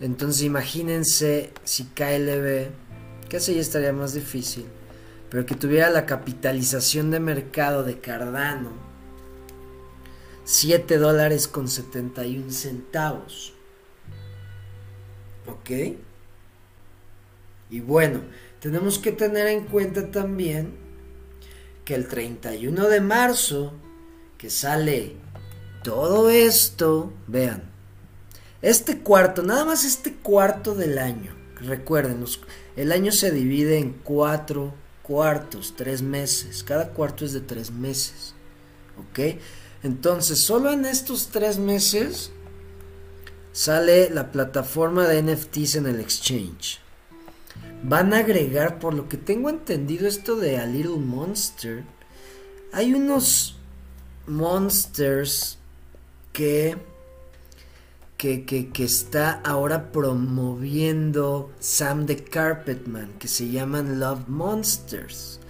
Entonces 0.00 0.42
imagínense 0.42 1.52
si 1.64 1.84
KLB, 1.84 2.68
que 3.28 3.36
así 3.36 3.54
ya 3.54 3.60
estaría 3.60 3.92
más 3.92 4.14
difícil, 4.14 4.66
pero 5.30 5.46
que 5.46 5.54
tuviera 5.54 5.90
la 5.90 6.06
capitalización 6.06 7.10
de 7.10 7.20
mercado 7.20 7.84
de 7.84 8.00
Cardano, 8.00 8.70
7 10.44 10.98
dólares 10.98 11.46
con 11.46 11.68
71 11.68 12.50
centavos. 12.50 13.52
¿Ok? 15.46 15.70
Y 17.70 17.80
bueno, 17.80 18.20
tenemos 18.60 18.98
que 18.98 19.12
tener 19.12 19.46
en 19.46 19.64
cuenta 19.64 20.10
también 20.10 20.74
que 21.84 21.94
el 21.94 22.08
31 22.08 22.88
de 22.88 23.00
marzo 23.00 23.72
que 24.36 24.50
sale 24.50 25.16
todo 25.82 26.30
esto, 26.30 27.12
vean, 27.26 27.62
este 28.62 28.98
cuarto, 28.98 29.42
nada 29.42 29.64
más 29.64 29.84
este 29.84 30.14
cuarto 30.14 30.74
del 30.74 30.98
año, 30.98 31.34
recuerden, 31.56 32.24
el 32.76 32.92
año 32.92 33.12
se 33.12 33.30
divide 33.30 33.78
en 33.78 33.92
cuatro 33.92 34.74
cuartos, 35.02 35.74
tres 35.76 36.02
meses, 36.02 36.62
cada 36.62 36.90
cuarto 36.90 37.24
es 37.24 37.32
de 37.32 37.40
tres 37.40 37.70
meses, 37.70 38.34
¿ok? 38.98 39.40
Entonces, 39.82 40.40
solo 40.40 40.70
en 40.72 40.84
estos 40.84 41.28
tres 41.28 41.58
meses 41.58 42.30
sale 43.52 44.10
la 44.10 44.30
plataforma 44.30 45.08
de 45.08 45.22
NFTs 45.22 45.76
en 45.76 45.86
el 45.86 46.00
exchange. 46.00 46.80
Van 47.82 48.12
a 48.12 48.18
agregar, 48.18 48.78
por 48.78 48.92
lo 48.94 49.08
que 49.08 49.16
tengo 49.16 49.48
entendido, 49.48 50.06
esto 50.06 50.36
de 50.36 50.58
A 50.58 50.66
Little 50.66 50.98
Monster. 50.98 51.84
Hay 52.72 52.92
unos 52.92 53.56
Monsters 54.26 55.58
que, 56.32 56.76
que, 58.18 58.44
que, 58.44 58.84
está 58.84 59.40
ahora 59.44 59.90
promoviendo 59.92 61.50
Sam 61.58 62.06
the 62.06 62.22
Carpetman, 62.22 63.14
que 63.18 63.28
se 63.28 63.48
llaman 63.48 63.98
Love 63.98 64.28
Monsters. 64.28 65.40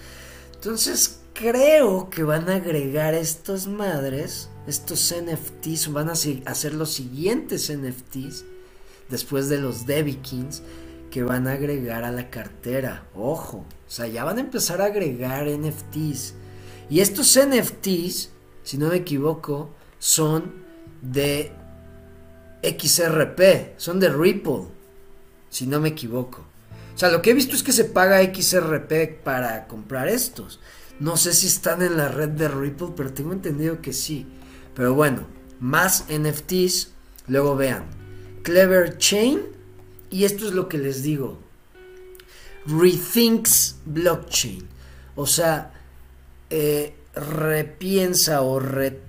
Entonces 0.55 1.21
creo 1.35 2.11
que 2.11 2.23
van 2.23 2.49
a 2.49 2.57
agregar 2.57 3.15
estos 3.15 3.67
madres, 3.67 4.51
estos 4.69 5.13
NFTs, 5.13 5.93
van 5.93 6.09
a 6.09 6.13
hacer 6.13 6.75
los 6.75 6.93
siguientes 6.93 7.73
NFTs 7.73 8.45
después 9.09 9.49
de 9.49 9.59
los 9.59 9.85
Kings 10.23 10.63
que 11.11 11.23
van 11.23 11.47
a 11.47 11.53
agregar 11.53 12.05
a 12.05 12.13
la 12.13 12.31
cartera. 12.31 13.07
Ojo, 13.15 13.59
o 13.59 13.91
sea, 13.91 14.07
ya 14.07 14.25
van 14.25 14.39
a 14.39 14.43
empezar 14.43 14.81
a 14.81 14.87
agregar 14.87 15.47
NFTs. 15.49 16.35
Y 16.89 17.01
estos 17.01 17.39
NFTs 17.39 18.31
si 18.63 18.79
no 18.79 18.89
me 18.89 18.97
equivoco, 18.97 19.71
son 19.99 20.53
de 21.03 21.53
XRP, 22.63 23.77
son 23.77 24.01
de 24.01 24.11
Ripple, 24.11 24.69
si 25.49 25.67
no 25.67 25.81
me 25.81 25.89
equivoco. 25.89 26.45
O 26.95 26.99
sea, 26.99 27.11
lo 27.11 27.23
que 27.23 27.31
he 27.31 27.35
visto 27.35 27.57
es 27.57 27.63
que 27.63 27.73
se 27.73 27.85
paga 27.85 28.23
XRP 28.23 29.23
para 29.25 29.67
comprar 29.67 30.09
estos. 30.09 30.61
No 30.99 31.17
sé 31.17 31.33
si 31.33 31.47
están 31.47 31.83
en 31.83 31.97
la 31.97 32.09
red 32.09 32.29
de 32.29 32.49
Ripple, 32.49 32.91
pero 32.95 33.13
tengo 33.13 33.33
entendido 33.33 33.81
que 33.81 33.93
sí. 33.93 34.27
Pero 34.75 34.95
bueno, 34.95 35.27
más 35.59 36.05
NFTs. 36.09 36.93
Luego 37.27 37.57
vean, 37.57 37.87
Clever 38.43 38.99
Chain. 38.99 39.41
Y 40.11 40.25
esto 40.25 40.47
es 40.47 40.53
lo 40.53 40.69
que 40.69 40.79
les 40.79 41.03
digo. 41.03 41.39
Rethinks 42.67 43.77
Blockchain. 43.87 44.67
O 45.17 45.27
sea, 45.27 45.73
eh, 46.51 46.95
repiensa 47.15 48.43
o, 48.43 48.61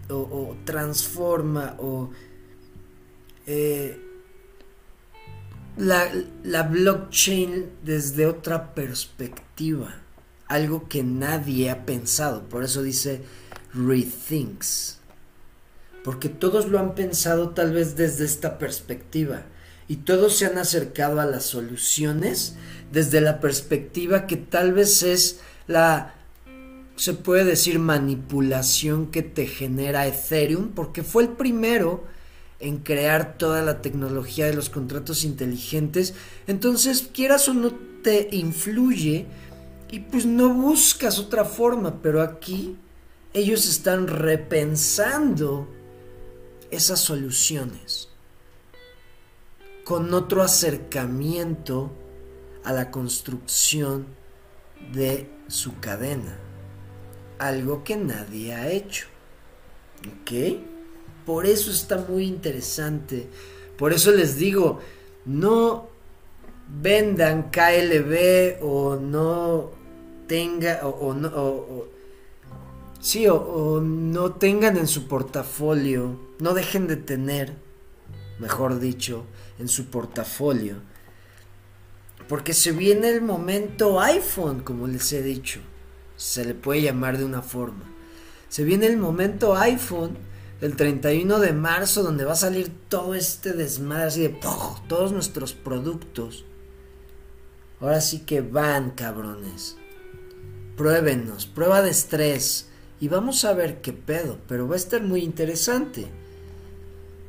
o, 0.09 0.57
transforma 0.65 1.75
o 1.79 2.09
eh, 3.45 3.99
la, 5.77 6.11
la 6.43 6.63
blockchain 6.63 7.69
desde 7.83 8.25
otra 8.25 8.73
perspectiva, 8.73 9.95
algo 10.47 10.87
que 10.87 11.03
nadie 11.03 11.69
ha 11.69 11.85
pensado, 11.85 12.47
por 12.49 12.63
eso 12.63 12.81
dice 12.83 13.21
rethinks, 13.73 14.99
porque 16.03 16.29
todos 16.29 16.67
lo 16.67 16.79
han 16.79 16.93
pensado 16.93 17.51
tal 17.51 17.71
vez 17.71 17.95
desde 17.95 18.25
esta 18.25 18.57
perspectiva 18.57 19.45
y 19.91 19.97
todos 19.97 20.37
se 20.37 20.45
han 20.45 20.57
acercado 20.57 21.19
a 21.19 21.25
las 21.25 21.43
soluciones 21.43 22.55
desde 22.93 23.19
la 23.19 23.41
perspectiva 23.41 24.25
que 24.25 24.37
tal 24.37 24.71
vez 24.71 25.03
es 25.03 25.41
la 25.67 26.15
se 26.95 27.13
puede 27.13 27.43
decir 27.43 27.77
manipulación 27.77 29.07
que 29.07 29.21
te 29.21 29.47
genera 29.47 30.07
Ethereum, 30.07 30.69
porque 30.69 31.03
fue 31.03 31.23
el 31.23 31.29
primero 31.31 32.05
en 32.61 32.77
crear 32.77 33.37
toda 33.37 33.61
la 33.63 33.81
tecnología 33.81 34.45
de 34.45 34.53
los 34.53 34.69
contratos 34.69 35.25
inteligentes. 35.25 36.13
Entonces, 36.47 37.09
quieras 37.13 37.49
o 37.49 37.53
no 37.53 37.73
te 38.01 38.29
influye 38.31 39.25
y 39.91 39.99
pues 39.99 40.25
no 40.25 40.53
buscas 40.53 41.19
otra 41.19 41.43
forma, 41.43 42.01
pero 42.01 42.21
aquí 42.21 42.77
ellos 43.33 43.67
están 43.67 44.07
repensando 44.07 45.67
esas 46.69 47.01
soluciones 47.01 48.10
con 49.83 50.13
otro 50.13 50.43
acercamiento 50.43 51.91
a 52.63 52.73
la 52.73 52.91
construcción 52.91 54.05
de 54.93 55.29
su 55.47 55.79
cadena 55.79 56.37
algo 57.41 57.83
que 57.83 57.97
nadie 57.97 58.53
ha 58.53 58.69
hecho. 58.69 59.07
¿Ok? 60.07 60.59
Por 61.25 61.45
eso 61.45 61.71
está 61.71 61.97
muy 61.97 62.25
interesante. 62.25 63.27
Por 63.77 63.93
eso 63.93 64.11
les 64.11 64.37
digo, 64.37 64.79
no 65.25 65.89
vendan 66.81 67.49
KLB 67.49 68.61
o 68.61 68.95
no 68.95 69.71
tenga 70.27 70.87
o, 70.87 71.13
no 71.13 71.85
sí 73.01 73.27
o, 73.27 73.81
no 73.81 74.31
tengan 74.33 74.77
en 74.77 74.87
su 74.87 75.09
portafolio 75.09 76.17
no 76.39 76.53
dejen 76.53 76.87
de 76.87 76.95
tener 76.95 77.57
mejor 78.39 78.79
dicho 78.79 79.25
en 79.61 79.69
su 79.69 79.85
portafolio 79.85 80.75
porque 82.27 82.53
se 82.53 82.71
viene 82.71 83.09
el 83.09 83.21
momento 83.21 84.01
iPhone 84.01 84.61
como 84.61 84.87
les 84.87 85.13
he 85.13 85.23
dicho 85.23 85.61
se 86.17 86.43
le 86.43 86.53
puede 86.53 86.81
llamar 86.81 87.17
de 87.17 87.25
una 87.25 87.41
forma 87.41 87.85
se 88.49 88.63
viene 88.63 88.87
el 88.87 88.97
momento 88.97 89.55
iPhone 89.55 90.17
el 90.59 90.75
31 90.75 91.39
de 91.39 91.53
marzo 91.53 92.03
donde 92.03 92.25
va 92.25 92.33
a 92.33 92.35
salir 92.35 92.71
todo 92.89 93.15
este 93.15 93.53
desmadre 93.53 94.05
así 94.05 94.21
de 94.21 94.39
todos 94.87 95.11
nuestros 95.11 95.53
productos 95.53 96.45
Ahora 97.81 97.99
sí 97.99 98.19
que 98.19 98.41
van, 98.41 98.91
cabrones. 98.91 99.75
Pruébenos, 100.77 101.47
prueba 101.47 101.81
de 101.81 101.89
estrés. 101.89 102.67
Y 102.99 103.07
vamos 103.07 103.43
a 103.43 103.53
ver 103.53 103.81
qué 103.81 103.91
pedo, 103.91 104.37
pero 104.47 104.67
va 104.67 104.75
a 104.75 104.77
estar 104.77 105.01
muy 105.01 105.21
interesante. 105.23 106.05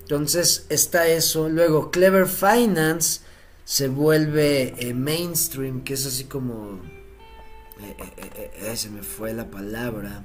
Entonces 0.02 0.66
está 0.68 1.08
eso. 1.08 1.48
Luego 1.48 1.90
Clever 1.90 2.26
Finance 2.26 3.20
se 3.64 3.88
vuelve 3.88 4.74
eh, 4.78 4.94
mainstream, 4.94 5.82
que 5.82 5.94
es 5.94 6.06
así 6.06 6.24
como... 6.24 6.80
Eh, 7.80 8.52
eh, 8.54 8.76
se 8.76 8.90
me 8.90 9.02
fue 9.02 9.32
la 9.32 9.50
palabra. 9.50 10.22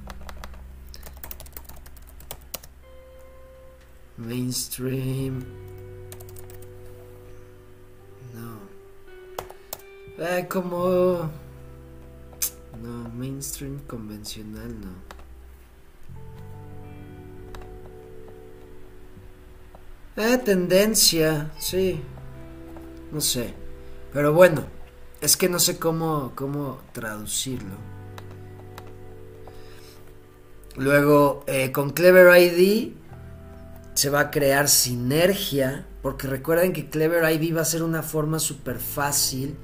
Mainstream. 4.18 5.68
Eh, 10.20 10.48
como... 10.50 11.30
No, 12.82 13.10
mainstream 13.10 13.80
convencional 13.88 14.80
no. 14.82 15.07
Eh, 20.18 20.40
tendencia, 20.40 21.52
sí. 21.60 22.02
No 23.12 23.22
sé. 23.22 23.54
Pero 24.12 24.34
bueno, 24.34 24.66
es 25.22 25.38
que 25.38 25.48
no 25.48 25.60
sé 25.60 25.78
cómo, 25.78 26.32
cómo 26.34 26.80
traducirlo. 26.92 27.76
Luego, 30.76 31.44
eh, 31.46 31.72
con 31.72 31.92
Clever 31.92 32.36
ID 32.36 32.94
se 33.94 34.10
va 34.10 34.22
a 34.22 34.32
crear 34.32 34.70
sinergia, 34.70 35.86
porque 36.02 36.26
recuerden 36.26 36.74
que 36.74 36.90
Clever 36.90 37.32
ID 37.32 37.56
va 37.56 37.62
a 37.62 37.66
ser 37.66 37.84
una 37.84 38.02
forma 38.02 38.40
súper 38.40 38.80
fácil 38.80 39.56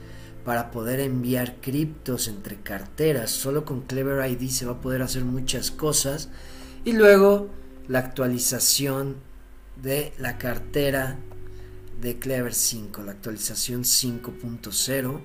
para 0.45 0.69
poder 0.69 0.99
enviar 0.99 1.55
criptos 1.61 2.27
entre 2.27 2.57
carteras. 2.57 3.31
Solo 3.31 3.65
con 3.65 3.81
Clever 3.81 4.29
ID 4.29 4.49
se 4.49 4.67
va 4.67 4.73
a 4.73 4.81
poder 4.81 5.01
hacer 5.01 5.25
muchas 5.25 5.71
cosas. 5.71 6.29
Y 6.85 6.91
luego 6.91 7.49
la 7.87 7.99
actualización 7.99 9.32
de 9.81 10.13
la 10.17 10.37
cartera 10.37 11.17
de 12.01 12.19
Clever 12.19 12.53
5, 12.53 13.01
la 13.03 13.13
actualización 13.13 13.83
5.0. 13.83 15.21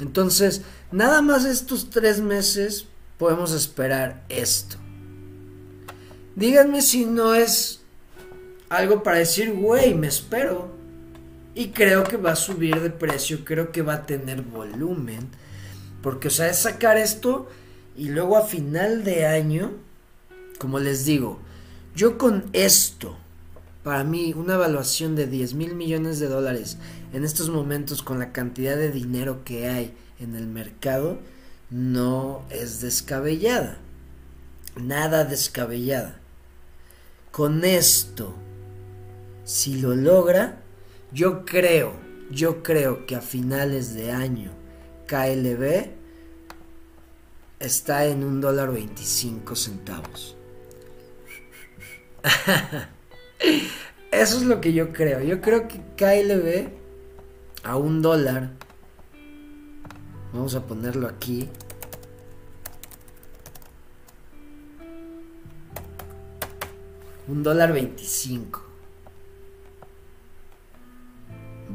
Entonces, 0.00 0.62
nada 0.92 1.22
más 1.22 1.44
estos 1.44 1.90
tres 1.90 2.20
meses 2.20 2.86
podemos 3.18 3.52
esperar 3.52 4.24
esto. 4.28 4.76
Díganme 6.36 6.82
si 6.82 7.04
no 7.04 7.34
es 7.34 7.80
algo 8.68 9.02
para 9.02 9.18
decir, 9.18 9.52
güey, 9.52 9.94
me 9.94 10.06
espero. 10.06 10.76
Y 11.54 11.68
creo 11.68 12.04
que 12.04 12.16
va 12.16 12.32
a 12.32 12.36
subir 12.36 12.80
de 12.80 12.90
precio, 12.90 13.44
creo 13.44 13.72
que 13.72 13.82
va 13.82 13.94
a 13.94 14.06
tener 14.06 14.42
volumen. 14.42 15.28
Porque, 16.02 16.28
o 16.28 16.30
sea, 16.30 16.48
es 16.48 16.58
sacar 16.58 16.96
esto 16.96 17.48
y 17.96 18.10
luego 18.10 18.36
a 18.36 18.46
final 18.46 19.02
de 19.02 19.26
año, 19.26 19.72
como 20.58 20.78
les 20.78 21.04
digo, 21.04 21.40
yo 21.98 22.16
con 22.16 22.48
esto, 22.52 23.16
para 23.82 24.04
mí, 24.04 24.32
una 24.32 24.54
evaluación 24.54 25.16
de 25.16 25.26
10 25.26 25.54
mil 25.54 25.74
millones 25.74 26.20
de 26.20 26.28
dólares 26.28 26.78
en 27.12 27.24
estos 27.24 27.50
momentos 27.50 28.04
con 28.04 28.20
la 28.20 28.30
cantidad 28.30 28.76
de 28.76 28.92
dinero 28.92 29.42
que 29.44 29.66
hay 29.66 29.96
en 30.20 30.36
el 30.36 30.46
mercado, 30.46 31.18
no 31.70 32.44
es 32.50 32.80
descabellada. 32.80 33.78
Nada 34.76 35.24
descabellada. 35.24 36.20
Con 37.32 37.64
esto, 37.64 38.32
si 39.44 39.80
lo 39.80 39.96
logra, 39.96 40.62
yo 41.10 41.44
creo, 41.44 41.94
yo 42.30 42.62
creo 42.62 43.06
que 43.06 43.16
a 43.16 43.20
finales 43.20 43.94
de 43.94 44.12
año 44.12 44.52
KLB 45.08 45.90
está 47.58 48.06
en 48.06 48.22
un 48.22 48.40
dólar 48.40 48.70
25 48.70 49.56
centavos. 49.56 50.37
Eso 54.10 54.36
es 54.38 54.42
lo 54.42 54.60
que 54.60 54.72
yo 54.72 54.92
creo. 54.92 55.20
Yo 55.20 55.40
creo 55.40 55.68
que 55.68 55.80
KLB 55.96 56.68
a 57.62 57.76
un 57.76 58.02
dólar. 58.02 58.50
Vamos 60.32 60.54
a 60.54 60.66
ponerlo 60.66 61.08
aquí. 61.08 61.48
Un 67.26 67.42
dólar 67.42 67.72
25. 67.72 68.62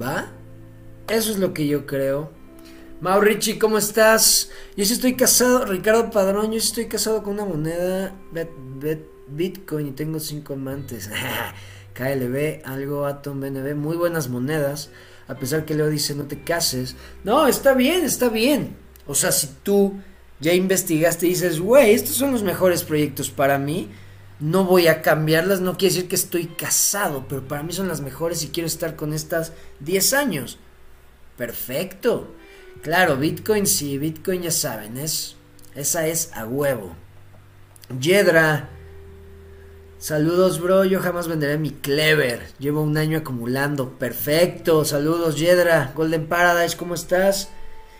¿Va? 0.02 0.28
Eso 1.08 1.32
es 1.32 1.38
lo 1.38 1.54
que 1.54 1.68
yo 1.68 1.86
creo. 1.86 2.32
Maurici, 3.02 3.60
¿cómo 3.60 3.78
estás? 3.78 4.50
Yo 4.76 4.86
sí 4.86 4.94
estoy 4.94 5.16
casado, 5.16 5.66
Ricardo 5.66 6.10
Padrón, 6.10 6.52
yo 6.52 6.60
sí 6.60 6.70
estoy 6.70 6.88
casado 6.88 7.22
con 7.22 7.34
una 7.34 7.46
moneda 7.46 8.16
Bitcoin 9.28 9.88
y 9.88 9.92
tengo 9.92 10.20
cinco 10.20 10.54
amantes. 10.54 11.10
KLB, 11.94 12.66
algo 12.66 13.06
Atom 13.06 13.40
BNB, 13.40 13.76
muy 13.76 13.96
buenas 13.96 14.30
monedas. 14.30 14.90
A 15.28 15.36
pesar 15.36 15.66
que 15.66 15.76
Leo 15.76 15.90
dice 15.90 16.16
no 16.16 16.26
te 16.26 16.44
cases. 16.44 16.96
No, 17.24 17.48
está 17.48 17.74
bien, 17.74 18.04
está 18.04 18.30
bien. 18.30 18.76
O 19.06 19.16
sea, 19.16 19.32
si 19.32 19.48
tú 19.64 19.94
ya 20.40 20.54
investigaste 20.54 21.26
y 21.26 21.30
dices, 21.30 21.60
güey, 21.60 21.94
estos 21.94 22.16
son 22.16 22.32
los 22.32 22.44
mejores 22.44 22.84
proyectos 22.84 23.30
para 23.30 23.58
mí, 23.58 23.90
no 24.40 24.66
voy 24.66 24.88
a 24.88 25.02
cambiarlas, 25.02 25.62
no 25.62 25.78
quiere 25.78 25.96
decir 25.96 26.10
que 26.10 26.16
estoy 26.16 26.48
casado, 26.48 27.26
pero 27.30 27.48
para 27.48 27.64
mí 27.64 27.72
son 27.72 27.88
las 27.88 28.02
mejores 28.02 28.44
y 28.44 28.50
quiero 28.50 28.68
estar 28.68 28.96
con 28.96 29.14
estas 29.14 29.54
10 29.80 30.14
años. 30.14 30.58
Perfecto. 31.38 32.34
Claro, 32.82 33.18
Bitcoin 33.18 33.66
sí, 33.66 33.98
Bitcoin 33.98 34.42
ya 34.42 34.52
saben, 34.52 34.98
es 34.98 35.38
esa 35.76 36.08
es 36.08 36.32
a 36.34 36.46
huevo. 36.46 36.96
Yedra. 38.00 38.70
Saludos, 40.04 40.60
bro. 40.60 40.84
Yo 40.84 40.99
jamás 40.99 41.30
venderé 41.30 41.58
mi 41.58 41.70
Clever. 41.70 42.41
Llevo 42.60 42.82
un 42.82 42.97
año 42.97 43.20
acumulando. 43.20 43.97
Perfecto. 43.97 44.84
Saludos, 44.84 45.38
Yedra. 45.38 45.93
Golden 45.95 46.28
Paradise, 46.28 46.76
¿cómo 46.76 46.93
estás? 46.93 47.47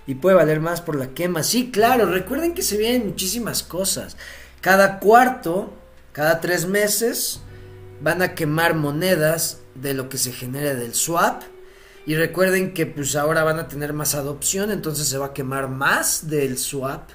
Y 0.06 0.16
puede 0.16 0.36
valer 0.36 0.60
más 0.60 0.82
por 0.82 0.98
la 0.98 1.14
quema. 1.14 1.44
Sí, 1.44 1.72
claro. 1.72 2.06
Recuerden 2.08 2.56
que 2.56 2.62
se 2.62 2.76
vienen 2.76 3.08
muchísimas 3.08 3.64
cosas. 3.64 4.18
Cada 4.60 5.00
cuarto 5.00 5.72
cada 6.12 6.42
tres 6.42 6.68
meses 6.68 7.40
van 8.02 8.22
a 8.22 8.36
quemar 8.36 8.76
monedas 8.76 9.62
de 9.74 9.94
lo 9.94 10.10
que 10.10 10.18
se 10.18 10.34
genere 10.34 10.76
del 10.76 10.96
swap. 10.96 11.44
Y 12.06 12.16
recuerden 12.16 12.74
que 12.74 12.86
pues 12.86 13.16
ahora 13.16 13.46
van 13.46 13.60
a 13.60 13.70
tener 13.70 13.94
más 13.94 14.14
adopción, 14.14 14.72
entonces 14.72 15.08
se 15.08 15.18
va 15.18 15.28
a 15.28 15.34
quemar 15.34 15.70
más 15.70 16.28
del 16.28 16.58
swap. 16.58 17.12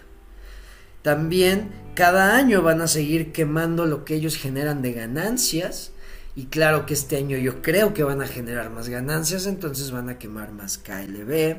También 1.02 1.72
cada 1.98 2.36
año 2.36 2.62
van 2.62 2.80
a 2.80 2.86
seguir 2.86 3.32
quemando 3.32 3.84
lo 3.84 4.04
que 4.04 4.14
ellos 4.14 4.36
generan 4.36 4.82
de 4.82 4.92
ganancias. 4.92 5.90
Y 6.36 6.46
claro 6.46 6.86
que 6.86 6.94
este 6.94 7.16
año 7.16 7.36
yo 7.38 7.60
creo 7.60 7.92
que 7.92 8.04
van 8.04 8.22
a 8.22 8.28
generar 8.28 8.70
más 8.70 8.88
ganancias, 8.88 9.46
entonces 9.46 9.90
van 9.90 10.08
a 10.08 10.16
quemar 10.16 10.52
más 10.52 10.78
KLB. 10.78 11.56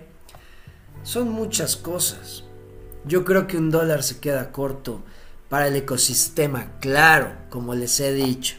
Son 1.03 1.29
muchas 1.29 1.75
cosas. 1.75 2.45
Yo 3.03 3.25
creo 3.25 3.47
que 3.47 3.57
un 3.57 3.69
dólar 3.69 4.01
se 4.01 4.19
queda 4.21 4.53
corto 4.53 5.03
para 5.49 5.67
el 5.67 5.75
ecosistema, 5.75 6.71
claro, 6.79 7.33
como 7.49 7.75
les 7.75 7.99
he 7.99 8.13
dicho. 8.13 8.55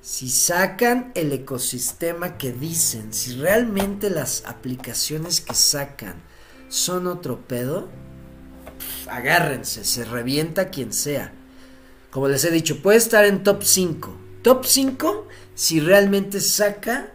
Si 0.00 0.30
sacan 0.30 1.10
el 1.16 1.32
ecosistema 1.32 2.38
que 2.38 2.52
dicen, 2.52 3.12
si 3.12 3.34
realmente 3.34 4.10
las 4.10 4.44
aplicaciones 4.46 5.40
que 5.40 5.54
sacan 5.54 6.22
son 6.68 7.08
otro 7.08 7.40
pedo, 7.48 7.88
agárrense, 9.08 9.84
se 9.84 10.04
revienta 10.04 10.68
quien 10.68 10.92
sea. 10.92 11.32
Como 12.10 12.28
les 12.28 12.44
he 12.44 12.50
dicho, 12.50 12.82
puede 12.82 12.98
estar 12.98 13.24
en 13.24 13.42
top 13.42 13.62
5. 13.62 14.16
Top 14.42 14.64
5 14.64 15.28
si 15.54 15.80
realmente 15.80 16.40
saca 16.40 17.12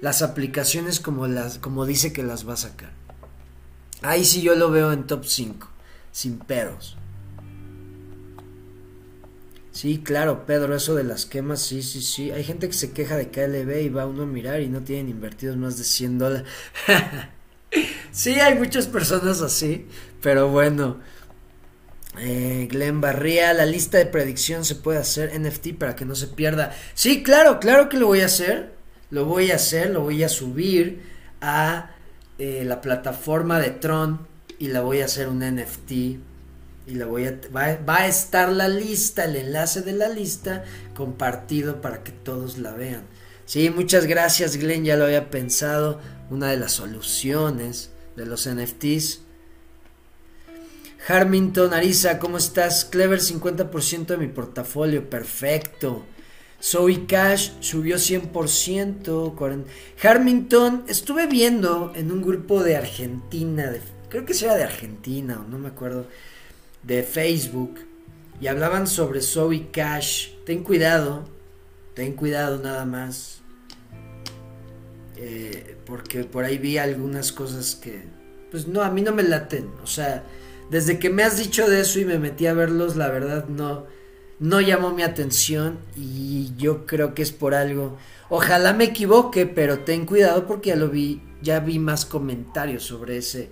las 0.00 0.22
aplicaciones 0.22 1.00
como, 1.00 1.26
las, 1.26 1.58
como 1.58 1.86
dice 1.86 2.12
que 2.12 2.22
las 2.22 2.48
va 2.48 2.54
a 2.54 2.58
sacar. 2.58 2.92
Ahí 4.02 4.24
sí 4.24 4.40
yo 4.42 4.54
lo 4.54 4.70
veo 4.70 4.92
en 4.92 5.06
top 5.06 5.24
5, 5.26 5.68
sin 6.10 6.38
pedos. 6.38 6.96
Sí, 9.72 10.00
claro, 10.02 10.46
Pedro, 10.46 10.74
eso 10.74 10.94
de 10.94 11.04
las 11.04 11.26
quemas, 11.26 11.62
sí, 11.62 11.82
sí, 11.82 12.00
sí. 12.00 12.30
Hay 12.32 12.44
gente 12.44 12.66
que 12.66 12.72
se 12.72 12.92
queja 12.92 13.16
de 13.16 13.30
KLB 13.30 13.82
y 13.82 13.88
va 13.88 14.06
uno 14.06 14.24
a 14.24 14.26
mirar 14.26 14.60
y 14.60 14.68
no 14.68 14.82
tienen 14.82 15.08
invertidos 15.08 15.56
más 15.56 15.78
de 15.78 15.84
100 15.84 16.18
dólares. 16.18 16.48
sí, 18.10 18.32
hay 18.40 18.58
muchas 18.58 18.88
personas 18.88 19.42
así, 19.42 19.86
pero 20.22 20.48
bueno. 20.48 20.98
Eh, 22.18 22.66
Glenn 22.70 23.00
Barría, 23.00 23.52
la 23.54 23.66
lista 23.66 23.96
de 23.96 24.06
predicción 24.06 24.64
se 24.64 24.74
puede 24.74 24.98
hacer 24.98 25.38
NFT 25.38 25.74
para 25.78 25.94
que 25.94 26.04
no 26.04 26.14
se 26.14 26.26
pierda. 26.26 26.74
Sí, 26.94 27.22
claro, 27.22 27.60
claro 27.60 27.88
que 27.88 27.98
lo 27.98 28.06
voy 28.08 28.20
a 28.20 28.26
hacer. 28.26 28.72
Lo 29.10 29.24
voy 29.24 29.50
a 29.50 29.56
hacer, 29.56 29.90
lo 29.90 30.02
voy 30.02 30.22
a 30.22 30.28
subir 30.28 31.02
a 31.40 31.90
eh, 32.38 32.64
la 32.64 32.80
plataforma 32.80 33.58
de 33.58 33.70
Tron 33.70 34.26
y 34.58 34.68
la 34.68 34.82
voy 34.82 35.00
a 35.00 35.06
hacer 35.06 35.28
un 35.28 35.40
NFT 35.40 35.90
y 36.86 36.94
la 36.94 37.06
voy 37.06 37.26
a 37.26 37.38
va, 37.54 37.76
va, 37.76 37.98
a 37.98 38.06
estar 38.06 38.50
la 38.50 38.68
lista, 38.68 39.24
el 39.24 39.36
enlace 39.36 39.82
de 39.82 39.92
la 39.92 40.08
lista 40.08 40.64
compartido 40.94 41.80
para 41.80 42.02
que 42.02 42.12
todos 42.12 42.58
la 42.58 42.72
vean. 42.72 43.02
Sí, 43.46 43.70
muchas 43.70 44.06
gracias 44.06 44.56
Glenn, 44.56 44.84
ya 44.84 44.96
lo 44.96 45.04
había 45.04 45.30
pensado, 45.30 46.00
una 46.30 46.48
de 46.50 46.56
las 46.56 46.72
soluciones 46.72 47.90
de 48.16 48.26
los 48.26 48.48
NFTs. 48.48 49.22
Harmington 51.10 51.74
Arisa, 51.74 52.20
¿cómo 52.20 52.38
estás? 52.38 52.84
Clever 52.84 53.18
50% 53.18 54.06
de 54.06 54.16
mi 54.16 54.28
portafolio, 54.28 55.10
perfecto. 55.10 56.04
Zoe 56.62 57.04
Cash 57.06 57.50
subió 57.58 57.96
100%. 57.96 59.64
Harmington, 60.00 60.84
estuve 60.86 61.26
viendo 61.26 61.92
en 61.96 62.12
un 62.12 62.22
grupo 62.22 62.62
de 62.62 62.76
Argentina, 62.76 63.72
creo 64.08 64.24
que 64.24 64.34
era 64.34 64.54
de 64.54 64.62
Argentina 64.62 65.40
o 65.44 65.48
no 65.48 65.58
me 65.58 65.68
acuerdo 65.68 66.06
de 66.84 67.02
Facebook 67.02 67.80
y 68.40 68.46
hablaban 68.46 68.86
sobre 68.86 69.20
Zoe 69.20 69.72
Cash. 69.72 70.28
Ten 70.46 70.62
cuidado, 70.62 71.24
ten 71.94 72.12
cuidado 72.12 72.58
nada 72.58 72.84
más. 72.84 73.40
Eh, 75.16 75.76
porque 75.86 76.22
por 76.22 76.44
ahí 76.44 76.58
vi 76.58 76.78
algunas 76.78 77.32
cosas 77.32 77.74
que, 77.74 78.04
pues 78.52 78.68
no, 78.68 78.82
a 78.82 78.90
mí 78.90 79.02
no 79.02 79.12
me 79.12 79.24
laten. 79.24 79.72
O 79.82 79.88
sea, 79.88 80.22
desde 80.70 80.98
que 80.98 81.10
me 81.10 81.24
has 81.24 81.36
dicho 81.36 81.68
de 81.68 81.80
eso 81.80 81.98
y 81.98 82.04
me 82.04 82.18
metí 82.18 82.46
a 82.46 82.54
verlos, 82.54 82.96
la 82.96 83.08
verdad 83.08 83.46
no, 83.48 83.86
no 84.38 84.60
llamó 84.60 84.92
mi 84.92 85.02
atención 85.02 85.78
y 85.96 86.52
yo 86.56 86.86
creo 86.86 87.12
que 87.12 87.22
es 87.22 87.32
por 87.32 87.54
algo. 87.54 87.98
Ojalá 88.28 88.72
me 88.72 88.84
equivoque, 88.84 89.46
pero 89.46 89.80
ten 89.80 90.06
cuidado 90.06 90.46
porque 90.46 90.70
ya 90.70 90.76
lo 90.76 90.88
vi, 90.88 91.22
ya 91.42 91.58
vi 91.58 91.80
más 91.80 92.04
comentarios 92.04 92.84
sobre 92.84 93.16
ese, 93.16 93.50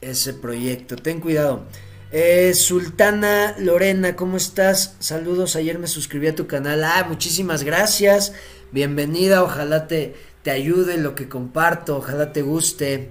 ese 0.00 0.32
proyecto. 0.32 0.96
Ten 0.96 1.20
cuidado. 1.20 1.66
Eh, 2.10 2.54
Sultana 2.54 3.54
Lorena, 3.58 4.16
¿cómo 4.16 4.38
estás? 4.38 4.96
Saludos, 5.00 5.56
ayer 5.56 5.78
me 5.78 5.86
suscribí 5.88 6.28
a 6.28 6.34
tu 6.34 6.46
canal. 6.46 6.82
Ah, 6.84 7.04
muchísimas 7.06 7.64
gracias. 7.64 8.32
Bienvenida, 8.72 9.42
ojalá 9.42 9.86
te, 9.86 10.14
te 10.42 10.50
ayude 10.50 10.96
lo 10.96 11.14
que 11.14 11.28
comparto, 11.28 11.98
ojalá 11.98 12.32
te 12.32 12.40
guste. 12.40 13.10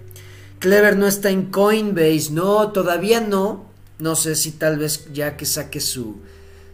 Clever 0.59 0.97
no 0.97 1.07
está 1.07 1.29
en 1.29 1.45
Coinbase, 1.47 2.31
no, 2.31 2.71
todavía 2.71 3.21
no. 3.21 3.67
No 3.99 4.15
sé 4.15 4.35
si 4.35 4.51
tal 4.51 4.77
vez 4.77 5.11
ya 5.13 5.37
que 5.37 5.45
saque 5.45 5.79
su, 5.79 6.17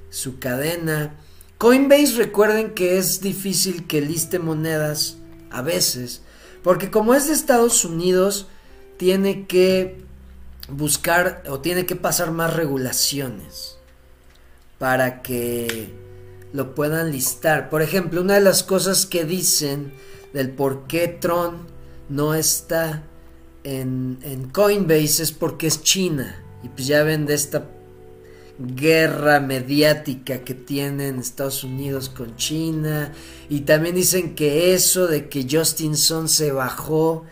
su 0.10 0.40
cadena. 0.40 1.16
Coinbase 1.58 2.16
recuerden 2.18 2.74
que 2.74 2.98
es 2.98 3.22
difícil 3.22 3.88
que 3.88 4.02
liste 4.02 4.40
monedas 4.40 5.18
a 5.50 5.62
veces, 5.62 6.22
porque 6.64 6.92
como 6.92 7.14
es 7.14 7.28
de 7.28 7.34
Estados 7.34 7.86
Unidos, 7.86 8.48
tiene 8.98 9.46
que 9.48 10.04
buscar 10.68 11.44
o 11.48 11.60
tiene 11.60 11.86
que 11.86 11.96
pasar 11.96 12.32
más 12.32 12.54
regulaciones 12.54 13.78
para 14.78 15.22
que 15.22 15.94
lo 16.52 16.76
puedan 16.76 17.12
listar. 17.12 17.70
Por 17.70 17.82
ejemplo, 17.82 18.22
una 18.22 18.36
de 18.36 18.42
las 18.42 18.64
cosas 18.64 19.06
que 19.06 19.24
dicen 19.26 19.94
del 20.34 20.52
por 20.52 20.88
qué 20.88 21.08
Tron 21.08 21.68
no 22.10 22.34
está 22.34 23.04
en, 23.64 24.50
Coinbase 24.52 25.24
es 25.24 25.32
porque 25.32 25.68
es 25.68 25.82
China. 25.84 26.44
Y 26.64 26.70
pues 26.70 26.88
ya 26.88 27.04
ven 27.04 27.26
de 27.26 27.34
esta 27.34 27.70
guerra 28.60 29.40
mediática 29.40 30.40
que 30.40 30.54
tienen 30.54 31.20
Estados 31.20 31.64
Unidos 31.64 32.10
con 32.10 32.36
China. 32.36 33.12
Y 33.50 33.62
también 33.62 33.96
dicen 33.96 34.36
que 34.36 34.74
eso 34.74 35.08
de 35.08 35.28
que 35.30 35.48
Justin 35.50 35.98
Sun 35.98 36.30
se 36.30 36.52
bajó 36.52 37.26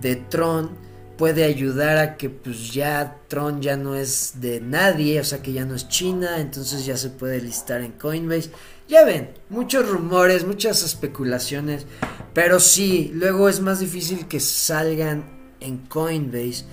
de 0.00 0.16
Tron 0.16 0.70
puede 1.16 1.44
ayudar 1.44 1.98
a 1.98 2.16
que 2.16 2.30
pues 2.30 2.72
ya 2.72 3.20
Tron 3.28 3.60
ya 3.62 3.76
no 3.76 3.94
es 3.94 4.40
de 4.40 4.60
nadie, 4.60 5.20
o 5.20 5.24
sea 5.24 5.42
que 5.42 5.52
ya 5.52 5.64
no 5.64 5.76
es 5.76 5.88
China, 5.88 6.40
entonces 6.40 6.84
ya 6.84 6.96
se 6.96 7.10
puede 7.10 7.40
listar 7.40 7.82
en 7.82 7.92
Coinbase. 7.92 8.50
Ya 8.88 9.04
ven, 9.04 9.30
muchos 9.48 9.88
rumores, 9.88 10.44
muchas 10.44 10.82
especulaciones, 10.82 11.86
pero 12.34 12.58
sí, 12.58 13.12
luego 13.14 13.48
es 13.48 13.60
más 13.60 13.78
difícil 13.78 14.26
que 14.26 14.40
salgan 14.40 15.41
en 15.62 15.78
Coinbase 15.78 16.64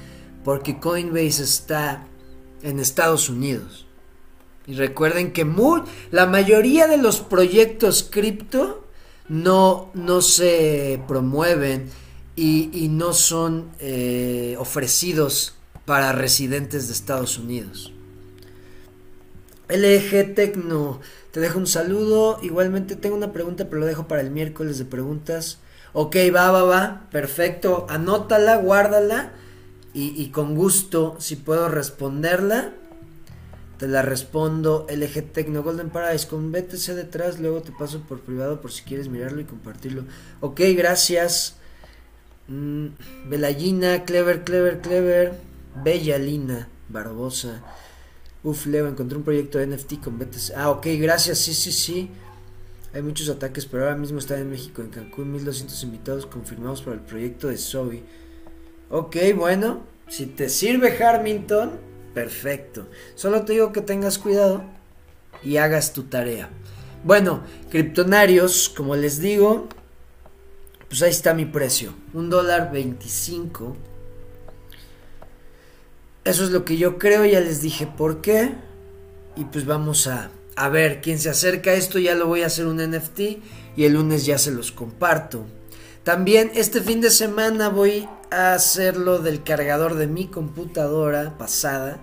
porque 0.43 0.79
Coinbase 0.79 1.43
está 1.43 2.07
en 2.61 2.79
Estados 2.79 3.29
Unidos. 3.29 3.85
Y 4.67 4.73
recuerden 4.73 5.33
que 5.33 5.47
la 6.11 6.25
mayoría 6.25 6.87
de 6.87 6.97
los 6.97 7.21
proyectos 7.21 8.07
cripto 8.09 8.85
no, 9.27 9.89
no 9.93 10.21
se 10.21 11.01
promueven 11.07 11.89
y, 12.35 12.87
no 12.89 13.13
son 13.13 13.71
eh, 13.79 14.55
ofrecidos 14.59 15.55
para 15.85 16.13
residentes 16.13 16.87
de 16.87 16.93
Estados 16.93 17.37
Unidos. 17.37 17.91
LG 19.67 20.35
Tecno, 20.35 20.99
te 21.31 21.39
dejo 21.39 21.59
un 21.59 21.67
saludo. 21.67 22.39
Igualmente 22.41 22.95
tengo 22.95 23.15
una 23.15 23.33
pregunta, 23.33 23.69
pero 23.69 23.81
lo 23.81 23.85
dejo 23.85 24.07
para 24.07 24.21
el 24.21 24.31
miércoles 24.31 24.77
de 24.77 24.85
preguntas. 24.85 25.59
Ok, 25.93 26.15
va, 26.33 26.51
va, 26.51 26.63
va. 26.63 27.07
Perfecto. 27.11 27.85
Anótala, 27.89 28.57
guárdala. 28.57 29.33
Y, 29.93 30.29
con 30.29 30.55
gusto, 30.55 31.17
si 31.19 31.35
puedo 31.35 31.67
responderla, 31.67 32.71
te 33.77 33.87
la 33.87 34.01
respondo. 34.01 34.85
LG 34.89 35.33
Tecno 35.33 35.63
Golden 35.63 35.89
Paradise 35.89 36.27
con 36.27 36.51
BTC 36.51 36.93
detrás. 36.93 37.39
Luego 37.39 37.61
te 37.61 37.71
paso 37.71 38.01
por 38.01 38.21
privado 38.21 38.61
por 38.61 38.71
si 38.71 38.83
quieres 38.83 39.09
mirarlo 39.09 39.41
y 39.41 39.45
compartirlo. 39.45 40.05
Ok, 40.39 40.61
gracias. 40.77 41.55
Mm, 42.47 42.87
Belayina, 43.25 44.05
Clever, 44.05 44.43
Clever, 44.43 44.79
Clever. 44.79 45.49
Bellalina, 45.75 46.67
Barbosa. 46.89 47.61
Uf, 48.43 48.65
Leo, 48.67 48.87
encontré 48.87 49.17
un 49.17 49.23
proyecto 49.23 49.57
de 49.57 49.67
NFT 49.67 50.01
con 50.03 50.17
BTC. 50.17 50.53
Ah, 50.55 50.69
ok, 50.69 50.87
gracias, 50.99 51.39
sí, 51.39 51.53
sí, 51.53 51.71
sí. 51.71 52.09
Hay 52.93 53.03
muchos 53.03 53.29
ataques, 53.29 53.65
pero 53.65 53.83
ahora 53.83 53.95
mismo 53.95 54.17
está 54.17 54.37
en 54.39 54.49
México, 54.49 54.81
en 54.81 54.89
Cancún, 54.89 55.31
1200 55.31 55.83
invitados 55.83 56.25
confirmados 56.25 56.81
para 56.81 56.95
el 56.95 57.01
proyecto 57.01 57.47
de 57.47 57.57
Zoe. 57.57 58.03
Ok, 58.89 59.17
bueno, 59.35 59.83
si 60.07 60.25
te 60.25 60.49
sirve 60.49 60.97
Harmington, 60.97 61.79
perfecto. 62.15 62.87
Solo 63.13 63.43
te 63.43 63.53
digo 63.53 63.71
que 63.71 63.81
tengas 63.81 64.17
cuidado 64.17 64.63
y 65.43 65.57
hagas 65.57 65.93
tu 65.93 66.03
tarea. 66.03 66.49
Bueno, 67.03 67.43
criptonarios, 67.69 68.69
como 68.69 68.95
les 68.95 69.19
digo, 69.19 69.69
pues 70.89 71.03
ahí 71.03 71.11
está 71.11 71.35
mi 71.35 71.45
precio. 71.45 71.93
Un 72.13 72.31
dólar 72.31 72.71
25. 72.71 73.77
Eso 76.25 76.43
es 76.43 76.49
lo 76.49 76.65
que 76.65 76.77
yo 76.77 76.97
creo. 76.97 77.23
Ya 77.25 77.39
les 77.39 77.61
dije 77.61 77.87
por 77.87 78.21
qué. 78.21 78.51
Y 79.35 79.45
pues 79.45 79.65
vamos 79.65 80.07
a, 80.07 80.31
a 80.59 80.67
ver 80.67 80.99
quién 80.99 81.19
se 81.19 81.29
acerca 81.29 81.71
a 81.71 81.75
esto. 81.75 81.99
Ya 81.99 82.15
lo 82.15 82.27
voy 82.27 82.43
a 82.43 82.47
hacer 82.47 82.67
un 82.67 82.77
NFT. 82.77 83.19
Y 83.77 83.85
el 83.85 83.93
lunes 83.93 84.25
ya 84.25 84.37
se 84.37 84.51
los 84.51 84.73
comparto. 84.73 85.45
También 86.03 86.51
este 86.53 86.81
fin 86.81 86.99
de 86.99 87.11
semana 87.11 87.69
voy 87.69 88.09
a 88.29 88.53
hacerlo 88.53 89.19
del 89.19 89.41
cargador 89.41 89.95
de 89.95 90.07
mi 90.07 90.27
computadora 90.27 91.37
pasada. 91.37 92.01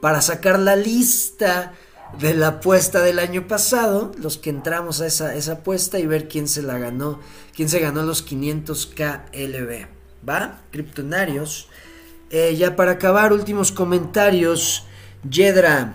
Para 0.00 0.22
sacar 0.22 0.58
la 0.58 0.76
lista 0.76 1.74
de 2.18 2.32
la 2.32 2.48
apuesta 2.48 3.02
del 3.02 3.18
año 3.18 3.46
pasado, 3.46 4.12
los 4.18 4.38
que 4.38 4.48
entramos 4.48 5.02
a 5.02 5.06
esa, 5.06 5.34
esa 5.34 5.52
apuesta 5.52 5.98
y 5.98 6.06
ver 6.06 6.26
quién 6.26 6.48
se 6.48 6.62
la 6.62 6.78
ganó, 6.78 7.20
quién 7.54 7.68
se 7.68 7.80
ganó 7.80 8.02
los 8.02 8.22
500 8.22 8.86
KLB. 8.96 9.88
¿Va? 10.26 10.62
Criptonarios. 10.70 11.68
Eh, 12.30 12.56
ya 12.56 12.76
para 12.76 12.92
acabar, 12.92 13.34
últimos 13.34 13.72
comentarios. 13.72 14.86
Yedra, 15.28 15.92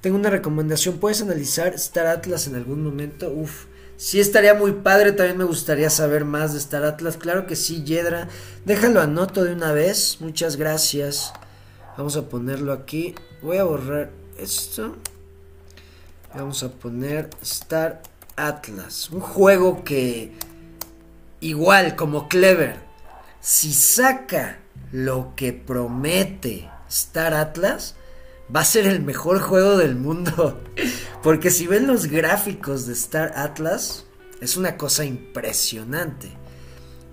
tengo 0.00 0.16
una 0.16 0.30
recomendación. 0.30 0.98
¿Puedes 0.98 1.22
analizar 1.22 1.74
Star 1.74 2.06
Atlas 2.06 2.46
en 2.46 2.54
algún 2.54 2.84
momento? 2.84 3.30
Uf, 3.30 3.66
sí 3.96 4.20
estaría 4.20 4.54
muy 4.54 4.72
padre. 4.72 5.12
También 5.12 5.38
me 5.38 5.44
gustaría 5.44 5.90
saber 5.90 6.24
más 6.24 6.52
de 6.52 6.58
Star 6.58 6.84
Atlas. 6.84 7.16
Claro 7.16 7.46
que 7.46 7.56
sí, 7.56 7.82
Yedra. 7.84 8.28
Déjalo 8.64 9.00
anoto 9.00 9.44
de 9.44 9.52
una 9.52 9.72
vez. 9.72 10.18
Muchas 10.20 10.56
gracias. 10.56 11.32
Vamos 11.96 12.16
a 12.16 12.28
ponerlo 12.28 12.72
aquí. 12.72 13.14
Voy 13.42 13.56
a 13.56 13.64
borrar 13.64 14.10
esto. 14.38 14.96
Vamos 16.34 16.62
a 16.62 16.70
poner 16.70 17.30
Star 17.42 18.02
Atlas. 18.36 19.10
Un 19.10 19.20
juego 19.20 19.82
que, 19.82 20.32
igual 21.40 21.96
como 21.96 22.28
Clever, 22.28 22.76
si 23.40 23.72
saca 23.72 24.58
lo 24.92 25.32
que 25.34 25.52
promete 25.52 26.68
Star 26.88 27.34
Atlas, 27.34 27.96
va 28.54 28.60
a 28.60 28.64
ser 28.64 28.86
el 28.86 29.00
mejor 29.00 29.40
juego 29.40 29.76
del 29.76 29.96
mundo. 29.96 30.60
Porque 31.22 31.50
si 31.50 31.66
ven 31.66 31.86
los 31.86 32.06
gráficos 32.06 32.86
de 32.86 32.92
Star 32.92 33.32
Atlas, 33.36 34.06
es 34.40 34.56
una 34.56 34.76
cosa 34.76 35.04
impresionante. 35.04 36.30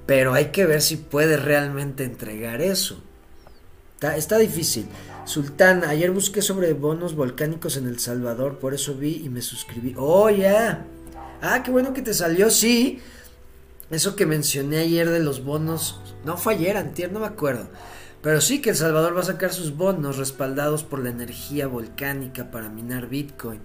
Pero 0.06 0.34
hay 0.34 0.52
que 0.52 0.66
ver 0.66 0.82
si 0.82 0.98
puede 0.98 1.38
realmente 1.38 2.04
entregar 2.04 2.62
eso. 2.62 3.02
Está, 4.02 4.38
difícil. 4.38 4.86
Sultán, 5.26 5.84
ayer 5.84 6.12
busqué 6.12 6.44
sobre 6.44 6.74
bonos 6.74 7.16
volcánicos 7.16 7.78
en 7.78 7.88
El 7.88 8.00
Salvador, 8.00 8.60
por 8.60 8.76
eso 8.76 8.94
vi 8.94 9.24
y 9.24 9.30
me 9.30 9.42
suscribí. 9.42 9.96
Oh, 9.98 10.30
ya. 10.30 10.86
Ah, 11.42 11.64
qué 11.64 11.72
bueno 11.72 11.94
que 11.94 12.04
te 12.04 12.14
salió, 12.14 12.52
sí. 12.52 13.00
Eso 13.90 14.16
que 14.16 14.28
mencioné 14.28 14.80
ayer 14.80 15.10
de 15.10 15.20
los 15.20 15.44
bonos, 15.44 16.02
no 16.24 16.38
fue 16.38 16.54
ayer, 16.54 16.78
antier, 16.78 17.12
no 17.12 17.20
me 17.20 17.28
acuerdo. 17.28 17.68
Pero 18.26 18.42
sí 18.42 18.60
que 18.60 18.72
El 18.72 18.76
Salvador 18.76 19.16
va 19.16 19.22
a 19.22 19.26
sacar 19.26 19.54
sus 19.54 19.78
bonos 19.78 20.18
respaldados 20.18 20.84
por 20.84 20.98
la 20.98 21.12
energía 21.12 21.68
volcánica 21.68 22.50
para 22.50 22.70
minar 22.70 23.08
Bitcoin. 23.08 23.60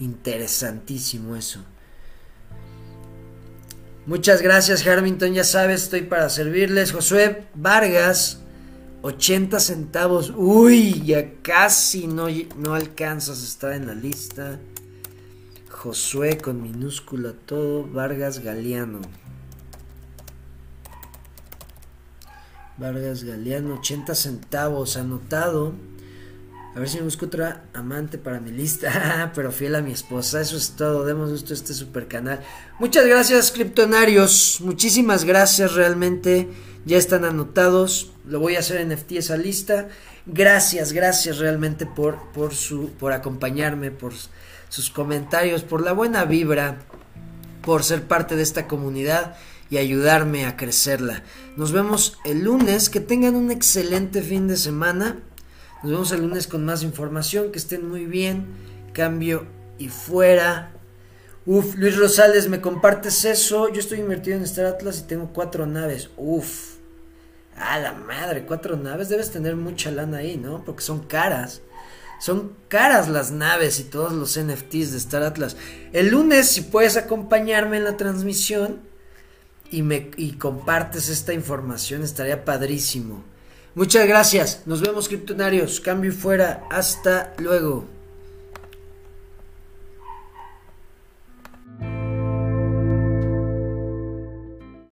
Interesantísimo 0.00 1.36
eso. 1.36 1.60
Muchas 4.06 4.40
gracias, 4.40 4.86
Harmington. 4.86 5.34
Ya 5.34 5.44
sabes, 5.44 5.82
estoy 5.82 6.04
para 6.04 6.30
servirles. 6.30 6.92
Josué 6.92 7.48
Vargas, 7.52 8.40
80 9.02 9.60
centavos. 9.60 10.32
Uy, 10.34 11.02
ya 11.04 11.34
casi 11.42 12.06
no, 12.06 12.28
no 12.56 12.72
alcanzas 12.72 13.42
a 13.42 13.44
estar 13.44 13.72
en 13.74 13.88
la 13.88 13.94
lista. 13.94 14.58
Josué 15.68 16.38
con 16.38 16.62
minúscula 16.62 17.34
todo. 17.44 17.84
Vargas 17.84 18.38
Galeano. 18.38 19.02
Vargas 22.78 23.24
Galeano, 23.24 23.74
80 23.74 24.14
centavos 24.14 24.96
anotado. 24.96 25.74
A 26.74 26.78
ver 26.78 26.88
si 26.88 26.98
me 26.98 27.02
busco 27.02 27.26
otra 27.26 27.64
amante 27.74 28.18
para 28.18 28.38
mi 28.38 28.52
lista. 28.52 29.32
Pero 29.34 29.50
fiel 29.50 29.74
a 29.74 29.82
mi 29.82 29.90
esposa. 29.90 30.40
Eso 30.40 30.56
es 30.56 30.76
todo. 30.76 31.04
Demos 31.04 31.30
gusto 31.30 31.52
a 31.52 31.56
este 31.56 31.74
super 31.74 32.06
canal. 32.06 32.40
Muchas 32.78 33.04
gracias, 33.06 33.50
criptonarios. 33.50 34.60
Muchísimas 34.60 35.24
gracias 35.24 35.74
realmente. 35.74 36.48
Ya 36.84 36.96
están 36.96 37.24
anotados. 37.24 38.12
Lo 38.24 38.38
voy 38.38 38.54
a 38.54 38.60
hacer 38.60 38.80
en 38.80 38.92
FT 38.92 39.18
esa 39.18 39.36
lista. 39.36 39.88
Gracias, 40.26 40.92
gracias 40.92 41.38
realmente 41.38 41.84
por, 41.84 42.30
por, 42.32 42.54
su, 42.54 42.90
por 42.90 43.12
acompañarme, 43.12 43.90
por 43.90 44.12
sus 44.68 44.90
comentarios, 44.90 45.62
por 45.62 45.82
la 45.82 45.92
buena 45.92 46.26
vibra, 46.26 46.78
por 47.62 47.82
ser 47.82 48.02
parte 48.02 48.36
de 48.36 48.42
esta 48.42 48.68
comunidad 48.68 49.36
y 49.70 49.78
ayudarme 49.78 50.46
a 50.46 50.56
crecerla. 50.56 51.22
Nos 51.56 51.72
vemos 51.72 52.18
el 52.24 52.44
lunes. 52.44 52.88
Que 52.88 53.00
tengan 53.00 53.34
un 53.34 53.50
excelente 53.50 54.22
fin 54.22 54.48
de 54.48 54.56
semana. 54.56 55.18
Nos 55.82 55.92
vemos 55.92 56.12
el 56.12 56.22
lunes 56.22 56.46
con 56.46 56.64
más 56.64 56.82
información. 56.82 57.52
Que 57.52 57.58
estén 57.58 57.88
muy 57.88 58.06
bien. 58.06 58.46
Cambio 58.92 59.46
y 59.78 59.88
fuera. 59.88 60.72
Uf, 61.46 61.76
Luis 61.76 61.96
Rosales, 61.96 62.48
¿me 62.48 62.60
compartes 62.60 63.24
eso? 63.24 63.72
Yo 63.72 63.80
estoy 63.80 64.00
invertido 64.00 64.36
en 64.36 64.42
Star 64.42 64.66
Atlas 64.66 65.00
y 65.00 65.02
tengo 65.06 65.32
cuatro 65.32 65.66
naves. 65.66 66.10
Uf. 66.16 66.76
A 67.56 67.78
la 67.78 67.92
madre, 67.92 68.44
cuatro 68.46 68.76
naves. 68.76 69.08
Debes 69.08 69.30
tener 69.30 69.56
mucha 69.56 69.90
lana 69.90 70.18
ahí, 70.18 70.36
¿no? 70.36 70.64
Porque 70.64 70.82
son 70.82 71.00
caras. 71.00 71.62
Son 72.20 72.52
caras 72.68 73.08
las 73.08 73.30
naves 73.30 73.78
y 73.80 73.84
todos 73.84 74.12
los 74.12 74.38
NFTs 74.38 74.92
de 74.92 74.98
Star 74.98 75.22
Atlas. 75.22 75.56
El 75.92 76.08
lunes, 76.08 76.48
si 76.48 76.62
puedes 76.62 76.96
acompañarme 76.96 77.76
en 77.76 77.84
la 77.84 77.96
transmisión 77.96 78.80
y 79.70 79.82
me 79.82 80.10
y 80.16 80.32
compartes 80.32 81.08
esta 81.08 81.32
información, 81.32 82.02
estaría 82.02 82.44
padrísimo. 82.44 83.22
Muchas 83.74 84.08
gracias. 84.08 84.62
Nos 84.66 84.80
vemos, 84.80 85.08
criptonarios. 85.08 85.80
Cambio 85.80 86.10
y 86.10 86.14
fuera. 86.14 86.64
Hasta 86.70 87.34
luego. 87.38 87.97